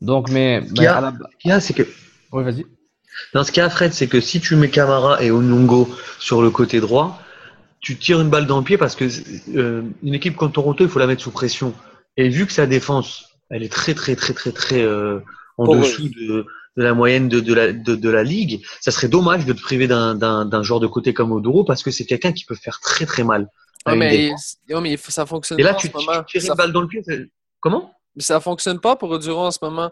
Donc, 0.00 0.30
mais. 0.30 0.62
qu'il 0.74 0.84
y 0.84 0.86
a- 0.86 1.00
la- 1.00 1.12
Ce 1.12 1.36
qu'il 1.38 1.50
y 1.50 1.52
a, 1.52 1.60
c'est 1.60 1.74
que 1.74 1.82
Oui, 2.32 2.44
vas-y. 2.44 2.64
Dans 3.34 3.44
ce 3.44 3.52
cas, 3.52 3.68
Fred, 3.68 3.92
c'est 3.92 4.06
que 4.06 4.20
si 4.20 4.40
tu 4.40 4.56
mets 4.56 4.70
Camara 4.70 5.22
et 5.22 5.30
Onyongo 5.30 5.88
sur 6.18 6.42
le 6.42 6.50
côté 6.50 6.80
droit, 6.80 7.20
tu 7.80 7.96
tires 7.96 8.20
une 8.20 8.30
balle 8.30 8.46
dans 8.46 8.58
le 8.58 8.64
pied 8.64 8.78
parce 8.78 8.96
que 8.96 9.04
euh, 9.54 9.82
une 10.02 10.14
équipe 10.14 10.36
comme 10.36 10.52
Toronto, 10.52 10.84
il 10.84 10.90
faut 10.90 10.98
la 10.98 11.06
mettre 11.06 11.22
sous 11.22 11.30
pression. 11.30 11.72
Et 12.16 12.28
vu 12.28 12.46
que 12.46 12.52
sa 12.52 12.66
défense, 12.66 13.26
elle 13.50 13.62
est 13.62 13.72
très 13.72 13.94
très 13.94 14.16
très 14.16 14.32
très 14.32 14.52
très 14.52 14.82
euh, 14.82 15.20
en 15.56 15.66
dessous 15.76 16.08
de, 16.08 16.46
de 16.76 16.82
la 16.82 16.94
moyenne 16.94 17.28
de, 17.28 17.40
de, 17.40 17.54
la, 17.54 17.72
de, 17.72 18.10
la 18.10 18.22
ligue, 18.22 18.64
ça 18.80 18.90
serait 18.90 19.08
dommage 19.08 19.46
de 19.46 19.52
te 19.52 19.60
priver 19.60 19.86
d'un 19.86 20.62
joueur 20.62 20.80
de 20.80 20.86
côté 20.86 21.14
comme 21.14 21.32
Oduro 21.32 21.64
parce 21.64 21.82
que 21.82 21.90
c'est 21.90 22.04
quelqu'un 22.04 22.32
qui 22.32 22.44
peut 22.44 22.54
faire 22.54 22.80
très 22.80 23.06
très 23.06 23.24
mal. 23.24 23.48
une 23.86 23.98
mais, 23.98 24.32
ouais, 24.68 24.80
mais 24.80 24.96
ça 24.96 25.24
fonctionne 25.24 25.60
Et 25.60 25.62
là, 25.62 25.74
pas 25.74 25.80
tu, 25.80 25.86
en 25.88 25.90
ce 25.90 25.98
tu 25.98 26.06
moment. 26.06 26.24
tires 26.24 26.42
Ça, 26.42 26.52
une 26.52 26.56
balle 26.56 26.72
dans 26.72 26.80
le 26.82 26.88
pied. 26.88 27.02
Comment? 27.60 27.92
Mais 28.14 28.22
ça 28.22 28.40
fonctionne 28.40 28.80
pas 28.80 28.96
pour 28.96 29.10
Oduro 29.10 29.44
en 29.46 29.50
ce 29.50 29.58
moment. 29.62 29.90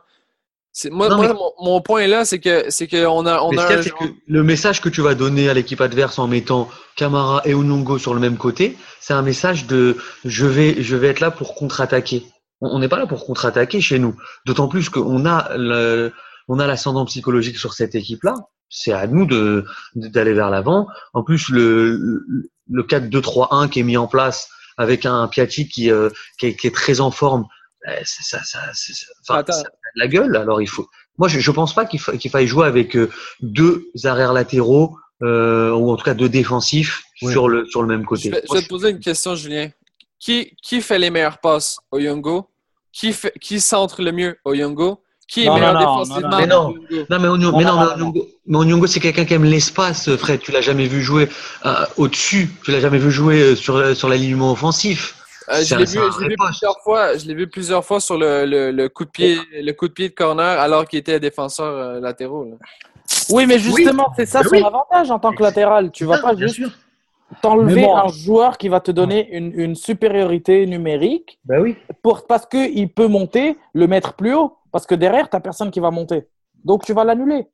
C'est- 0.77 0.91
Moi, 0.91 1.09
Non, 1.09 1.17
moi, 1.17 1.29
mais- 1.29 1.35
mon, 1.35 1.53
mon 1.61 1.81
point 1.81 2.09
là, 2.09 2.25
c'est 2.25 2.41
que 2.41 2.65
c'est 2.69 2.89
a, 3.27 3.45
on 3.45 3.53
Mais 3.53 3.59
a 3.61 3.71
y 3.71 3.75
a, 3.75 3.79
un 3.79 3.83
que 3.83 4.05
le 4.27 4.43
message 4.43 4.81
que 4.81 4.89
tu 4.89 5.03
vas 5.03 5.15
donner 5.15 5.49
à 5.49 5.55
l'équipe 5.55 5.81
adverse 5.81 6.19
en 6.19 6.27
mettant 6.27 6.69
Camara 6.97 7.43
et 7.45 7.55
Onungo 7.55 7.97
sur 7.97 8.13
le 8.13 8.19
même 8.19 8.37
côté, 8.37 8.77
c'est 9.01 9.15
un 9.15 9.23
message 9.23 9.67
de 9.69 9.97
je 10.25 10.47
vais, 10.47 10.83
je 10.83 10.97
vais 10.97 11.07
être 11.07 11.21
là 11.21 11.31
pour 11.31 11.55
contre-attaquer. 11.55 12.27
On 12.61 12.71
on 12.75 12.79
n'est 12.81 12.89
pas 12.89 12.99
là 12.99 13.07
pour 13.07 13.25
contre-attaquer 13.25 13.81
chez 13.81 14.01
nous. 14.01 14.17
D'autant 14.47 14.67
plus 14.67 14.89
qu'on 14.89 15.25
a 15.27 15.57
le, 15.57 16.13
on 16.49 16.59
a 16.59 16.67
l'ascendant 16.67 17.05
psychologique 17.05 17.57
sur 17.57 17.73
cette 17.73 17.95
équipe-là. 17.95 18.35
C'est 18.69 18.93
à 18.93 19.07
nous 19.07 19.27
de 19.27 19.65
d'aller 19.95 20.33
vers 20.33 20.51
l'avant. 20.51 20.89
En 21.13 21.23
plus, 21.23 21.51
le, 21.51 21.97
le, 21.97 22.51
le 22.69 22.83
4-2-3-1 22.83 23.69
qui 23.69 23.79
est 23.79 23.85
mis 23.85 23.97
en 23.97 24.09
place 24.09 24.49
avec 24.77 25.07
un 25.07 25.29
Piatti 25.29 25.69
qui, 25.69 25.93
euh, 25.93 26.11
qui, 26.41 26.47
est, 26.47 26.57
qui 26.57 26.67
est 26.67 26.75
très 26.75 27.01
en 27.01 27.13
forme, 27.13 27.45
euh, 27.87 27.93
ça, 28.05 28.41
ça, 28.43 28.59
ça, 28.73 29.33
ça 29.53 29.63
la 29.95 30.09
gueule. 30.09 30.37
Alors 30.37 30.61
il 30.63 30.69
faut. 30.69 30.89
Moi, 31.19 31.29
je, 31.29 31.39
je 31.39 31.51
pense 31.53 31.75
pas 31.75 31.85
qu'il 31.87 32.01
fa- 32.01 32.17
qu'il 32.17 32.31
faille 32.31 32.47
jouer 32.49 32.67
avec 32.67 32.97
euh, 32.97 33.09
deux 33.41 33.87
arrières 34.05 34.33
latéraux 34.33 34.97
euh, 35.23 35.71
ou 35.73 35.91
en 35.93 35.97
tout 35.97 36.05
cas 36.05 36.15
deux 36.15 36.29
défensifs 36.29 37.03
Oui. 37.23 37.31
sur 37.33 37.49
le 37.49 37.65
sur 37.67 37.83
le 37.83 37.89
même 37.89 38.03
Je 38.03 38.07
côté. 38.07 38.31
vais, 38.31 38.43
je 38.49 38.55
vais 38.55 38.63
te 38.63 38.69
poser 38.69 38.91
une 38.91 38.99
question, 39.01 39.35
Julien. 39.37 39.69
Qui, 40.19 40.57
qui 40.63 40.81
fait 40.81 40.99
les 40.99 41.11
meilleures 41.11 41.39
passes? 41.39 41.79
Au 41.93 41.99
Yongo? 41.99 42.49
Qui, 42.93 43.13
fait, 43.13 43.33
qui 43.41 43.61
centre 43.61 44.03
le 44.03 44.11
mieux? 44.13 44.37
Au 44.45 44.55
Yongo? 44.55 45.03
Qui 45.29 45.43
est 45.43 45.47
Non, 45.47 45.55
meilleur 45.55 45.75
non, 45.75 45.81
non, 45.81 46.03
défensivement? 46.03 46.29
non, 46.31 46.31
non. 46.31 46.39
Mais 46.39 46.47
non. 46.47 46.67
au 46.67 46.73
Yongo? 46.73 47.07
Non 47.11 47.19
mais 47.21 47.29
Onyo- 47.29 47.51
Non, 47.53 47.59
mais 47.59 47.65
non, 47.65 47.75
non, 47.77 47.97
non, 47.97 48.13
mais 48.15 48.21
non. 48.47 48.61
Onyongo- 48.65 48.81
mais 48.83 48.87
c'est 48.89 49.01
quelqu'un 49.01 49.25
qui 49.25 49.35
aime 49.35 49.45
l'espace, 49.45 50.15
Fred. 50.17 50.41
Tu 50.41 50.51
l'as 50.53 50.61
jamais 50.63 50.87
vu 50.87 51.03
jouer 51.03 51.29
euh, 51.67 51.75
au-dessus. 51.97 52.51
Tu 52.65 52.71
l'as 52.73 52.81
jamais 52.81 52.99
vu 52.99 53.11
jouer 53.11 53.55
sur 53.57 53.97
sur 53.97 54.09
l'alignement 54.09 54.51
offensif. 54.53 55.17
Euh, 55.51 55.63
je 55.63 55.75
l'ai 55.77 55.85
vu, 55.85 55.99
plusieurs 56.37 56.81
fois. 56.83 57.17
Je 57.17 57.27
l'ai 57.27 57.35
vu 57.35 57.47
plusieurs 57.49 57.85
fois 57.85 58.01
sur 58.01 58.17
le, 58.17 58.45
le, 58.47 58.71
le 58.71 58.89
coup 58.89 59.05
de 59.05 59.11
pied, 59.11 59.39
le 59.53 59.73
coup 59.73 59.89
de 59.89 59.93
pied 59.93 60.09
de 60.09 60.15
corner, 60.15 60.59
alors 60.61 60.87
qu'il 60.87 60.99
était 60.99 61.21
défenseur 61.21 61.67
euh, 61.67 62.01
latéraux. 62.01 62.45
là. 62.45 62.57
Oui, 63.31 63.45
mais 63.47 63.59
justement, 63.59 64.13
c'est 64.17 64.25
ça 64.27 64.41
Mais 64.41 64.45
son 64.49 64.55
oui. 64.55 64.63
avantage 64.63 65.11
en 65.11 65.19
tant 65.19 65.33
que 65.33 65.43
latéral. 65.43 65.91
Tu 65.91 66.05
vas 66.07 66.17
Ça, 66.17 66.23
pas 66.23 66.37
juste 66.37 66.63
t'enlever 67.43 67.83
bon. 67.83 67.97
un 67.97 68.09
joueur 68.09 68.57
qui 68.59 68.69
va 68.69 68.81
te 68.81 68.91
donner 68.91 69.29
une, 69.37 69.53
une 69.59 69.75
supériorité 69.75 70.67
numérique 70.67 71.39
oui. 71.49 71.77
pour, 72.03 72.27
parce 72.27 72.47
qu'il 72.47 72.89
peut 72.93 73.07
monter, 73.09 73.57
le 73.75 73.87
mettre 73.87 74.15
plus 74.15 74.35
haut. 74.35 74.57
Parce 74.73 74.87
que 74.87 74.95
derrière, 74.95 75.29
tu 75.29 75.37
n'as 75.37 75.41
personne 75.41 75.71
qui 75.71 75.81
va 75.81 75.91
monter. 75.91 76.27
Donc, 76.65 76.85
tu 76.85 76.93
vas 76.95 77.05
l'annuler. 77.05 77.47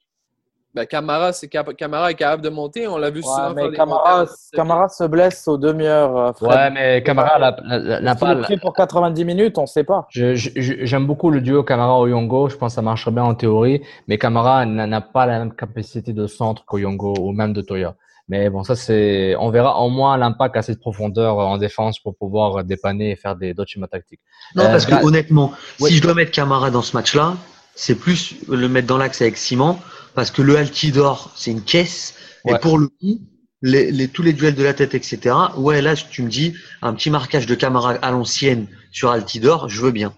Ben, 0.73 0.87
Camara, 0.87 1.33
c'est 1.33 1.49
cap- 1.49 1.75
Camara 1.77 2.13
est 2.13 2.15
capable 2.15 2.43
de 2.43 2.49
monter. 2.49 2.87
On 2.87 2.97
l'a 2.97 3.11
vu 3.11 3.19
Ouais, 3.19 3.23
souvent 3.25 3.53
mais 3.55 3.73
Camara. 3.73 4.25
Camara 4.53 4.89
se 4.89 5.03
blesse 5.05 5.49
aux 5.49 5.59
demi-heures. 5.59 6.17
euh. 6.17 6.33
Ouais, 6.47 6.71
mais 6.71 7.03
Camara 7.03 7.39
n'a 7.41 8.15
pas. 8.15 8.37
prêt 8.37 8.57
pour 8.57 8.73
90 8.73 9.25
minutes, 9.25 9.59
on 9.59 9.63
ne 9.63 9.67
sait 9.67 9.83
pas. 9.83 10.07
J'aime 10.11 11.07
beaucoup 11.07 11.31
le 11.31 11.41
duo 11.41 11.65
Camara-Oyongo. 11.65 12.49
Je 12.51 12.57
pense 12.57 12.73
que 12.73 12.75
ça 12.77 12.83
marcherait 12.83 13.11
bien 13.11 13.25
en 13.25 13.35
théorie. 13.35 13.83
Mais 14.07 14.17
Camara 14.17 14.65
n'a 14.65 15.01
pas 15.01 15.27
la 15.27 15.41
même 15.41 15.53
capacité 15.55 16.13
de 16.13 16.27
centre 16.29 16.65
qu'Oyongo 16.65 17.15
ou 17.21 17.33
même 17.33 17.53
de 17.53 17.63
Toya. 17.63 17.97
Mais 18.29 18.49
bon, 18.49 18.63
ça, 18.63 18.77
c'est, 18.77 19.35
on 19.41 19.51
verra 19.51 19.77
au 19.81 19.89
moins 19.89 20.17
l'impact 20.17 20.57
à 20.57 20.63
cette 20.63 20.79
profondeur 20.79 21.37
en 21.39 21.59
défense 21.59 21.99
pour 21.99 22.15
pouvoir 22.15 22.63
dépanner 22.63 23.11
et 23.11 23.17
faire 23.17 23.35
des 23.35 23.55
d'autres 23.55 23.71
schémas 23.73 23.89
tactiques. 23.89 24.21
Non, 24.55 24.63
Euh, 24.67 24.71
parce 24.71 24.87
que 24.87 24.93
Gra- 24.93 25.05
honnêtement, 25.05 25.51
Oui. 25.81 25.91
si 25.91 25.97
je 25.97 26.03
dois 26.03 26.15
mettre 26.15 26.31
Camara 26.31 26.71
dans 26.71 26.83
ce 26.83 26.97
match-là, 26.97 27.35
c'est 27.75 27.97
plus 27.97 28.37
le 28.49 28.69
mettre 28.69 28.87
dans 28.87 28.99
l'axe 28.99 29.21
avec 29.21 29.37
Simon, 29.37 29.79
parce 30.14 30.31
que 30.31 30.42
le 30.42 30.57
Altidor, 30.57 31.33
c'est 31.37 31.51
une 31.51 31.62
caisse, 31.62 32.14
et 32.46 32.53
Ouais. 32.53 32.59
pour 32.59 32.79
le 32.79 32.88
coup, 32.88 33.20
les, 33.62 33.92
les, 33.92 34.09
tous 34.09 34.23
les 34.23 34.33
duels 34.33 34.55
de 34.55 34.62
la 34.64 34.73
tête, 34.73 34.94
etc. 34.94 35.35
Ouais, 35.57 35.83
là, 35.83 35.94
tu 35.94 36.23
me 36.23 36.29
dis 36.29 36.55
un 36.83 36.94
petit 36.94 37.11
marquage 37.11 37.46
de 37.46 37.55
Camara 37.55 37.92
à 38.03 38.11
l'ancienne 38.11 38.66
sur 38.90 39.11
Altidor, 39.11 39.68
je 39.68 39.83
veux 39.83 39.90
bien. 39.90 40.14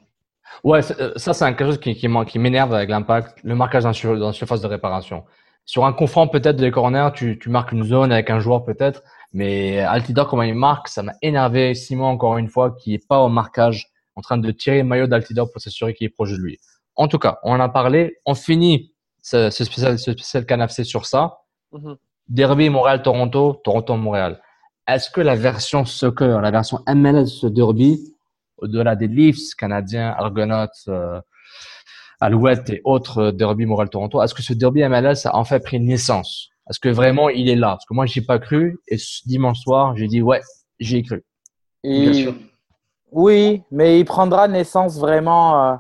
Ouais, 0.65 0.81
euh, 1.01 1.13
ça, 1.17 1.35
c'est 1.35 1.45
quelque 1.47 1.65
chose 1.65 1.81
qui, 1.81 1.95
qui, 1.97 2.39
m'énerve 2.39 2.73
avec 2.73 2.89
l'impact, 2.89 3.39
le 3.43 3.55
marquage 3.57 3.83
dans, 3.83 3.93
sur, 3.93 4.17
dans 4.19 4.29
la 4.29 4.33
surface 4.33 4.61
de 4.61 4.69
réparation. 4.69 5.25
Sur 5.65 5.85
un 5.85 5.93
confront 5.93 6.29
peut-être 6.29 6.57
des 6.57 6.71
corners, 6.71 7.11
tu, 7.15 7.39
tu 7.39 7.49
marques 7.49 7.73
une 7.73 7.85
zone 7.85 8.13
avec 8.13 8.31
un 8.31 8.39
joueur 8.39 8.65
peut-être, 8.65 9.03
mais 9.33 9.81
Altidor, 9.81 10.29
comment 10.29 10.43
il 10.43 10.55
marque, 10.55 10.89
ça 10.89 11.03
m'a 11.03 11.15
énervé. 11.23 11.75
Simon, 11.75 12.05
encore 12.07 12.39
une 12.39 12.49
fois, 12.49 12.77
qui 12.79 12.95
est 12.95 13.07
pas 13.09 13.21
au 13.21 13.29
marquage, 13.29 13.89
en 14.15 14.21
train 14.21 14.39
de 14.39 14.51
tirer 14.53 14.79
le 14.79 14.85
maillot 14.85 15.07
d'Altidor 15.07 15.51
pour 15.51 15.61
s'assurer 15.61 15.95
qu'il 15.95 16.07
est 16.07 16.11
proche 16.11 16.33
de 16.33 16.37
lui. 16.37 16.59
En 16.95 17.09
tout 17.09 17.19
cas, 17.19 17.39
on 17.43 17.53
en 17.53 17.61
a 17.61 17.69
parlé. 17.69 18.19
On 18.27 18.35
finit 18.35 18.92
ce, 19.23 19.51
ce 19.51 19.65
spécial, 19.65 19.99
ce 19.99 20.13
spécial 20.13 20.45
canapé 20.45 20.85
sur 20.85 21.07
ça. 21.07 21.39
Mhm. 21.73 21.97
Derby 22.29 22.69
Montréal-Toronto, 22.69 23.61
Toronto-Montréal. 23.65 24.41
Est-ce 24.87 25.11
que 25.11 25.21
la 25.21 25.35
version 25.37 25.85
soccer, 25.85 26.41
la 26.41 26.51
version 26.51 26.81
MLS 26.89 27.23
de 27.23 27.27
ce 27.27 27.47
derby, 27.47 28.15
au-delà 28.59 28.97
des 28.97 29.07
Leafs 29.09 29.55
canadiens, 29.57 30.11
Argonauts, 30.19 30.67
euh, 30.89 31.21
Alouettes 32.21 32.71
et 32.71 32.81
autres 32.85 33.19
euh, 33.19 33.33
derby 33.33 33.67
Montréal-Toronto, 33.67 34.23
est-ce 34.23 34.35
que 34.35 34.43
ce 34.43 34.53
derby 34.53 34.83
MLS 34.89 35.25
a 35.27 35.37
en 35.37 35.45
fait 35.45 35.61
pris 35.61 35.81
naissance? 35.81 36.49
Est-ce 36.71 36.79
que 36.79 36.89
vraiment 36.89 37.29
il 37.29 37.49
est 37.49 37.57
là? 37.57 37.71
Parce 37.71 37.87
que 37.87 37.95
moi, 37.95 38.07
j'y 38.07 38.21
ai 38.21 38.23
pas 38.23 38.39
cru 38.39 38.79
et 38.87 38.99
ce 38.99 39.27
dimanche 39.27 39.59
soir, 39.61 39.97
j'ai 39.97 40.07
dit 40.07 40.23
ouais, 40.23 40.41
j'y 40.79 40.99
ai 40.99 41.03
cru. 41.03 41.25
Et- 41.85 42.03
Bien 42.03 42.13
sûr. 42.13 42.35
Oui, 43.11 43.63
mais 43.71 43.99
il 44.01 44.05
prendra 44.05 44.49
naissance 44.49 44.99
vraiment 44.99 45.73
euh, 45.73 45.75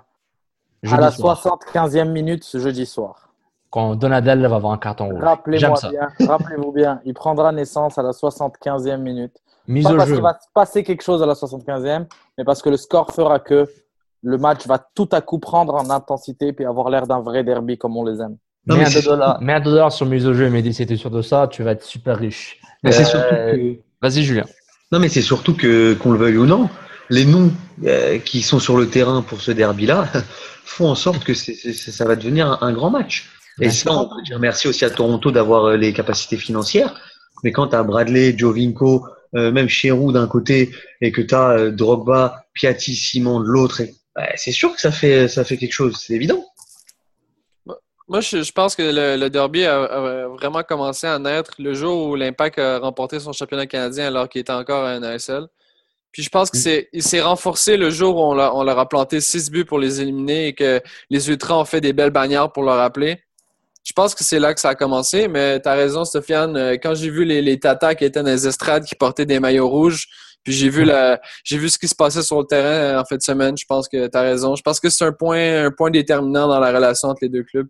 à 0.90 0.96
la 1.00 1.10
soir, 1.10 1.40
75e 1.40 2.10
minute 2.10 2.44
ce 2.44 2.58
jeudi 2.58 2.84
soir. 2.84 3.31
Quand 3.72 3.96
Donadel 3.96 4.46
va 4.46 4.56
avoir 4.56 4.72
un 4.72 4.78
carton 4.78 5.06
rouge. 5.08 5.22
Rappelez-moi 5.22 5.78
bien, 5.90 6.08
rappelez-vous 6.28 6.72
bien, 6.72 7.00
il 7.04 7.14
prendra 7.14 7.50
naissance 7.52 7.98
à 7.98 8.02
la 8.02 8.10
75e 8.12 8.98
minute. 8.98 9.32
Mise 9.66 9.84
Pas 9.84 9.92
au 9.92 9.96
parce 9.96 10.08
jeu. 10.10 10.14
qu'il 10.16 10.22
va 10.22 10.34
se 10.40 10.46
passer 10.54 10.82
quelque 10.84 11.02
chose 11.02 11.22
à 11.22 11.26
la 11.26 11.34
75e, 11.34 12.04
mais 12.38 12.44
parce 12.44 12.60
que 12.62 12.68
le 12.68 12.76
score 12.76 13.10
fera 13.12 13.38
que 13.38 13.66
le 14.22 14.38
match 14.38 14.66
va 14.66 14.78
tout 14.94 15.08
à 15.10 15.20
coup 15.20 15.38
prendre 15.38 15.74
en 15.74 15.88
intensité 15.90 16.52
puis 16.52 16.64
avoir 16.64 16.90
l'air 16.90 17.06
d'un 17.06 17.20
vrai 17.20 17.42
derby 17.44 17.78
comme 17.78 17.96
on 17.96 18.04
les 18.04 18.20
aime. 18.20 18.36
Non, 18.66 18.76
mets, 18.76 18.84
mais 18.84 18.96
un 18.96 19.00
dollars, 19.00 19.40
mets 19.42 19.52
un 19.54 19.60
deux 19.60 19.70
dollars 19.72 19.90
sur 19.92 20.06
mise 20.06 20.26
au 20.26 20.34
jeu 20.34 20.46
et 20.46 20.50
Mehdi, 20.50 20.72
si 20.74 20.86
t'es 20.86 20.96
sûr 20.96 21.10
de 21.10 21.22
ça, 21.22 21.48
tu 21.50 21.62
vas 21.64 21.72
être 21.72 21.82
super 21.82 22.16
riche. 22.18 22.60
Mais 22.84 22.92
c'est 22.92 23.02
Euh, 23.02 23.06
surtout 23.06 23.34
que, 23.34 23.76
Vas-y, 24.02 24.22
Julien. 24.22 24.44
non, 24.92 24.98
mais 25.00 25.08
c'est 25.08 25.22
surtout 25.22 25.56
que, 25.56 25.94
qu'on 25.94 26.12
le 26.12 26.18
veuille 26.18 26.36
ou 26.36 26.46
non, 26.46 26.68
les 27.10 27.24
noms 27.24 27.50
euh, 27.84 28.18
qui 28.18 28.42
sont 28.42 28.58
sur 28.60 28.76
le 28.76 28.88
terrain 28.88 29.22
pour 29.22 29.40
ce 29.40 29.50
derby-là 29.50 30.06
font 30.64 30.88
en 30.90 30.94
sorte 30.94 31.24
que 31.24 31.34
c'est, 31.34 31.54
c'est- 31.54 31.72
ça 31.90 32.04
va 32.04 32.14
devenir 32.16 32.46
un, 32.50 32.58
un 32.68 32.72
grand 32.72 32.90
match. 32.90 33.30
Et 33.60 33.70
ça, 33.70 33.92
on 33.92 34.08
peut 34.08 34.22
dire 34.22 34.38
merci 34.38 34.68
aussi 34.68 34.84
à 34.84 34.90
Toronto 34.90 35.30
d'avoir 35.30 35.66
euh, 35.66 35.76
les 35.76 35.92
capacités 35.92 36.36
financières. 36.36 36.98
Mais 37.44 37.52
quand 37.52 37.68
tu 37.68 37.76
as 37.76 37.82
Bradley, 37.82 38.36
Jovinko, 38.36 39.06
euh, 39.34 39.52
même 39.52 39.68
Cherou 39.68 40.12
d'un 40.12 40.26
côté, 40.26 40.70
et 41.00 41.12
que 41.12 41.20
tu 41.20 41.34
as 41.34 41.70
Drogba, 41.70 42.44
Piatti, 42.54 42.94
Simon 42.94 43.40
de 43.40 43.46
l'autre, 43.46 43.82
bah, 44.14 44.28
c'est 44.36 44.52
sûr 44.52 44.74
que 44.74 44.80
ça 44.80 44.92
fait, 44.92 45.28
ça 45.28 45.44
fait 45.44 45.56
quelque 45.56 45.72
chose, 45.72 45.96
c'est 45.98 46.14
évident. 46.14 46.44
Moi, 48.08 48.20
je, 48.20 48.42
je 48.42 48.52
pense 48.52 48.74
que 48.74 48.82
le, 48.82 49.16
le 49.16 49.30
derby 49.30 49.64
a, 49.64 49.84
a 49.84 50.28
vraiment 50.28 50.62
commencé 50.62 51.06
à 51.06 51.18
naître 51.18 51.52
le 51.58 51.72
jour 51.72 52.08
où 52.08 52.16
l'Impact 52.16 52.58
a 52.58 52.78
remporté 52.78 53.20
son 53.20 53.32
championnat 53.32 53.66
canadien 53.66 54.06
alors 54.06 54.28
qu'il 54.28 54.40
était 54.40 54.52
encore 54.52 54.84
à 54.84 54.98
NASL. 54.98 55.46
Puis 56.12 56.22
je 56.22 56.28
pense 56.28 56.50
que 56.50 56.58
c'est, 56.58 56.90
il 56.92 57.02
s'est 57.02 57.22
renforcé 57.22 57.78
le 57.78 57.88
jour 57.88 58.16
où 58.16 58.20
on, 58.20 58.34
leur 58.34 58.78
a 58.78 58.88
planté 58.88 59.20
six 59.20 59.50
buts 59.50 59.64
pour 59.64 59.78
les 59.78 60.02
éliminer 60.02 60.48
et 60.48 60.52
que 60.52 60.82
les 61.08 61.30
Ultras 61.30 61.56
ont 61.56 61.64
fait 61.64 61.80
des 61.80 61.94
belles 61.94 62.10
bannières 62.10 62.52
pour 62.52 62.64
leur 62.64 62.76
rappeler. 62.76 63.22
Je 63.84 63.92
pense 63.92 64.14
que 64.14 64.22
c'est 64.24 64.38
là 64.38 64.54
que 64.54 64.60
ça 64.60 64.70
a 64.70 64.74
commencé, 64.74 65.26
mais 65.28 65.60
tu 65.60 65.68
as 65.68 65.74
raison, 65.74 66.04
Sofiane. 66.04 66.56
Euh, 66.56 66.76
Quand 66.82 66.94
j'ai 66.94 67.10
vu 67.10 67.24
les, 67.24 67.42
les 67.42 67.58
tatas 67.58 67.94
qui 67.94 68.04
étaient 68.04 68.22
dans 68.22 68.28
les 68.30 68.46
estrades, 68.46 68.84
qui 68.84 68.94
portaient 68.94 69.26
des 69.26 69.40
maillots 69.40 69.68
rouges, 69.68 70.06
puis 70.44 70.52
j'ai 70.52 70.68
vu 70.68 70.84
la, 70.84 71.20
j'ai 71.44 71.56
vu 71.58 71.68
ce 71.68 71.78
qui 71.78 71.88
se 71.88 71.94
passait 71.94 72.22
sur 72.22 72.38
le 72.38 72.44
terrain 72.44 72.68
euh, 72.68 73.00
en 73.00 73.04
fin 73.04 73.16
de 73.16 73.22
semaine, 73.22 73.56
je 73.56 73.64
pense 73.68 73.88
que 73.88 74.06
tu 74.08 74.16
as 74.18 74.22
raison. 74.22 74.54
Je 74.56 74.62
pense 74.62 74.78
que 74.80 74.88
c'est 74.88 75.04
un 75.04 75.12
point, 75.12 75.66
un 75.66 75.70
point 75.70 75.90
déterminant 75.90 76.48
dans 76.48 76.58
la 76.60 76.72
relation 76.72 77.08
entre 77.08 77.20
les 77.22 77.28
deux 77.28 77.42
clubs. 77.44 77.68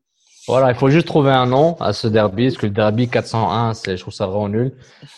Voilà, 0.49 0.71
il 0.71 0.75
faut 0.77 0.91
juste 0.91 1.07
trouver 1.07 1.31
un 1.31 1.47
nom 1.47 1.77
à 1.79 1.93
ce 1.93 2.09
derby, 2.09 2.47
parce 2.49 2.57
que 2.59 2.67
le 2.67 2.73
derby 2.73 3.09
401, 3.09 3.75
c'est, 3.75 3.97
je 3.97 4.03
trouve 4.03 4.13
ça 4.13 4.27
vraiment 4.27 4.49
nul. 4.49 4.73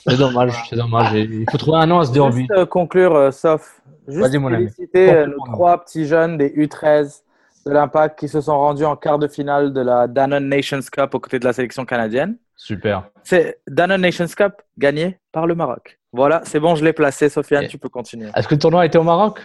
C'est 0.06 0.18
dommage, 0.18 0.52
c'est 0.68 0.76
dommage. 0.76 1.12
Il 1.14 1.46
faut 1.50 1.56
trouver 1.56 1.78
un 1.78 1.86
nom 1.86 2.00
à 2.00 2.04
ce 2.04 2.12
derby. 2.12 2.40
Juste 2.40 2.50
euh, 2.52 2.66
conclure, 2.66 3.16
euh, 3.16 3.30
sauf 3.30 3.80
juste 4.06 4.20
Vas-y, 4.20 4.38
mon 4.38 4.52
ami. 4.52 4.64
féliciter 4.68 5.10
euh, 5.14 5.26
nos 5.26 5.38
trois 5.54 5.82
petits 5.82 6.06
jeunes 6.06 6.36
des 6.36 6.50
U13 6.50 7.22
de 7.66 7.72
l'Impact 7.72 8.18
qui 8.18 8.28
se 8.28 8.40
sont 8.40 8.58
rendus 8.58 8.84
en 8.84 8.96
quart 8.96 9.18
de 9.18 9.28
finale 9.28 9.72
de 9.72 9.80
la 9.80 10.06
Danone 10.06 10.48
Nations 10.48 10.80
Cup 10.92 11.14
aux 11.14 11.20
côtés 11.20 11.38
de 11.38 11.44
la 11.44 11.52
sélection 11.52 11.84
canadienne. 11.84 12.36
Super. 12.56 13.04
C'est 13.22 13.58
Danone 13.68 14.02
Nations 14.02 14.26
Cup 14.26 14.54
gagné 14.78 15.18
par 15.32 15.46
le 15.46 15.54
Maroc. 15.54 15.98
Voilà, 16.12 16.42
c'est 16.44 16.60
bon, 16.60 16.74
je 16.76 16.84
l'ai 16.84 16.92
placé. 16.92 17.28
Sofiane, 17.28 17.66
tu 17.66 17.78
peux 17.78 17.88
continuer. 17.88 18.28
Est-ce 18.36 18.46
que 18.46 18.54
le 18.54 18.60
tournoi 18.60 18.86
était 18.86 18.98
au 18.98 19.02
Maroc? 19.02 19.40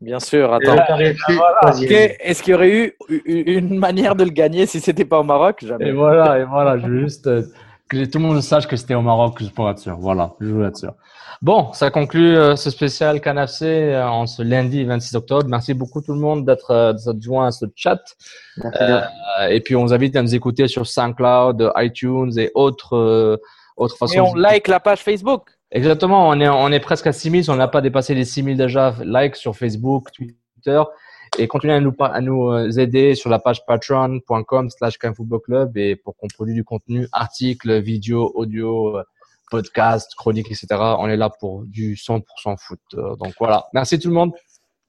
Bien 0.00 0.18
sûr, 0.20 0.52
attends. 0.52 0.74
là, 0.74 0.84
t'as 0.86 0.96
réussi, 0.96 1.38
troisième. 1.60 1.90
Ok, 1.90 2.16
Est-ce 2.20 2.42
qu'il 2.42 2.52
y 2.52 2.54
aurait 2.54 2.70
eu 2.70 2.96
une 3.08 3.78
manière 3.78 4.16
de 4.16 4.24
le 4.24 4.30
gagner 4.30 4.66
si 4.66 4.80
c'était 4.80 5.04
pas 5.04 5.20
au 5.20 5.22
Maroc? 5.22 5.64
Jamais. 5.64 5.88
Et 5.88 5.92
voilà, 5.92 6.40
et 6.40 6.44
voilà, 6.44 6.78
je 6.78 6.86
veux 6.86 7.00
juste 7.00 7.26
euh, 7.26 7.42
que 7.94 8.04
tout 8.04 8.18
le 8.18 8.24
monde 8.24 8.40
sache 8.40 8.66
que 8.66 8.76
c'était 8.76 8.94
au 8.94 9.02
Maroc, 9.02 9.38
juste 9.38 9.54
pour 9.54 9.68
être 9.70 9.78
sûr. 9.78 9.96
Voilà, 9.98 10.34
je 10.40 10.46
veux 10.46 10.66
être 10.66 10.76
sûr. 10.76 10.94
Bon, 11.42 11.72
ça 11.72 11.90
conclut 11.90 12.36
euh, 12.36 12.56
ce 12.56 12.70
spécial 12.70 13.20
CanFC 13.20 13.64
euh, 13.64 14.06
en 14.06 14.26
ce 14.26 14.42
lundi 14.42 14.84
26 14.84 15.16
octobre. 15.16 15.46
Merci 15.48 15.74
beaucoup 15.74 16.00
tout 16.00 16.12
le 16.12 16.20
monde 16.20 16.46
d'être 16.46 16.70
euh, 16.70 16.92
joint 17.20 17.48
à 17.48 17.50
ce 17.50 17.66
chat. 17.74 18.00
Euh, 18.80 19.00
et 19.50 19.60
puis 19.60 19.76
on 19.76 19.82
vous 19.84 19.92
invite 19.92 20.16
à 20.16 20.22
nous 20.22 20.34
écouter 20.34 20.68
sur 20.68 20.86
SoundCloud, 20.86 21.72
iTunes 21.76 22.32
et 22.38 22.50
autres 22.54 22.96
euh, 22.96 23.36
autres 23.76 23.96
façons. 23.96 24.14
Et 24.14 24.20
on 24.20 24.34
like 24.34 24.68
la 24.68 24.80
page 24.80 25.00
Facebook. 25.00 25.50
Exactement, 25.70 26.28
on 26.28 26.40
est, 26.40 26.48
on 26.48 26.70
est 26.70 26.80
presque 26.80 27.08
à 27.08 27.12
6000, 27.12 27.50
on 27.50 27.56
n'a 27.56 27.68
pas 27.68 27.80
dépassé 27.80 28.14
les 28.14 28.24
6000 28.24 28.56
déjà 28.56 28.94
likes 29.04 29.36
sur 29.36 29.56
Facebook, 29.56 30.12
Twitter. 30.12 30.82
Et 31.38 31.48
continuez 31.48 31.74
à 31.74 31.80
nous, 31.80 31.94
à 31.98 32.20
nous 32.20 32.50
euh, 32.50 32.70
aider 32.78 33.14
sur 33.14 33.28
la 33.28 33.38
page 33.38 33.64
patreon.com 33.66 34.70
slash 34.70 34.98
club 34.98 35.76
et 35.76 35.96
pour 35.96 36.16
qu'on 36.16 36.28
produise 36.28 36.54
du 36.54 36.64
contenu, 36.64 37.08
articles, 37.12 37.80
vidéos, 37.80 38.30
audio, 38.34 38.98
euh, 38.98 39.02
podcasts, 39.50 40.14
chroniques, 40.14 40.50
etc. 40.50 40.66
On 40.98 41.08
est 41.08 41.16
là 41.16 41.30
pour 41.30 41.64
du 41.64 41.94
100% 41.96 42.22
foot. 42.58 42.80
Euh, 42.94 43.16
Donc 43.16 43.34
voilà, 43.38 43.66
merci 43.72 43.98
tout 43.98 44.08
le 44.08 44.14
monde. 44.14 44.32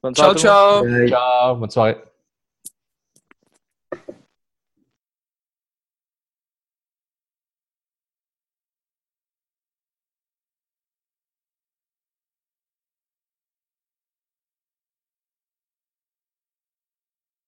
Bonne 0.04 0.14
Ciao, 0.14 0.32
à 0.32 0.36
tout 0.36 0.44
le 0.44 0.90
monde. 0.90 1.08
ciao! 1.08 1.08
Ciao, 1.10 1.56
bonne 1.56 1.72
soirée. 1.72 1.98